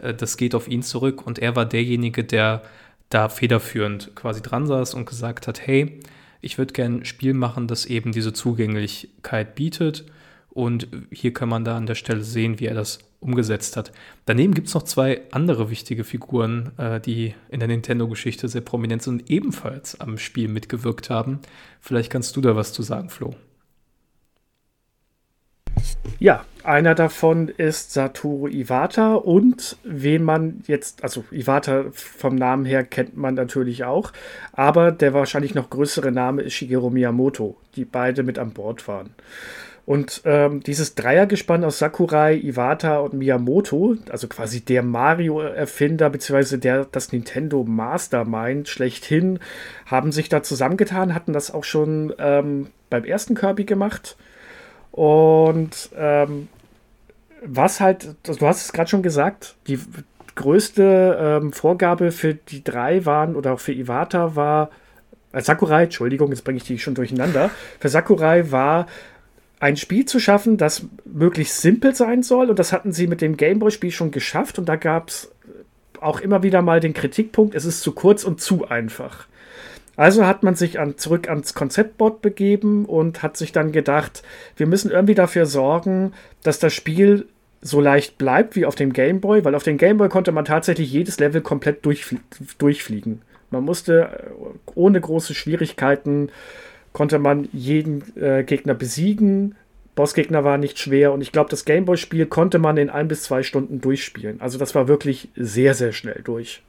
äh, 0.00 0.14
das 0.14 0.36
geht 0.36 0.54
auf 0.54 0.68
ihn 0.68 0.82
zurück 0.82 1.26
und 1.26 1.38
er 1.38 1.56
war 1.56 1.66
derjenige, 1.66 2.24
der 2.24 2.62
da 3.10 3.28
federführend 3.28 4.14
quasi 4.14 4.42
dran 4.42 4.66
saß 4.66 4.94
und 4.94 5.06
gesagt 5.06 5.46
hat, 5.46 5.66
hey, 5.66 6.00
ich 6.40 6.58
würde 6.58 6.72
gerne 6.72 6.98
ein 6.98 7.04
Spiel 7.04 7.34
machen, 7.34 7.66
das 7.66 7.86
eben 7.86 8.12
diese 8.12 8.32
Zugänglichkeit 8.32 9.54
bietet 9.54 10.04
Und 10.50 10.88
hier 11.10 11.32
kann 11.32 11.48
man 11.48 11.64
da 11.64 11.76
an 11.76 11.86
der 11.86 11.94
Stelle 11.94 12.24
sehen, 12.24 12.58
wie 12.58 12.66
er 12.66 12.74
das 12.74 12.98
umgesetzt 13.20 13.76
hat. 13.76 13.92
Daneben 14.26 14.54
gibt 14.54 14.68
es 14.68 14.74
noch 14.74 14.82
zwei 14.82 15.22
andere 15.30 15.70
wichtige 15.70 16.04
Figuren, 16.04 16.72
äh, 16.78 17.00
die 17.00 17.34
in 17.48 17.60
der 17.60 17.68
Nintendo-Geschichte 17.68 18.48
sehr 18.48 18.60
prominent 18.60 19.02
sind 19.02 19.22
und 19.22 19.30
ebenfalls 19.30 20.00
am 20.00 20.18
Spiel 20.18 20.48
mitgewirkt 20.48 21.10
haben. 21.10 21.40
Vielleicht 21.80 22.10
kannst 22.10 22.36
du 22.36 22.40
da 22.40 22.56
was 22.56 22.72
zu 22.72 22.82
sagen, 22.82 23.08
Flo. 23.08 23.34
Ja, 26.20 26.44
einer 26.64 26.94
davon 26.94 27.48
ist 27.48 27.92
Satoru 27.92 28.48
Iwata 28.48 29.14
und 29.14 29.76
wen 29.84 30.24
man 30.24 30.62
jetzt, 30.66 31.04
also 31.04 31.24
Iwata 31.30 31.86
vom 31.92 32.34
Namen 32.34 32.64
her 32.64 32.82
kennt 32.84 33.16
man 33.16 33.34
natürlich 33.34 33.84
auch, 33.84 34.12
aber 34.52 34.90
der 34.90 35.14
wahrscheinlich 35.14 35.54
noch 35.54 35.70
größere 35.70 36.10
Name 36.10 36.42
ist 36.42 36.54
Shigeru 36.54 36.90
Miyamoto, 36.90 37.56
die 37.76 37.84
beide 37.84 38.24
mit 38.24 38.38
an 38.38 38.50
Bord 38.50 38.88
waren. 38.88 39.14
Und 39.86 40.20
ähm, 40.26 40.60
dieses 40.62 40.96
Dreiergespann 40.96 41.64
aus 41.64 41.78
Sakurai, 41.78 42.34
Iwata 42.34 42.98
und 42.98 43.14
Miyamoto, 43.14 43.96
also 44.10 44.28
quasi 44.28 44.60
der 44.60 44.82
Mario-Erfinder 44.82 46.10
bzw. 46.10 46.58
der 46.58 46.84
das 46.84 47.12
Nintendo 47.12 47.64
Mastermind 47.64 48.68
schlechthin, 48.68 49.38
haben 49.86 50.12
sich 50.12 50.28
da 50.28 50.42
zusammengetan, 50.42 51.14
hatten 51.14 51.32
das 51.32 51.50
auch 51.54 51.64
schon 51.64 52.12
ähm, 52.18 52.66
beim 52.90 53.04
ersten 53.04 53.34
Kirby 53.34 53.64
gemacht. 53.64 54.18
Und 54.98 55.90
ähm, 55.96 56.48
was 57.44 57.78
halt, 57.78 58.16
du 58.24 58.44
hast 58.44 58.64
es 58.64 58.72
gerade 58.72 58.90
schon 58.90 59.04
gesagt, 59.04 59.54
die 59.68 59.78
größte 60.34 61.40
ähm, 61.40 61.52
Vorgabe 61.52 62.10
für 62.10 62.34
die 62.34 62.64
drei 62.64 63.06
waren 63.06 63.36
oder 63.36 63.52
auch 63.52 63.60
für 63.60 63.70
Iwata 63.72 64.34
war, 64.34 64.70
äh, 65.30 65.40
Sakurai, 65.40 65.84
Entschuldigung, 65.84 66.30
jetzt 66.30 66.42
bringe 66.42 66.56
ich 66.56 66.64
die 66.64 66.80
schon 66.80 66.96
durcheinander. 66.96 67.52
Für 67.78 67.88
Sakurai 67.88 68.50
war 68.50 68.88
ein 69.60 69.76
Spiel 69.76 70.04
zu 70.04 70.18
schaffen, 70.18 70.56
das 70.56 70.84
möglichst 71.04 71.60
simpel 71.60 71.94
sein 71.94 72.24
soll. 72.24 72.50
Und 72.50 72.58
das 72.58 72.72
hatten 72.72 72.92
sie 72.92 73.06
mit 73.06 73.20
dem 73.20 73.36
Gameboy-Spiel 73.36 73.92
schon 73.92 74.10
geschafft. 74.10 74.58
Und 74.58 74.68
da 74.68 74.74
gab 74.74 75.10
es 75.10 75.30
auch 76.00 76.18
immer 76.18 76.42
wieder 76.42 76.60
mal 76.60 76.80
den 76.80 76.92
Kritikpunkt, 76.92 77.54
es 77.54 77.64
ist 77.64 77.82
zu 77.82 77.92
kurz 77.92 78.24
und 78.24 78.40
zu 78.40 78.66
einfach. 78.66 79.27
Also 79.98 80.26
hat 80.26 80.44
man 80.44 80.54
sich 80.54 80.78
an, 80.78 80.96
zurück 80.96 81.28
ans 81.28 81.54
Konzeptboard 81.54 82.22
begeben 82.22 82.84
und 82.84 83.24
hat 83.24 83.36
sich 83.36 83.50
dann 83.50 83.72
gedacht, 83.72 84.22
wir 84.56 84.68
müssen 84.68 84.92
irgendwie 84.92 85.16
dafür 85.16 85.44
sorgen, 85.44 86.12
dass 86.44 86.60
das 86.60 86.72
Spiel 86.72 87.26
so 87.62 87.80
leicht 87.80 88.16
bleibt 88.16 88.54
wie 88.54 88.64
auf 88.64 88.76
dem 88.76 88.92
Gameboy, 88.92 89.44
weil 89.44 89.56
auf 89.56 89.64
dem 89.64 89.76
Gameboy 89.76 90.08
konnte 90.08 90.30
man 90.30 90.44
tatsächlich 90.44 90.92
jedes 90.92 91.18
Level 91.18 91.40
komplett 91.40 91.84
durchflie 91.84 92.20
durchfliegen. 92.58 93.22
Man 93.50 93.64
musste 93.64 94.02
äh, 94.02 94.70
ohne 94.76 95.00
große 95.00 95.34
Schwierigkeiten 95.34 96.30
konnte 96.92 97.18
man 97.18 97.48
jeden 97.52 98.04
äh, 98.16 98.44
Gegner 98.44 98.74
besiegen. 98.74 99.56
Bossgegner 99.96 100.44
war 100.44 100.58
nicht 100.58 100.78
schwer 100.78 101.12
und 101.12 101.22
ich 101.22 101.32
glaube, 101.32 101.50
das 101.50 101.64
Gameboy-Spiel 101.64 102.26
konnte 102.26 102.60
man 102.60 102.76
in 102.76 102.88
ein 102.88 103.08
bis 103.08 103.24
zwei 103.24 103.42
Stunden 103.42 103.80
durchspielen. 103.80 104.40
Also 104.40 104.58
das 104.58 104.76
war 104.76 104.86
wirklich 104.86 105.30
sehr, 105.34 105.74
sehr 105.74 105.90
schnell 105.90 106.20
durch. 106.22 106.62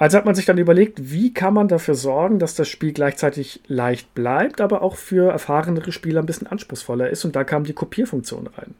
Also 0.00 0.16
hat 0.16 0.24
man 0.24 0.34
sich 0.34 0.46
dann 0.46 0.56
überlegt, 0.56 1.12
wie 1.12 1.34
kann 1.34 1.52
man 1.52 1.68
dafür 1.68 1.94
sorgen, 1.94 2.38
dass 2.38 2.54
das 2.54 2.70
Spiel 2.70 2.94
gleichzeitig 2.94 3.60
leicht 3.66 4.14
bleibt, 4.14 4.62
aber 4.62 4.80
auch 4.80 4.96
für 4.96 5.30
erfahrenere 5.30 5.92
Spieler 5.92 6.22
ein 6.22 6.26
bisschen 6.26 6.46
anspruchsvoller 6.46 7.10
ist. 7.10 7.26
Und 7.26 7.36
da 7.36 7.44
kam 7.44 7.64
die 7.64 7.74
Kopierfunktion 7.74 8.46
rein, 8.46 8.74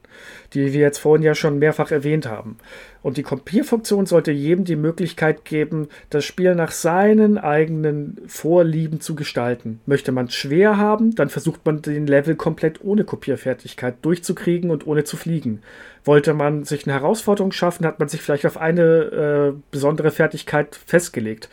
die 0.54 0.72
wir 0.72 0.80
jetzt 0.80 0.98
vorhin 0.98 1.22
ja 1.22 1.34
schon 1.34 1.58
mehrfach 1.58 1.90
erwähnt 1.90 2.26
haben. 2.26 2.56
Und 3.02 3.16
die 3.16 3.22
Kopierfunktion 3.22 4.06
sollte 4.06 4.30
jedem 4.30 4.64
die 4.64 4.76
Möglichkeit 4.76 5.44
geben, 5.44 5.88
das 6.10 6.24
Spiel 6.24 6.54
nach 6.54 6.70
seinen 6.70 7.38
eigenen 7.38 8.18
Vorlieben 8.26 9.00
zu 9.00 9.14
gestalten. 9.14 9.80
Möchte 9.86 10.12
man 10.12 10.26
es 10.26 10.34
schwer 10.34 10.76
haben, 10.76 11.14
dann 11.14 11.30
versucht 11.30 11.64
man 11.64 11.80
den 11.82 12.06
Level 12.06 12.34
komplett 12.34 12.84
ohne 12.84 13.04
Kopierfertigkeit 13.04 13.94
durchzukriegen 14.02 14.70
und 14.70 14.86
ohne 14.86 15.04
zu 15.04 15.16
fliegen. 15.16 15.62
Wollte 16.04 16.34
man 16.34 16.64
sich 16.64 16.86
eine 16.86 16.94
Herausforderung 16.94 17.52
schaffen, 17.52 17.86
hat 17.86 17.98
man 17.98 18.08
sich 18.08 18.20
vielleicht 18.20 18.46
auf 18.46 18.58
eine 18.58 19.54
äh, 19.54 19.60
besondere 19.70 20.10
Fertigkeit 20.10 20.78
festgelegt. 20.86 21.48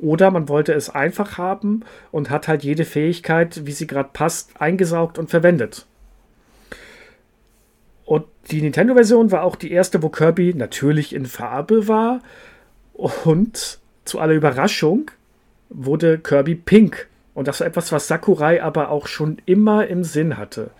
Oder 0.00 0.30
man 0.30 0.48
wollte 0.48 0.72
es 0.72 0.88
einfach 0.88 1.36
haben 1.36 1.84
und 2.10 2.30
hat 2.30 2.48
halt 2.48 2.64
jede 2.64 2.84
Fähigkeit, 2.84 3.66
wie 3.66 3.72
sie 3.72 3.86
gerade 3.86 4.08
passt, 4.12 4.50
eingesaugt 4.58 5.18
und 5.18 5.28
verwendet. 5.28 5.86
Und 8.10 8.24
die 8.50 8.60
Nintendo-Version 8.60 9.30
war 9.30 9.44
auch 9.44 9.54
die 9.54 9.70
erste, 9.70 10.02
wo 10.02 10.08
Kirby 10.08 10.52
natürlich 10.52 11.14
in 11.14 11.26
Farbe 11.26 11.86
war. 11.86 12.22
Und 12.92 13.78
zu 14.04 14.18
aller 14.18 14.34
Überraschung 14.34 15.12
wurde 15.68 16.18
Kirby 16.18 16.56
pink. 16.56 17.06
Und 17.34 17.46
das 17.46 17.60
war 17.60 17.68
etwas, 17.68 17.92
was 17.92 18.08
Sakurai 18.08 18.64
aber 18.64 18.90
auch 18.90 19.06
schon 19.06 19.40
immer 19.46 19.86
im 19.86 20.02
Sinn 20.02 20.38
hatte. 20.38 20.72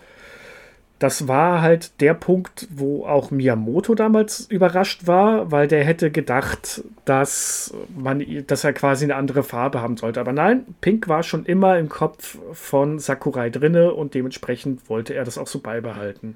Das 0.99 1.29
war 1.29 1.61
halt 1.61 2.01
der 2.01 2.15
Punkt, 2.15 2.67
wo 2.69 3.05
auch 3.05 3.31
Miyamoto 3.31 3.95
damals 3.95 4.41
überrascht 4.49 5.07
war, 5.07 5.53
weil 5.53 5.69
der 5.69 5.85
hätte 5.85 6.11
gedacht, 6.11 6.83
dass, 7.05 7.73
man, 7.97 8.25
dass 8.45 8.65
er 8.65 8.73
quasi 8.73 9.05
eine 9.05 9.15
andere 9.15 9.43
Farbe 9.43 9.81
haben 9.81 9.95
sollte. 9.95 10.19
Aber 10.19 10.33
nein, 10.33 10.65
Pink 10.81 11.07
war 11.07 11.23
schon 11.23 11.45
immer 11.45 11.79
im 11.79 11.87
Kopf 11.87 12.39
von 12.51 12.99
Sakurai 12.99 13.49
drinne 13.49 13.93
und 13.93 14.15
dementsprechend 14.15 14.89
wollte 14.89 15.13
er 15.13 15.23
das 15.23 15.37
auch 15.37 15.47
so 15.47 15.59
beibehalten. 15.59 16.35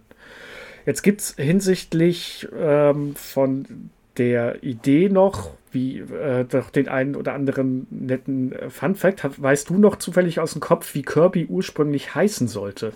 Jetzt 0.86 1.02
gibt 1.02 1.22
es 1.22 1.36
hinsichtlich 1.36 2.48
ähm, 2.56 3.16
von 3.16 3.90
der 4.18 4.64
Idee 4.64 5.10
noch, 5.10 5.52
wie 5.72 6.00
äh, 6.00 6.46
doch 6.46 6.70
den 6.70 6.88
einen 6.88 7.16
oder 7.16 7.34
anderen 7.34 7.88
netten 7.90 8.52
äh, 8.54 8.70
Fun 8.70 8.96
Fact. 8.96 9.42
weißt 9.42 9.70
du 9.70 9.78
noch 9.78 9.98
zufällig 9.98 10.40
aus 10.40 10.54
dem 10.54 10.62
Kopf, 10.62 10.94
wie 10.94 11.02
Kirby 11.02 11.48
ursprünglich 11.48 12.16
heißen 12.16 12.48
sollte? 12.48 12.94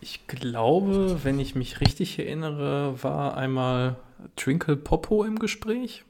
Ich 0.00 0.26
glaube, 0.26 1.18
wenn 1.24 1.38
ich 1.40 1.54
mich 1.54 1.80
richtig 1.80 2.18
erinnere, 2.18 3.02
war 3.02 3.36
einmal 3.36 3.96
Twinkle 4.36 4.76
Popo 4.76 5.24
im 5.24 5.38
Gespräch. 5.38 6.04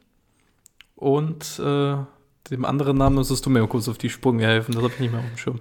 Und 0.97 1.59
äh, 1.59 1.97
dem 2.51 2.65
anderen 2.65 2.99
Namen 2.99 3.17
musstest 3.17 3.47
du 3.47 3.51
mir 3.51 3.67
kurz 3.67 3.89
auf 3.89 3.99
die 3.99 4.11
Sprünge 4.11 4.47
helfen, 4.47 4.75
das 4.75 4.83
habe 4.83 4.93
ich 4.95 5.01
nicht 5.01 5.13
mehr 5.13 5.21
auf 5.21 5.27
dem 5.27 5.39
Schirm. 5.39 5.61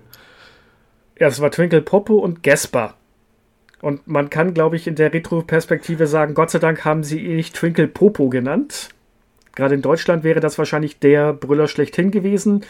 Ja, 1.19 1.27
es 1.27 1.39
war 1.39 1.51
Twinkle 1.51 1.82
Popo 1.82 2.17
und 2.17 2.43
Gasper. 2.43 2.95
Und 3.82 4.07
man 4.07 4.30
kann, 4.30 4.53
glaube 4.53 4.75
ich, 4.75 4.88
in 4.88 4.95
der 4.95 5.13
Retro-Perspektive 5.13 6.07
sagen, 6.07 6.34
Gott 6.34 6.51
sei 6.51 6.59
Dank 6.59 6.84
haben 6.84 7.03
sie 7.03 7.19
ihn 7.19 7.36
nicht 7.38 7.55
Twinkle 7.55 7.88
Popo 7.88 8.30
genannt. 8.30 8.89
Gerade 9.55 9.75
in 9.75 9.82
Deutschland 9.82 10.23
wäre 10.23 10.39
das 10.39 10.57
wahrscheinlich 10.57 10.99
der 10.99 11.34
Brüller 11.34 11.67
schlechthin 11.67 12.11
gewesen. 12.11 12.65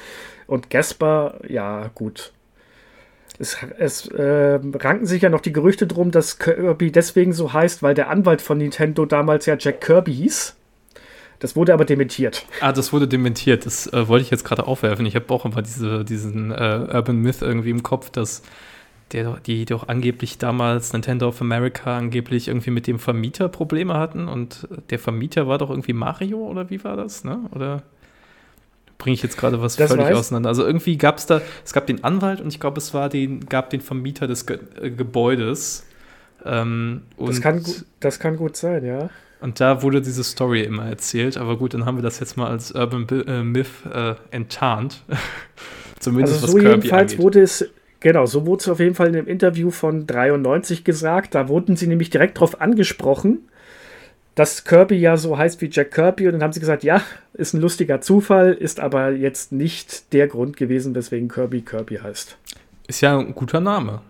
Und 0.48 0.70
Gasper, 0.70 1.40
ja, 1.48 1.90
gut. 1.94 2.32
Es, 3.38 3.58
es 3.78 4.08
äh, 4.08 4.60
ranken 4.76 5.06
sich 5.06 5.22
ja 5.22 5.30
noch 5.30 5.42
die 5.42 5.54
Gerüchte 5.54 5.88
drum, 5.88 6.12
dass 6.12 6.40
Kirby 6.40 6.92
deswegen 6.92 7.32
so 7.32 7.54
heißt, 7.54 7.82
weil 7.82 7.94
der 7.94 8.10
Anwalt 8.10 8.42
von 8.42 8.58
Nintendo 8.58 9.06
damals 9.06 9.46
ja 9.46 9.56
Jack 9.58 9.82
Kirby 9.82 10.14
hieß. 10.14 10.56
Das 11.40 11.56
wurde 11.56 11.74
aber 11.74 11.86
dementiert. 11.86 12.46
Ah, 12.60 12.74
das 12.74 12.92
wurde 12.92 13.08
dementiert. 13.08 13.66
Das 13.66 13.88
äh, 13.94 14.08
wollte 14.10 14.24
ich 14.24 14.30
jetzt 14.30 14.44
gerade 14.44 14.68
aufwerfen. 14.68 15.06
Ich 15.06 15.16
habe 15.16 15.34
auch 15.34 15.46
immer 15.46 15.62
diese, 15.62 16.04
diesen 16.04 16.52
äh, 16.52 16.88
Urban 16.92 17.18
Myth 17.18 17.42
irgendwie 17.42 17.70
im 17.70 17.82
Kopf, 17.82 18.10
dass 18.10 18.42
der, 19.12 19.40
die 19.46 19.66
doch 19.66 19.88
angeblich 19.88 20.38
damals 20.38 20.94
Nintendo 20.94 21.28
of 21.28 21.42
America 21.42 21.98
angeblich 21.98 22.48
irgendwie 22.48 22.72
mit 22.72 22.88
dem 22.88 23.00
Vermieter 23.00 23.50
Probleme 23.50 23.96
hatten 23.96 24.28
und 24.28 24.68
der 24.90 25.00
Vermieter 25.00 25.48
war 25.48 25.58
doch 25.58 25.70
irgendwie 25.70 25.94
Mario 25.94 26.38
oder 26.38 26.70
wie 26.70 26.84
war 26.84 26.96
das, 26.96 27.24
ne? 27.24 27.40
Oder 27.52 27.84
bringe 28.98 29.14
ich 29.14 29.24
jetzt 29.24 29.38
gerade 29.38 29.62
was 29.62 29.78
das 29.78 29.90
völlig 29.90 30.06
weiß. 30.08 30.18
auseinander? 30.18 30.50
Also 30.50 30.66
irgendwie 30.66 30.98
gab 30.98 31.18
es 31.18 31.26
da, 31.26 31.42
es 31.66 31.74
gab 31.74 31.88
den 31.88 32.04
Anwalt 32.04 32.42
und 32.42 32.50
ich 32.50 32.60
glaube, 32.60 32.78
es 32.78 32.94
war 32.94 33.10
den, 33.10 33.46
gab 33.48 33.72
den 33.72 33.82
Vermieter 33.82 34.28
des 34.28 34.46
Ge 34.46 34.60
äh, 34.80 34.92
Gebäudes. 34.92 35.86
Ähm, 36.46 37.02
das, 37.18 37.42
kann, 37.42 37.64
das 38.00 38.20
kann 38.20 38.38
gut 38.38 38.56
sein, 38.56 38.86
ja. 38.86 39.10
Und 39.42 39.62
da 39.62 39.82
wurde 39.82 40.02
diese 40.02 40.24
Story 40.24 40.64
immer 40.64 40.86
erzählt, 40.86 41.38
aber 41.38 41.58
gut, 41.58 41.74
dann 41.74 41.86
haben 41.86 41.98
wir 41.98 42.02
das 42.02 42.20
jetzt 42.20 42.36
mal 42.36 42.50
als 42.50 42.74
Urban 42.74 43.08
äh, 43.10 43.42
Myth 43.42 43.70
äh, 43.92 44.16
enttarnt. 44.32 45.02
Zumindest 46.00 46.36
also 46.36 46.48
so 46.48 46.54
was 46.54 46.62
Kirby 46.62 46.76
jedenfalls 46.76 47.12
angeht. 47.14 47.24
wurde 47.24 47.42
es 47.42 47.70
Genau, 48.02 48.26
so 48.26 48.46
wurde 48.46 48.62
es 48.62 48.70
auf 48.70 48.80
jeden 48.80 48.96
Fall 48.96 49.08
in 49.08 49.14
dem 49.14 49.28
Interview 49.28 49.72
von 49.72 50.08
93 50.08 50.84
gesagt. 50.84 51.36
Da 51.36 51.50
wurden 51.50 51.76
sie 51.76 51.88
nämlich 51.88 52.10
direkt 52.10 52.38
darauf 52.38 52.62
angesprochen, 52.62 53.40
dass 54.36 54.64
Kirby 54.64 54.96
ja 54.96 55.18
so 55.18 55.38
heißt 55.38 55.62
wie 55.62 55.70
Jack 55.70 55.92
Kirby. 55.92 56.28
Und 56.28 56.34
dann 56.34 56.44
haben 56.44 56.54
sie 56.54 56.62
gesagt, 56.62 56.84
ja, 56.84 57.02
ist 57.34 57.54
ein 57.54 57.60
lustiger 57.62 58.00
Zufall, 58.00 58.54
ist 58.54 58.80
aber 58.80 59.12
jetzt 59.12 59.52
nicht 59.52 60.14
der 60.14 60.28
Grund 60.28 60.56
gewesen, 60.56 60.96
weswegen 60.96 61.28
Kirby 61.28 61.62
Kirby 61.62 61.98
heißt. 61.98 62.38
Ist 62.88 63.02
ja 63.02 63.20
ein 63.20 63.36
guter 63.36 63.60
Name, 63.60 64.02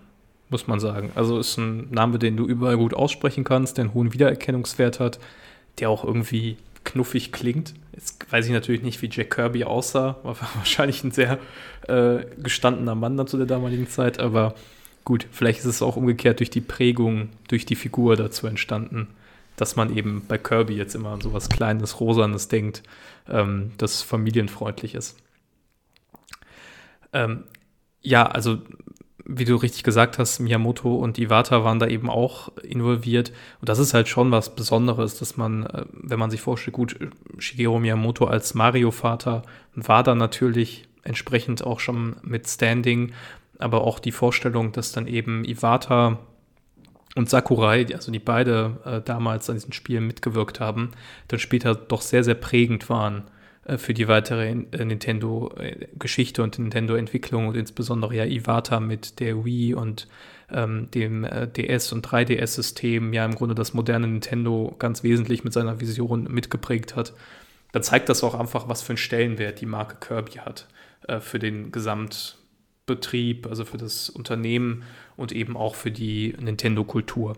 muss 0.49 0.67
man 0.67 0.79
sagen. 0.79 1.11
Also 1.15 1.39
ist 1.39 1.57
ein 1.57 1.87
Name, 1.89 2.19
den 2.19 2.37
du 2.37 2.45
überall 2.45 2.77
gut 2.77 2.93
aussprechen 2.93 3.43
kannst, 3.43 3.77
der 3.77 3.85
einen 3.85 3.93
hohen 3.95 4.13
Wiedererkennungswert 4.13 4.99
hat, 4.99 5.19
der 5.79 5.89
auch 5.89 6.03
irgendwie 6.03 6.57
knuffig 6.83 7.31
klingt. 7.31 7.73
Jetzt 7.99 8.31
weiß 8.31 8.45
ich 8.45 8.53
natürlich 8.53 8.81
nicht, 8.81 9.01
wie 9.01 9.09
Jack 9.11 9.31
Kirby 9.31 9.65
aussah. 9.65 10.15
War 10.23 10.37
wahrscheinlich 10.55 11.03
ein 11.03 11.11
sehr 11.11 11.37
äh, 11.85 12.23
gestandener 12.37 12.95
Mann 12.95 13.17
dann 13.17 13.27
zu 13.27 13.35
der 13.35 13.45
damaligen 13.45 13.89
Zeit, 13.89 14.19
aber 14.19 14.55
gut, 15.03 15.27
vielleicht 15.31 15.59
ist 15.59 15.65
es 15.65 15.81
auch 15.81 15.97
umgekehrt 15.97 16.39
durch 16.39 16.49
die 16.49 16.61
Prägung, 16.61 17.27
durch 17.49 17.65
die 17.65 17.75
Figur 17.75 18.15
dazu 18.15 18.47
entstanden, 18.47 19.09
dass 19.57 19.75
man 19.75 19.93
eben 19.97 20.23
bei 20.25 20.37
Kirby 20.37 20.75
jetzt 20.75 20.95
immer 20.95 21.09
an 21.09 21.19
so 21.19 21.33
was 21.33 21.49
Kleines, 21.49 21.99
Rosanes 21.99 22.47
denkt, 22.47 22.83
ähm, 23.27 23.73
das 23.77 24.01
familienfreundlich 24.01 24.95
ist. 24.95 25.17
Ähm, 27.11 27.43
ja, 28.01 28.25
also 28.27 28.59
wie 29.31 29.45
du 29.45 29.55
richtig 29.55 29.83
gesagt 29.83 30.17
hast, 30.17 30.39
Miyamoto 30.39 30.95
und 30.95 31.19
Iwata 31.19 31.63
waren 31.63 31.77
da 31.77 31.85
eben 31.85 32.09
auch 32.09 32.51
involviert. 32.63 33.31
Und 33.61 33.69
das 33.69 33.77
ist 33.77 33.93
halt 33.93 34.07
schon 34.07 34.31
was 34.31 34.55
Besonderes, 34.55 35.19
dass 35.19 35.37
man, 35.37 35.67
äh, 35.67 35.85
wenn 35.93 36.17
man 36.17 36.31
sich 36.31 36.41
vorstellt, 36.41 36.73
gut, 36.73 36.97
Shigeru 37.37 37.79
Miyamoto 37.79 38.25
als 38.25 38.55
Mario-Vater 38.55 39.43
war 39.75 40.03
da 40.03 40.15
natürlich 40.15 40.87
entsprechend 41.03 41.63
auch 41.63 41.79
schon 41.79 42.15
mit 42.23 42.47
Standing, 42.47 43.11
aber 43.59 43.81
auch 43.81 43.99
die 43.99 44.11
Vorstellung, 44.11 44.71
dass 44.71 44.93
dann 44.93 45.05
eben 45.05 45.43
Iwata 45.45 46.17
und 47.15 47.29
Sakurai, 47.29 47.85
also 47.93 48.11
die 48.11 48.19
beide 48.19 48.77
äh, 48.83 49.01
damals 49.01 49.49
an 49.49 49.57
diesen 49.57 49.73
Spielen 49.73 50.07
mitgewirkt 50.07 50.59
haben, 50.59 50.91
dann 51.27 51.39
später 51.39 51.75
doch 51.75 52.01
sehr, 52.01 52.23
sehr 52.23 52.35
prägend 52.35 52.89
waren 52.89 53.25
für 53.77 53.93
die 53.93 54.07
weitere 54.07 54.49
äh, 54.49 54.85
Nintendo-Geschichte 54.85 56.43
und 56.43 56.57
Nintendo-Entwicklung 56.57 57.47
und 57.47 57.57
insbesondere 57.57 58.15
ja 58.15 58.25
Iwata 58.25 58.79
mit 58.79 59.19
der 59.19 59.45
Wii 59.45 59.73
und 59.73 60.07
ähm, 60.51 60.89
dem 60.91 61.23
äh, 61.23 61.47
DS- 61.47 61.93
und 61.93 62.05
3DS-System 62.07 63.13
ja 63.13 63.25
im 63.25 63.35
Grunde 63.35 63.55
das 63.55 63.73
moderne 63.73 64.07
Nintendo 64.07 64.75
ganz 64.79 65.03
wesentlich 65.03 65.43
mit 65.43 65.53
seiner 65.53 65.79
Vision 65.79 66.23
mitgeprägt 66.23 66.95
hat. 66.95 67.13
Dann 67.71 67.83
zeigt 67.83 68.09
das 68.09 68.23
auch 68.23 68.33
einfach, 68.33 68.67
was 68.67 68.81
für 68.81 68.91
einen 68.93 68.97
Stellenwert 68.97 69.61
die 69.61 69.67
Marke 69.67 69.97
Kirby 69.99 70.39
hat 70.39 70.67
äh, 71.07 71.19
für 71.19 71.39
den 71.39 71.71
Gesamtbetrieb, 71.71 73.47
also 73.47 73.65
für 73.65 73.77
das 73.77 74.09
Unternehmen 74.09 74.83
und 75.15 75.31
eben 75.31 75.55
auch 75.55 75.75
für 75.75 75.91
die 75.91 76.35
Nintendo-Kultur. 76.39 77.37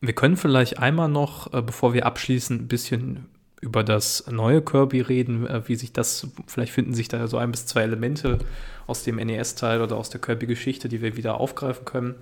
Wir 0.00 0.14
können 0.14 0.36
vielleicht 0.36 0.78
einmal 0.78 1.08
noch, 1.08 1.52
äh, 1.54 1.62
bevor 1.62 1.94
wir 1.94 2.06
abschließen, 2.06 2.60
ein 2.60 2.68
bisschen 2.68 3.28
über 3.60 3.82
das 3.82 4.26
neue 4.30 4.60
Kirby 4.62 5.00
reden, 5.00 5.46
äh, 5.46 5.62
wie 5.66 5.76
sich 5.76 5.92
das, 5.92 6.28
vielleicht 6.46 6.72
finden 6.72 6.94
sich 6.94 7.08
da 7.08 7.26
so 7.26 7.38
ein 7.38 7.50
bis 7.50 7.66
zwei 7.66 7.82
Elemente 7.82 8.38
aus 8.86 9.02
dem 9.02 9.16
NES-Teil 9.16 9.80
oder 9.80 9.96
aus 9.96 10.10
der 10.10 10.20
Kirby-Geschichte, 10.20 10.88
die 10.88 11.02
wir 11.02 11.16
wieder 11.16 11.40
aufgreifen 11.40 11.84
können. 11.84 12.14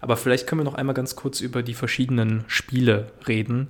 Aber 0.00 0.16
vielleicht 0.16 0.46
können 0.46 0.60
wir 0.60 0.64
noch 0.64 0.74
einmal 0.74 0.94
ganz 0.94 1.16
kurz 1.16 1.40
über 1.40 1.62
die 1.62 1.74
verschiedenen 1.74 2.44
Spiele 2.46 3.12
reden, 3.26 3.68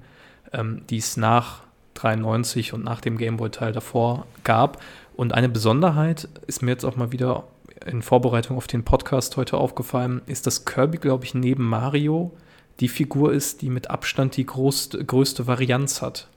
ähm, 0.52 0.82
die 0.88 0.98
es 0.98 1.16
nach 1.16 1.62
93 1.94 2.72
und 2.72 2.84
nach 2.84 3.00
dem 3.00 3.18
Gameboy-Teil 3.18 3.72
davor 3.72 4.26
gab. 4.44 4.80
Und 5.16 5.34
eine 5.34 5.48
Besonderheit 5.48 6.28
ist 6.46 6.62
mir 6.62 6.70
jetzt 6.70 6.84
auch 6.84 6.96
mal 6.96 7.10
wieder 7.10 7.44
in 7.86 8.02
Vorbereitung 8.02 8.56
auf 8.56 8.66
den 8.66 8.84
Podcast 8.84 9.36
heute 9.36 9.56
aufgefallen, 9.56 10.22
ist, 10.26 10.46
dass 10.46 10.64
Kirby, 10.64 10.98
glaube 10.98 11.24
ich, 11.24 11.34
neben 11.34 11.68
Mario 11.68 12.32
die 12.80 12.88
Figur 12.88 13.32
ist, 13.32 13.62
die 13.62 13.70
mit 13.70 13.90
Abstand 13.90 14.36
die 14.36 14.46
größte, 14.46 15.04
größte 15.04 15.46
Varianz 15.46 16.00
hat. 16.02 16.28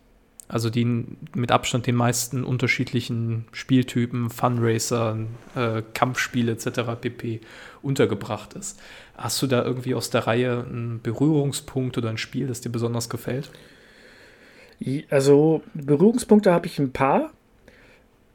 Also 0.52 0.70
die 0.70 1.06
mit 1.34 1.50
Abstand 1.50 1.88
den 1.88 1.96
meisten 1.96 2.44
unterschiedlichen 2.44 3.46
Spieltypen, 3.54 4.30
Funracer, 4.30 5.18
äh, 5.56 5.82
Kampfspiele 5.94 6.52
etc. 6.52 6.82
pp. 7.00 7.40
untergebracht 7.82 8.54
ist. 8.56 8.78
Hast 9.16 9.42
du 9.42 9.48
da 9.48 9.64
irgendwie 9.64 9.96
aus 9.96 10.10
der 10.10 10.28
Reihe 10.28 10.66
einen 10.70 11.00
Berührungspunkt 11.02 11.98
oder 11.98 12.10
ein 12.10 12.18
Spiel, 12.18 12.48
das 12.48 12.60
dir 12.60 12.70
besonders 12.70 13.10
gefällt? 13.10 13.50
Also 15.10 15.64
Berührungspunkte 15.74 16.52
habe 16.52 16.68
ich 16.68 16.80
ein 16.80 16.92
paar 16.92 17.32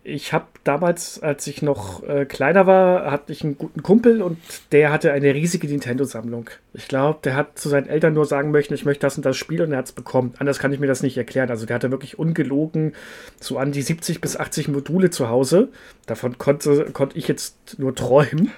ich 0.06 0.32
habe 0.32 0.46
damals, 0.62 1.20
als 1.20 1.48
ich 1.48 1.62
noch 1.62 2.04
äh, 2.04 2.26
kleiner 2.26 2.66
war, 2.66 3.10
hatte 3.10 3.32
ich 3.32 3.42
einen 3.42 3.58
guten 3.58 3.82
Kumpel 3.82 4.22
und 4.22 4.38
der 4.70 4.92
hatte 4.92 5.12
eine 5.12 5.34
riesige 5.34 5.66
Nintendo-Sammlung. 5.66 6.48
Ich 6.74 6.86
glaube, 6.86 7.18
der 7.24 7.34
hat 7.34 7.58
zu 7.58 7.68
seinen 7.68 7.88
Eltern 7.88 8.14
nur 8.14 8.24
sagen 8.24 8.52
möchten, 8.52 8.74
ich 8.74 8.84
möchte 8.84 9.00
das 9.00 9.16
und 9.16 9.26
das 9.26 9.36
Spiel 9.36 9.62
und 9.62 9.72
er 9.72 9.78
hat 9.78 9.86
es 9.86 9.92
bekommen. 9.92 10.34
Anders 10.38 10.60
kann 10.60 10.72
ich 10.72 10.78
mir 10.78 10.86
das 10.86 11.02
nicht 11.02 11.18
erklären. 11.18 11.50
Also 11.50 11.66
der 11.66 11.74
hatte 11.74 11.90
wirklich 11.90 12.20
ungelogen 12.20 12.92
so 13.40 13.58
an 13.58 13.72
die 13.72 13.82
70 13.82 14.20
bis 14.20 14.36
80 14.36 14.68
Module 14.68 15.10
zu 15.10 15.28
Hause. 15.28 15.70
Davon 16.06 16.38
konnte, 16.38 16.84
konnte 16.92 17.18
ich 17.18 17.26
jetzt 17.26 17.78
nur 17.78 17.92
träumen. 17.94 18.52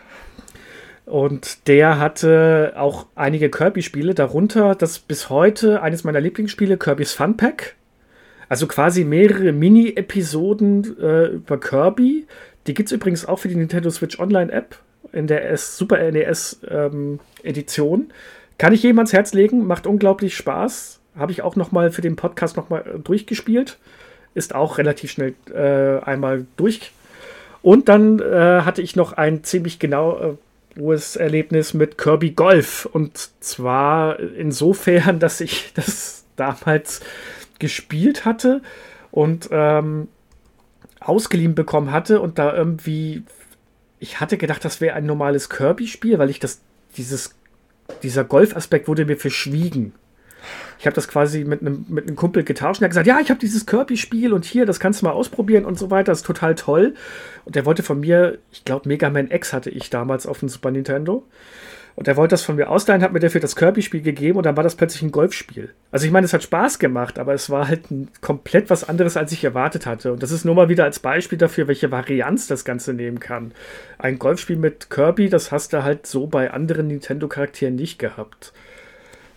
Und 1.07 1.67
der 1.67 1.99
hatte 1.99 2.75
auch 2.77 3.07
einige 3.15 3.49
Kirby-Spiele, 3.49 4.15
darunter 4.15 4.75
das 4.75 4.99
bis 4.99 5.31
heute 5.31 5.81
eines 5.81 6.05
meiner 6.05 6.21
Lieblingsspiele, 6.21 6.77
Kirby's 6.77 7.15
Fun 7.15 7.39
Pack. 7.39 7.78
Also 8.49 8.67
quasi 8.67 9.05
mehrere 9.05 9.53
Mini-Episoden 9.53 10.99
äh, 10.99 11.27
über 11.27 11.59
Kirby. 11.61 12.27
Die 12.67 12.75
gibt 12.75 12.89
es 12.89 12.93
übrigens 12.93 13.27
auch 13.27 13.39
für 13.39 13.49
die 13.49 13.57
Nintendo 13.57 13.91
Switch 13.91 14.19
Online-App 14.19 14.77
in 15.13 15.27
der 15.27 15.51
S 15.51 15.77
Super 15.77 15.99
NES-Edition. 16.11 18.01
Ähm, 18.01 18.11
Kann 18.59 18.73
ich 18.73 18.83
jedem 18.83 18.99
ans 18.99 19.13
Herz 19.13 19.33
legen, 19.35 19.67
macht 19.67 19.87
unglaublich 19.87 20.37
Spaß. 20.37 21.01
Habe 21.17 21.33
ich 21.33 21.43
auch 21.43 21.57
noch 21.57 21.73
mal 21.73 21.91
für 21.91 22.03
den 22.03 22.17
Podcast 22.17 22.57
noch 22.57 22.71
mal 22.71 22.81
äh, 22.81 22.99
durchgespielt. 22.99 23.79
Ist 24.35 24.55
auch 24.55 24.79
relativ 24.79 25.11
schnell 25.11 25.35
äh, 25.53 26.03
einmal 26.05 26.47
durch. 26.57 26.93
Und 27.63 27.89
dann 27.89 28.21
äh, 28.21 28.61
hatte 28.63 28.83
ich 28.83 28.97
noch 28.97 29.13
ein 29.15 29.43
ziemlich 29.45 29.79
genau 29.79 30.37
äh, 30.77 31.17
Erlebnis 31.17 31.75
mit 31.75 31.99
Kirby 31.99 32.31
Golf. 32.31 32.87
Und 32.87 33.31
zwar 33.41 34.21
insofern, 34.21 35.19
dass 35.21 35.41
ich 35.41 35.73
das 35.75 36.25
damals 36.37 37.01
gespielt 37.59 38.25
hatte 38.25 38.63
und 39.11 39.49
ähm, 39.51 40.09
ausgeliehen 41.01 41.55
bekommen 41.55 41.93
hatte 41.93 42.21
und 42.21 42.39
da 42.39 42.55
irgendwie, 42.55 43.23
ich 43.99 44.21
hatte 44.21 44.37
gedacht, 44.37 44.65
das 44.65 44.81
wäre 44.81 44.95
ein 44.95 45.07
normales 45.07 45.49
Kirby-Spiel, 45.49 46.19
weil 46.19 46.31
ich 46.31 46.41
das, 46.41 46.61
dieses, 46.97 47.35
dieser 48.03 48.25
Golf-Aspekt 48.25 48.89
wurde 48.89 49.05
mir 49.05 49.17
verschwiegen. 49.17 49.95
Ich 50.79 50.87
habe 50.87 50.95
das 50.95 51.09
quasi 51.09 51.45
mit 51.45 51.61
einem, 51.61 51.85
mit 51.89 52.07
einem 52.07 52.17
Kumpel 52.17 52.45
getauscht 52.45 52.81
und 52.81 52.85
er 52.85 52.87
hat 52.87 52.91
gesagt, 52.91 53.07
ja, 53.07 53.19
ich 53.21 53.31
habe 53.31 53.41
dieses 53.41 53.67
Kirby-Spiel 53.67 54.33
und 54.33 54.45
hier, 54.45 54.67
das 54.67 54.79
kannst 54.79 55.03
du 55.03 55.07
mal 55.07 55.13
ausprobieren 55.13 55.65
und 55.65 55.79
so 55.79 55.91
weiter, 55.91 56.13
das 56.13 56.19
ist 56.19 56.27
total 56.27 56.55
toll. 56.55 56.95
Und 57.45 57.57
der 57.57 57.67
wollte 57.67 57.83
von 57.83 58.01
mir, 58.01 58.39
ich 58.53 58.65
glaube, 58.65 58.89
Mega 58.89 59.11
Man 59.11 59.31
X 59.31 59.53
hatte 59.53 59.71
ich 59.71 59.91
damals 59.91 60.27
auf 60.27 60.39
dem 60.39 60.49
Super 60.49 60.71
Nintendo. 60.71 61.25
Und 61.99 62.07
er 62.07 62.17
wollte 62.17 62.35
das 62.35 62.45
von 62.45 62.55
mir 62.55 62.71
ausleihen, 62.71 63.03
hat 63.03 63.13
mir 63.13 63.19
dafür 63.19 63.41
das 63.41 63.57
Kirby-Spiel 63.57 64.03
gegeben 64.03 64.39
und 64.39 64.47
dann 64.47 64.57
war 64.57 64.63
das 64.63 64.77
plötzlich 64.77 65.03
ein 65.03 65.11
Golfspiel. 65.11 65.75
Also 65.91 66.07
ich 66.07 66.13
meine, 66.13 66.27
es 66.27 66.33
hat 66.33 66.45
Spaß 66.45 66.79
gemacht, 66.79 67.19
aber 67.19 67.35
es 67.35 67.51
war 67.51 67.67
halt 67.67 67.91
ein, 67.91 68.09
komplett 68.21 68.71
was 68.71 68.89
anderes, 68.89 69.17
als 69.17 69.33
ich 69.33 69.43
erwartet 69.43 69.85
hatte. 69.85 70.13
Und 70.13 70.23
das 70.23 70.31
ist 70.31 70.45
nur 70.45 70.55
mal 70.55 70.69
wieder 70.69 70.85
als 70.85 71.01
Beispiel 71.01 71.39
dafür, 71.39 71.67
welche 71.67 71.91
Varianz 71.91 72.47
das 72.47 72.65
Ganze 72.65 72.95
nehmen 72.95 73.19
kann. 73.19 73.51
Ein 73.99 74.21
Golfspiel 74.21 74.55
mit 74.55 74.91
Kirby, 74.91 75.29
das 75.29 75.51
hast 75.51 75.73
du 75.73 75.83
halt 75.83 76.07
so 76.07 76.29
bei 76.29 76.53
anderen 76.53 76.87
Nintendo-Charakteren 76.87 77.75
nicht 77.75 77.99
gehabt. 77.99 78.53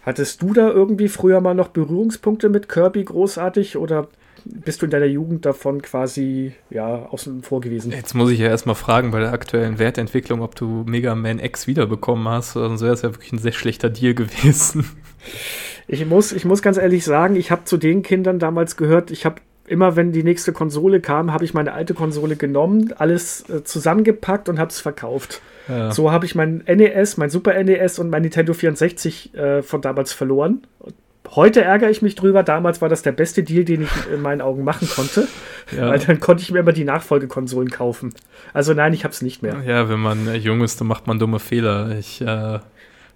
Hattest 0.04 0.44
du 0.44 0.54
da 0.54 0.70
irgendwie 0.70 1.08
früher 1.08 1.42
mal 1.42 1.56
noch 1.56 1.70
Berührungspunkte 1.70 2.50
mit 2.50 2.70
Kirby 2.70 3.06
großartig 3.06 3.76
oder 3.76 4.08
bist 4.46 4.82
du 4.82 4.86
in 4.86 4.92
deiner 4.92 5.06
Jugend 5.06 5.46
davon 5.46 5.82
quasi 5.82 6.54
ja, 6.70 7.06
außen 7.08 7.44
vor 7.44 7.62
gewesen? 7.62 7.92
Jetzt 7.92 8.14
muss 8.14 8.32
ich 8.32 8.40
ja 8.40 8.48
erstmal 8.48 8.76
fragen 8.76 9.12
bei 9.12 9.20
der 9.20 9.34
aktuellen 9.34 9.80
Wertentwicklung, 9.80 10.42
ob 10.42 10.56
du 10.56 10.84
Mega 10.88 11.16
Man 11.16 11.40
X 11.40 11.68
wiederbekommen 11.68 12.28
hast. 12.28 12.54
Sonst 12.54 12.82
wäre 12.82 12.94
es 12.94 13.02
ja 13.02 13.14
wirklich 13.14 13.32
ein 13.32 13.40
sehr 13.40 13.52
schlechter 13.52 13.90
Deal 13.90 14.14
gewesen. 14.14 14.86
Ich 15.88 16.06
muss, 16.06 16.32
ich 16.32 16.46
muss 16.46 16.62
ganz 16.62 16.78
ehrlich 16.78 17.04
sagen, 17.04 17.36
ich 17.36 17.52
habe 17.52 17.66
zu 17.66 17.78
den 17.78 18.02
Kindern 18.02 18.40
damals 18.40 18.78
gehört, 18.78 19.12
ich 19.12 19.26
habe 19.26 19.42
immer, 19.68 19.96
wenn 19.96 20.12
die 20.12 20.24
nächste 20.24 20.54
Konsole 20.54 21.00
kam, 21.00 21.34
habe 21.34 21.46
ich 21.46 21.54
meine 21.54 21.74
alte 21.74 21.94
Konsole 21.94 22.36
genommen, 22.36 22.94
alles 22.98 23.50
äh, 23.50 23.64
zusammengepackt 23.64 24.50
und 24.50 24.60
habe 24.60 24.70
es 24.70 24.80
verkauft. 24.80 25.42
Ja. 25.68 25.92
So 25.92 26.12
habe 26.12 26.26
ich 26.26 26.36
mein 26.36 26.64
NES, 26.68 27.18
mein 27.18 27.30
Super 27.30 27.62
NES 27.64 28.00
und 28.00 28.10
mein 28.10 28.24
Nintendo 28.24 28.54
64 28.54 29.34
äh, 29.34 29.62
von 29.62 29.82
damals 29.82 30.12
verloren. 30.14 30.66
Heute 31.34 31.64
ärgere 31.64 31.90
ich 31.90 32.02
mich 32.02 32.16
drüber. 32.16 32.44
Damals 32.44 32.82
war 32.82 32.90
das 32.90 33.04
der 33.04 33.14
beste 33.14 33.44
Deal, 33.44 33.64
den 33.64 33.84
ich 33.84 33.90
in 34.14 34.22
meinen 34.22 34.42
Augen 34.42 34.64
machen 34.64 34.88
konnte. 34.90 35.28
Ja. 35.78 35.88
Weil 35.88 36.00
dann 36.00 36.20
konnte 36.20 36.44
ich 36.44 36.52
mir 36.52 36.60
immer 36.60 36.74
die 36.74 36.84
Nachfolgekonsolen 36.84 37.70
kaufen. 37.70 38.14
Also 38.52 38.74
nein, 38.74 38.94
ich 38.94 39.06
habe 39.06 39.14
es 39.14 39.22
nicht 39.22 39.42
mehr. 39.42 39.62
Ja, 39.66 39.88
wenn 39.88 40.02
man 40.02 40.36
jung 40.36 40.62
ist, 40.64 40.82
dann 40.82 40.88
macht 40.88 41.08
man 41.08 41.18
dumme 41.18 41.40
Fehler. 41.40 41.98
Ich 41.98 42.20
äh, 42.20 42.60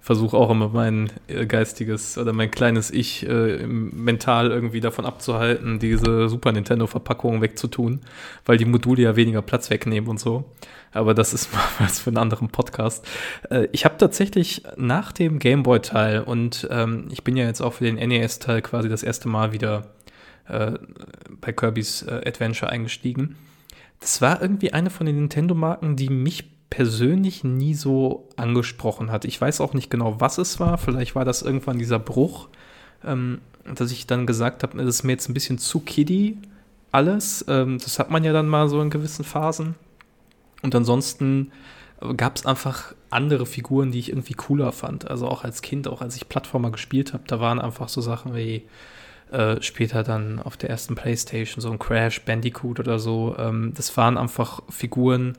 versuche 0.06 0.36
auch 0.36 0.50
immer 0.50 0.68
mein 0.68 1.10
äh, 1.26 1.46
geistiges 1.46 2.16
oder 2.16 2.32
mein 2.32 2.52
kleines 2.52 2.92
Ich 2.92 3.28
äh, 3.28 3.66
mental 3.66 4.52
irgendwie 4.52 4.80
davon 4.80 5.04
abzuhalten, 5.04 5.80
diese 5.80 6.28
Super 6.28 6.52
Nintendo-Verpackungen 6.52 7.42
wegzutun, 7.42 8.02
weil 8.44 8.56
die 8.56 8.66
Module 8.66 9.02
ja 9.02 9.16
weniger 9.16 9.42
Platz 9.42 9.68
wegnehmen 9.68 10.08
und 10.08 10.20
so 10.20 10.44
aber 10.92 11.12
das 11.12 11.34
ist 11.34 11.52
mal 11.52 11.60
was 11.80 11.98
für 12.00 12.10
einen 12.10 12.18
anderen 12.18 12.48
Podcast. 12.48 13.04
Äh, 13.50 13.66
ich 13.72 13.84
habe 13.84 13.96
tatsächlich 13.98 14.62
nach 14.76 15.10
dem 15.10 15.40
Gameboy-Teil 15.40 16.22
und 16.22 16.68
ähm, 16.70 17.08
ich 17.10 17.24
bin 17.24 17.36
ja 17.36 17.44
jetzt 17.44 17.60
auch 17.60 17.74
für 17.74 17.84
den 17.84 17.96
NES-Teil 17.96 18.62
quasi 18.62 18.88
das 18.88 19.02
erste 19.02 19.28
Mal 19.28 19.52
wieder 19.52 19.88
äh, 20.48 20.72
bei 21.40 21.52
Kirby's 21.52 22.02
äh, 22.02 22.22
Adventure 22.24 22.70
eingestiegen. 22.70 23.36
Das 23.98 24.22
war 24.22 24.40
irgendwie 24.40 24.72
eine 24.72 24.90
von 24.90 25.06
den 25.06 25.16
Nintendo-Marken, 25.16 25.96
die 25.96 26.10
mich 26.10 26.55
persönlich 26.70 27.44
nie 27.44 27.74
so 27.74 28.28
angesprochen 28.36 29.10
hat. 29.10 29.24
Ich 29.24 29.40
weiß 29.40 29.60
auch 29.60 29.74
nicht 29.74 29.90
genau, 29.90 30.20
was 30.20 30.38
es 30.38 30.58
war. 30.60 30.78
Vielleicht 30.78 31.14
war 31.14 31.24
das 31.24 31.42
irgendwann 31.42 31.78
dieser 31.78 31.98
Bruch, 31.98 32.48
ähm, 33.04 33.40
dass 33.64 33.92
ich 33.92 34.06
dann 34.06 34.26
gesagt 34.26 34.62
habe, 34.62 34.78
das 34.78 34.86
ist 34.86 35.02
mir 35.04 35.12
jetzt 35.12 35.28
ein 35.28 35.34
bisschen 35.34 35.58
zu 35.58 35.80
kiddie 35.80 36.38
alles. 36.92 37.44
Ähm, 37.48 37.78
das 37.78 37.98
hat 37.98 38.10
man 38.10 38.24
ja 38.24 38.32
dann 38.32 38.48
mal 38.48 38.68
so 38.68 38.80
in 38.80 38.90
gewissen 38.90 39.24
Phasen. 39.24 39.74
Und 40.62 40.74
ansonsten 40.74 41.52
gab 42.16 42.36
es 42.36 42.44
einfach 42.44 42.94
andere 43.10 43.46
Figuren, 43.46 43.90
die 43.90 43.98
ich 43.98 44.10
irgendwie 44.10 44.34
cooler 44.34 44.72
fand. 44.72 45.10
Also 45.10 45.28
auch 45.28 45.44
als 45.44 45.62
Kind, 45.62 45.88
auch 45.88 46.02
als 46.02 46.16
ich 46.16 46.28
Plattformer 46.28 46.70
gespielt 46.70 47.12
habe, 47.12 47.24
da 47.26 47.40
waren 47.40 47.60
einfach 47.60 47.88
so 47.88 48.00
Sachen 48.00 48.34
wie 48.34 48.64
äh, 49.30 49.60
später 49.62 50.02
dann 50.02 50.38
auf 50.38 50.56
der 50.56 50.70
ersten 50.70 50.94
Playstation 50.94 51.60
so 51.60 51.70
ein 51.70 51.78
Crash 51.78 52.22
Bandicoot 52.22 52.80
oder 52.80 52.98
so. 52.98 53.34
Ähm, 53.38 53.72
das 53.74 53.96
waren 53.96 54.18
einfach 54.18 54.62
Figuren, 54.68 55.36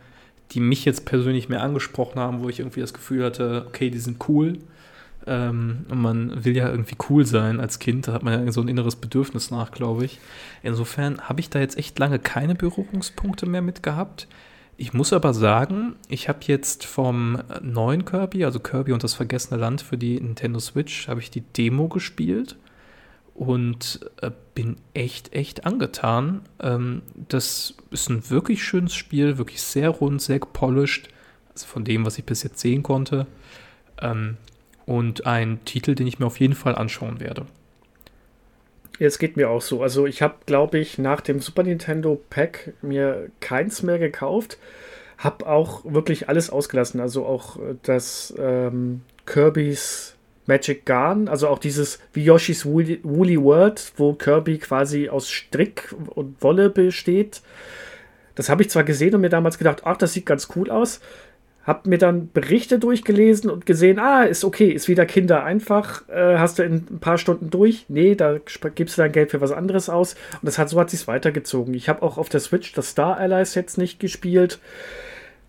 die 0.51 0.59
mich 0.59 0.85
jetzt 0.85 1.05
persönlich 1.05 1.49
mehr 1.49 1.63
angesprochen 1.63 2.19
haben, 2.19 2.41
wo 2.41 2.49
ich 2.49 2.59
irgendwie 2.59 2.81
das 2.81 2.93
Gefühl 2.93 3.23
hatte, 3.23 3.65
okay, 3.67 3.89
die 3.89 3.99
sind 3.99 4.27
cool. 4.29 4.59
Ähm, 5.25 5.85
und 5.89 6.01
man 6.01 6.45
will 6.45 6.55
ja 6.55 6.69
irgendwie 6.69 6.95
cool 7.09 7.25
sein 7.25 7.59
als 7.59 7.79
Kind, 7.79 8.07
da 8.07 8.13
hat 8.13 8.23
man 8.23 8.45
ja 8.45 8.51
so 8.51 8.61
ein 8.61 8.69
inneres 8.69 8.95
Bedürfnis 8.95 9.51
nach, 9.51 9.71
glaube 9.71 10.05
ich. 10.05 10.19
Insofern 10.63 11.21
habe 11.21 11.41
ich 11.41 11.49
da 11.49 11.59
jetzt 11.59 11.77
echt 11.77 11.99
lange 11.99 12.19
keine 12.19 12.55
Berührungspunkte 12.55 13.45
mehr 13.45 13.61
mit 13.61 13.83
gehabt. 13.83 14.27
Ich 14.77 14.93
muss 14.93 15.11
aber 15.11 15.33
sagen, 15.33 15.95
ich 16.07 16.29
habe 16.29 16.39
jetzt 16.43 16.85
vom 16.85 17.41
neuen 17.61 18.05
Kirby, 18.05 18.45
also 18.45 18.59
Kirby 18.59 18.93
und 18.93 19.03
das 19.03 19.15
vergessene 19.15 19.59
Land 19.59 19.81
für 19.81 19.97
die 19.97 20.19
Nintendo 20.21 20.59
Switch, 20.59 21.07
habe 21.07 21.19
ich 21.19 21.31
die 21.31 21.41
Demo 21.41 21.89
gespielt 21.89 22.55
und 23.37 23.99
äh, 24.21 24.31
bin 24.55 24.77
echt, 24.95 25.33
echt 25.33 25.65
angetan. 25.65 26.41
Ähm, 26.59 27.03
das 27.29 27.75
ist 27.91 28.09
ein 28.09 28.29
wirklich 28.31 28.63
schönes 28.63 28.95
Spiel, 28.95 29.37
wirklich 29.37 29.61
sehr 29.61 29.89
rund, 29.89 30.21
sehr 30.21 30.39
gepolished, 30.39 31.07
also 31.53 31.67
von 31.67 31.85
dem, 31.85 32.05
was 32.05 32.17
ich 32.17 32.25
bis 32.25 32.41
jetzt 32.41 32.59
sehen 32.59 32.81
konnte. 32.81 33.27
Ähm, 34.01 34.37
und 34.87 35.27
ein 35.27 35.63
Titel, 35.65 35.93
den 35.93 36.07
ich 36.07 36.17
mir 36.17 36.25
auf 36.25 36.39
jeden 36.39 36.55
Fall 36.55 36.73
anschauen 36.75 37.19
werde. 37.19 37.45
Jetzt 38.97 39.19
geht 39.19 39.37
mir 39.37 39.51
auch 39.51 39.61
so. 39.61 39.83
Also 39.83 40.07
ich 40.07 40.23
habe, 40.23 40.35
glaube 40.47 40.79
ich, 40.79 40.97
nach 40.97 41.21
dem 41.21 41.39
Super 41.39 41.61
Nintendo 41.61 42.19
Pack 42.31 42.73
mir 42.81 43.29
keins 43.39 43.83
mehr 43.83 43.99
gekauft. 43.99 44.57
Habe 45.19 45.45
auch 45.45 45.85
wirklich 45.85 46.27
alles 46.27 46.49
ausgelassen. 46.49 46.99
Also 46.99 47.23
auch 47.23 47.57
äh, 47.57 47.75
das 47.83 48.33
ähm, 48.39 49.01
Kirby's 49.27 50.16
Magic 50.47 50.85
Garn, 50.85 51.27
also 51.27 51.47
auch 51.49 51.59
dieses 51.59 51.99
wie 52.13 52.23
Yoshi's 52.23 52.65
Woolly, 52.65 52.99
Woolly 53.03 53.41
World, 53.41 53.91
wo 53.97 54.13
Kirby 54.13 54.57
quasi 54.57 55.09
aus 55.09 55.29
Strick 55.29 55.93
und 56.15 56.41
Wolle 56.41 56.69
besteht. 56.69 57.41
Das 58.35 58.49
habe 58.49 58.61
ich 58.61 58.69
zwar 58.69 58.83
gesehen 58.83 59.13
und 59.15 59.21
mir 59.21 59.29
damals 59.29 59.57
gedacht, 59.57 59.81
ach, 59.83 59.97
das 59.97 60.13
sieht 60.13 60.25
ganz 60.25 60.47
cool 60.55 60.69
aus. 60.69 61.01
Hab 61.65 61.85
mir 61.85 61.97
dann 61.97 62.31
Berichte 62.31 62.79
durchgelesen 62.79 63.49
und 63.49 63.65
gesehen, 63.65 63.99
ah, 63.99 64.23
ist 64.23 64.45
okay, 64.45 64.69
ist 64.69 64.87
wieder 64.87 65.05
Kinder 65.05 65.43
einfach, 65.43 66.07
äh, 66.07 66.37
hast 66.37 66.59
du 66.59 66.63
in 66.63 66.85
ein 66.89 66.99
paar 66.99 67.17
Stunden 67.17 67.49
durch. 67.49 67.85
Nee, 67.89 68.15
da 68.15 68.37
gibst 68.73 68.97
du 68.97 69.01
dein 69.01 69.11
Geld 69.11 69.31
für 69.31 69.41
was 69.41 69.51
anderes 69.51 69.89
aus. 69.89 70.13
Und 70.41 70.45
das 70.45 70.57
hat 70.57 70.69
so 70.69 70.79
hat 70.79 70.89
sich 70.89 71.07
weitergezogen. 71.07 71.73
Ich 71.73 71.89
habe 71.89 72.03
auch 72.03 72.17
auf 72.17 72.29
der 72.29 72.39
Switch 72.39 72.71
das 72.71 72.91
Star 72.91 73.17
Allies 73.17 73.53
jetzt 73.55 73.77
nicht 73.77 73.99
gespielt. 73.99 74.59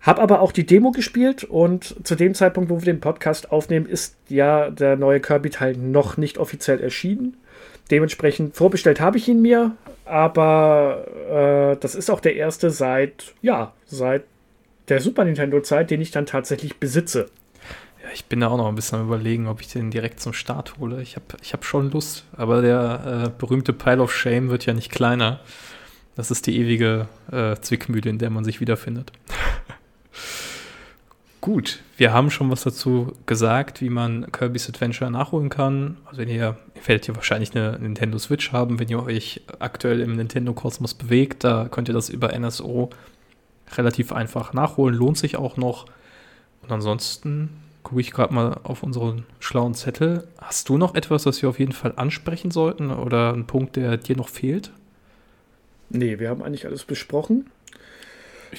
Hab 0.01 0.19
aber 0.19 0.41
auch 0.41 0.51
die 0.51 0.65
Demo 0.65 0.91
gespielt 0.91 1.43
und 1.43 1.95
zu 2.05 2.15
dem 2.15 2.33
Zeitpunkt, 2.33 2.69
wo 2.69 2.79
wir 2.79 2.85
den 2.85 3.01
Podcast 3.01 3.51
aufnehmen, 3.51 3.85
ist 3.85 4.15
ja 4.29 4.69
der 4.69 4.95
neue 4.95 5.19
Kirby-Teil 5.19 5.75
noch 5.75 6.15
nicht 6.15 6.37
offiziell 6.37 6.79
erschienen. 6.79 7.35
Dementsprechend 7.91 8.55
vorbestellt 8.55 9.01
habe 9.01 9.17
ich 9.17 9.27
ihn 9.27 9.41
mir, 9.41 9.71
aber 10.05 11.05
äh, 11.75 11.77
das 11.81 11.95
ist 11.95 12.09
auch 12.09 12.21
der 12.21 12.35
erste 12.35 12.69
seit, 12.69 13.33
ja, 13.41 13.73
seit 13.87 14.23
der 14.87 15.01
Super 15.01 15.25
Nintendo-Zeit, 15.25 15.91
den 15.91 16.01
ich 16.01 16.11
dann 16.11 16.25
tatsächlich 16.25 16.77
besitze. 16.77 17.29
Ja, 18.01 18.09
ich 18.13 18.25
bin 18.25 18.39
da 18.39 18.47
auch 18.47 18.57
noch 18.57 18.67
ein 18.67 18.75
bisschen 18.75 18.99
am 18.99 19.07
überlegen, 19.07 19.47
ob 19.47 19.59
ich 19.59 19.67
den 19.67 19.91
direkt 19.91 20.21
zum 20.21 20.33
Start 20.33 20.77
hole. 20.79 21.01
Ich 21.01 21.15
habe 21.15 21.25
ich 21.41 21.51
hab 21.51 21.65
schon 21.65 21.91
Lust, 21.91 22.25
aber 22.37 22.61
der 22.61 23.25
äh, 23.25 23.29
berühmte 23.37 23.73
Pile 23.73 24.01
of 24.01 24.13
Shame 24.13 24.49
wird 24.49 24.65
ja 24.65 24.73
nicht 24.73 24.91
kleiner. 24.91 25.41
Das 26.15 26.31
ist 26.31 26.47
die 26.47 26.57
ewige 26.57 27.07
äh, 27.31 27.55
Zwickmühle, 27.59 28.09
in 28.09 28.17
der 28.17 28.29
man 28.29 28.43
sich 28.43 28.61
wiederfindet. 28.61 29.11
Gut, 31.41 31.79
wir 31.95 32.11
haben 32.11 32.31
schon 32.31 32.51
was 32.51 32.63
dazu 32.63 33.13
gesagt, 33.25 33.79
wie 33.79 33.89
man 33.89 34.29
Kirby's 34.31 34.67
Adventure 34.67 35.09
nachholen 35.09 35.49
kann. 35.49 35.97
Also 36.05 36.21
wenn 36.21 36.27
ihr, 36.27 36.57
ihr 36.75 36.87
werdet 36.87 37.07
ja 37.07 37.15
wahrscheinlich 37.15 37.55
eine 37.55 37.79
Nintendo 37.79 38.19
Switch 38.19 38.51
haben, 38.51 38.77
wenn 38.77 38.89
ihr 38.89 39.01
euch 39.01 39.41
aktuell 39.59 40.01
im 40.01 40.17
Nintendo-Kosmos 40.17 40.95
bewegt, 40.95 41.45
da 41.45 41.69
könnt 41.69 41.87
ihr 41.87 41.93
das 41.93 42.09
über 42.09 42.37
NSO 42.37 42.89
relativ 43.77 44.11
einfach 44.11 44.51
nachholen, 44.51 44.95
lohnt 44.95 45.17
sich 45.17 45.37
auch 45.37 45.55
noch. 45.55 45.85
Und 46.61 46.71
ansonsten 46.73 47.49
gucke 47.83 48.01
ich 48.01 48.11
gerade 48.11 48.33
mal 48.33 48.59
auf 48.63 48.83
unseren 48.83 49.25
schlauen 49.39 49.75
Zettel. 49.75 50.27
Hast 50.39 50.67
du 50.67 50.77
noch 50.77 50.93
etwas, 50.93 51.23
das 51.23 51.41
wir 51.41 51.47
auf 51.47 51.59
jeden 51.59 51.71
Fall 51.71 51.93
ansprechen 51.95 52.51
sollten 52.51 52.91
oder 52.91 53.31
ein 53.31 53.47
Punkt, 53.47 53.77
der 53.77 53.95
dir 53.95 54.17
noch 54.17 54.27
fehlt? 54.27 54.71
Nee, 55.89 56.19
wir 56.19 56.29
haben 56.29 56.43
eigentlich 56.43 56.65
alles 56.65 56.83
besprochen. 56.83 57.49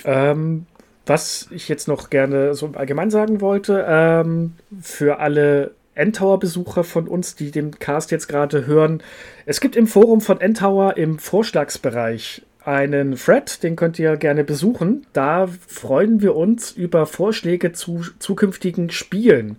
Ähm, 0.05 0.67
was 1.07 1.49
ich 1.51 1.69
jetzt 1.69 1.89
noch 1.89 2.11
gerne 2.11 2.55
so 2.55 2.71
allgemein 2.75 3.11
sagen 3.11 3.41
wollte, 3.41 3.85
ähm, 3.89 4.55
für 4.81 5.19
alle 5.19 5.73
Endtower-Besucher 5.95 6.85
von 6.85 7.09
uns, 7.09 7.35
die 7.35 7.51
den 7.51 7.79
Cast 7.79 8.11
jetzt 8.11 8.29
gerade 8.29 8.67
hören, 8.67 9.03
es 9.47 9.61
gibt 9.61 9.77
im 9.77 9.87
Forum 9.87 10.21
von 10.21 10.41
Endtower 10.41 10.97
im 10.97 11.19
Vorschlagsbereich 11.19 12.43
einen 12.65 13.17
Thread, 13.17 13.63
den 13.63 13.77
könnt 13.77 13.99
ihr 13.99 14.17
gerne 14.17 14.45
besuchen. 14.45 15.07
Da 15.13 15.49
freuen 15.67 16.21
wir 16.21 16.37
uns 16.37 16.73
über 16.73 17.07
Vorschläge 17.07 17.73
zu 17.73 18.03
zukünftigen 18.19 18.91
Spielen. 18.91 19.59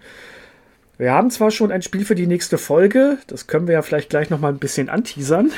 Wir 0.97 1.13
haben 1.13 1.31
zwar 1.31 1.49
schon 1.49 1.71
ein 1.71 1.81
Spiel 1.81 2.05
für 2.05 2.15
die 2.15 2.27
nächste 2.27 2.59
Folge, 2.59 3.17
das 3.27 3.47
können 3.47 3.67
wir 3.67 3.73
ja 3.73 3.81
vielleicht 3.81 4.09
gleich 4.09 4.29
noch 4.29 4.39
mal 4.39 4.49
ein 4.49 4.59
bisschen 4.59 4.87
anteasern. 4.87 5.51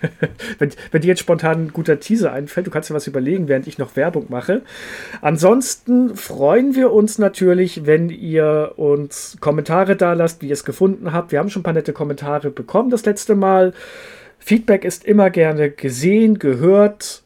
wenn, 0.58 0.70
wenn 0.90 1.00
dir 1.02 1.08
jetzt 1.08 1.20
spontan 1.20 1.66
ein 1.66 1.72
guter 1.72 2.00
Teaser 2.00 2.32
einfällt, 2.32 2.66
du 2.66 2.70
kannst 2.70 2.90
dir 2.90 2.94
was 2.94 3.06
überlegen, 3.06 3.48
während 3.48 3.66
ich 3.66 3.78
noch 3.78 3.96
Werbung 3.96 4.26
mache. 4.28 4.62
Ansonsten 5.20 6.16
freuen 6.16 6.74
wir 6.74 6.92
uns 6.92 7.18
natürlich, 7.18 7.86
wenn 7.86 8.08
ihr 8.08 8.72
uns 8.76 9.36
Kommentare 9.40 9.96
da 9.96 10.12
lasst, 10.12 10.42
wie 10.42 10.48
ihr 10.48 10.54
es 10.54 10.64
gefunden 10.64 11.12
habt. 11.12 11.32
Wir 11.32 11.38
haben 11.38 11.50
schon 11.50 11.60
ein 11.60 11.64
paar 11.64 11.72
nette 11.72 11.92
Kommentare 11.92 12.50
bekommen 12.50 12.90
das 12.90 13.04
letzte 13.04 13.34
Mal. 13.34 13.72
Feedback 14.38 14.84
ist 14.84 15.04
immer 15.04 15.30
gerne 15.30 15.70
gesehen, 15.70 16.38
gehört. 16.38 17.22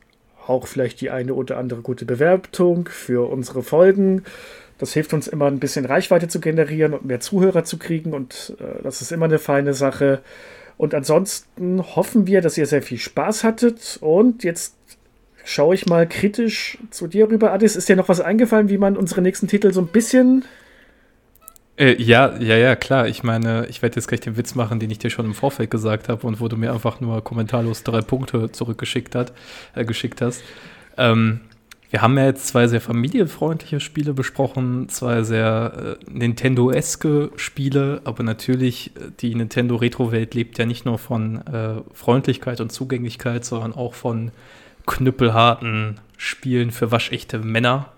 Auch 0.47 0.67
vielleicht 0.67 1.01
die 1.01 1.11
eine 1.11 1.33
oder 1.33 1.57
andere 1.57 1.81
gute 1.81 2.05
Bewertung 2.05 2.89
für 2.91 3.31
unsere 3.31 3.63
Folgen. 3.63 4.25
Das 4.79 4.93
hilft 4.93 5.15
uns 5.15 5.29
immer 5.29 5.47
ein 5.47 5.61
bisschen 5.61 5.85
Reichweite 5.85 6.29
zu 6.29 6.41
generieren 6.41 6.93
und 6.93 7.05
mehr 7.05 7.21
Zuhörer 7.21 7.65
zu 7.65 7.79
kriegen 7.79 8.13
und 8.13 8.55
äh, 8.59 8.83
das 8.83 9.01
ist 9.01 9.13
immer 9.13 9.27
eine 9.27 9.39
feine 9.39 9.73
Sache. 9.73 10.21
Und 10.77 10.95
ansonsten 10.95 11.83
hoffen 11.97 12.27
wir, 12.27 12.41
dass 12.41 12.59
ihr 12.59 12.67
sehr 12.67 12.83
viel 12.83 12.99
Spaß 12.99 13.45
hattet 13.45 13.99
und 14.01 14.45
jetzt 14.45 14.77
schaue 15.45 15.75
ich 15.75 15.87
mal 15.87 16.09
kritisch 16.09 16.79
zu 16.91 17.07
dir 17.07 17.29
rüber. 17.29 17.53
Adis, 17.53 17.77
ist 17.77 17.89
dir 17.89 17.97
noch 17.97 18.09
was 18.09 18.21
eingefallen, 18.21 18.69
wie 18.69 18.79
man 18.79 18.97
unsere 18.97 19.23
nächsten 19.23 19.47
Titel 19.47 19.73
so 19.73 19.81
ein 19.81 19.89
bisschen 19.89 20.45
äh, 21.77 22.01
ja, 22.01 22.37
ja, 22.39 22.57
ja, 22.57 22.77
klar. 22.77 23.09
Ich 23.09 23.25
meine, 23.25 23.67
ich 23.67 23.83
werde 23.83 23.97
jetzt 23.97 24.07
gleich 24.07 24.21
den 24.21 24.37
Witz 24.37 24.55
machen, 24.55 24.79
den 24.79 24.91
ich 24.91 25.01
dir 25.01 25.11
schon 25.11 25.27
im 25.27 25.35
Vorfeld 25.35 25.71
gesagt 25.71 26.09
habe 26.09 26.25
und 26.27 26.41
wo 26.41 26.47
du 26.47 26.57
mir 26.57 26.73
einfach 26.73 27.01
nur 27.01 27.23
kommentarlos 27.25 27.83
drei 27.83 28.01
Punkte 28.01 28.53
zurückgeschickt 28.53 29.15
hat, 29.15 29.33
äh, 29.75 29.85
geschickt 29.85 30.21
hast. 30.21 30.43
Ähm, 30.97 31.41
wir 31.95 32.03
haben 32.03 32.19
ja 32.19 32.25
jetzt 32.25 32.49
zwei 32.49 32.67
sehr 32.67 32.81
familienfreundliche 32.81 33.79
Spiele 33.79 34.15
besprochen, 34.15 34.89
zwei 34.89 35.23
sehr 35.23 35.99
äh, 36.03 36.11
Nintendo-eske 36.11 37.31
Spiele, 37.37 38.01
aber 38.03 38.25
natürlich, 38.25 38.97
äh, 38.97 39.13
die 39.21 39.33
Nintendo 39.33 39.77
Retro-Welt 39.77 40.35
lebt 40.35 40.59
ja 40.59 40.67
nicht 40.67 40.85
nur 40.85 40.99
von 40.99 41.47
äh, 41.47 41.83
Freundlichkeit 41.93 42.61
und 42.61 42.73
Zugänglichkeit, 42.73 43.45
sondern 43.45 43.75
auch 43.75 43.95
von 43.95 44.33
knüppelharten 44.87 46.01
Spielen 46.17 46.73
für 46.73 46.91
waschechte 46.91 47.39
Männer 47.39 47.93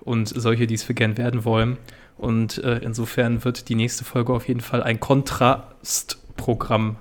und 0.00 0.28
solche, 0.28 0.66
die 0.66 0.76
es 0.76 0.82
für 0.82 0.94
gern 0.94 1.18
werden 1.18 1.44
wollen. 1.44 1.76
Und 2.16 2.64
äh, 2.64 2.78
insofern 2.78 3.44
wird 3.44 3.68
die 3.68 3.74
nächste 3.74 4.04
Folge 4.04 4.32
auf 4.32 4.48
jeden 4.48 4.62
Fall 4.62 4.82
ein 4.82 4.98
Kontrastprogramm 4.98 6.96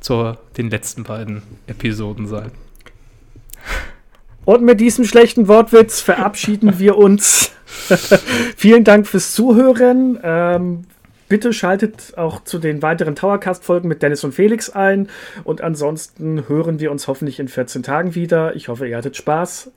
zu 0.00 0.34
den 0.58 0.68
letzten 0.68 1.04
beiden 1.04 1.40
Episoden 1.66 2.26
sein. 2.26 2.50
Und 4.44 4.62
mit 4.62 4.80
diesem 4.80 5.04
schlechten 5.04 5.48
Wortwitz 5.48 6.00
verabschieden 6.00 6.78
wir 6.78 6.96
uns. 6.96 7.52
Vielen 8.56 8.84
Dank 8.84 9.06
fürs 9.06 9.32
Zuhören. 9.32 10.18
Ähm, 10.22 10.84
bitte 11.28 11.52
schaltet 11.52 12.14
auch 12.16 12.42
zu 12.44 12.58
den 12.58 12.82
weiteren 12.82 13.14
Towercast-Folgen 13.14 13.88
mit 13.88 14.02
Dennis 14.02 14.24
und 14.24 14.32
Felix 14.32 14.70
ein. 14.70 15.08
Und 15.44 15.60
ansonsten 15.60 16.48
hören 16.48 16.80
wir 16.80 16.90
uns 16.90 17.06
hoffentlich 17.06 17.38
in 17.38 17.48
14 17.48 17.82
Tagen 17.82 18.14
wieder. 18.14 18.56
Ich 18.56 18.68
hoffe, 18.68 18.88
ihr 18.88 18.96
hattet 18.96 19.16
Spaß. 19.16 19.70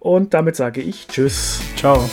Und 0.00 0.34
damit 0.34 0.56
sage 0.56 0.80
ich 0.80 1.08
Tschüss. 1.08 1.60
Ciao. 1.76 2.08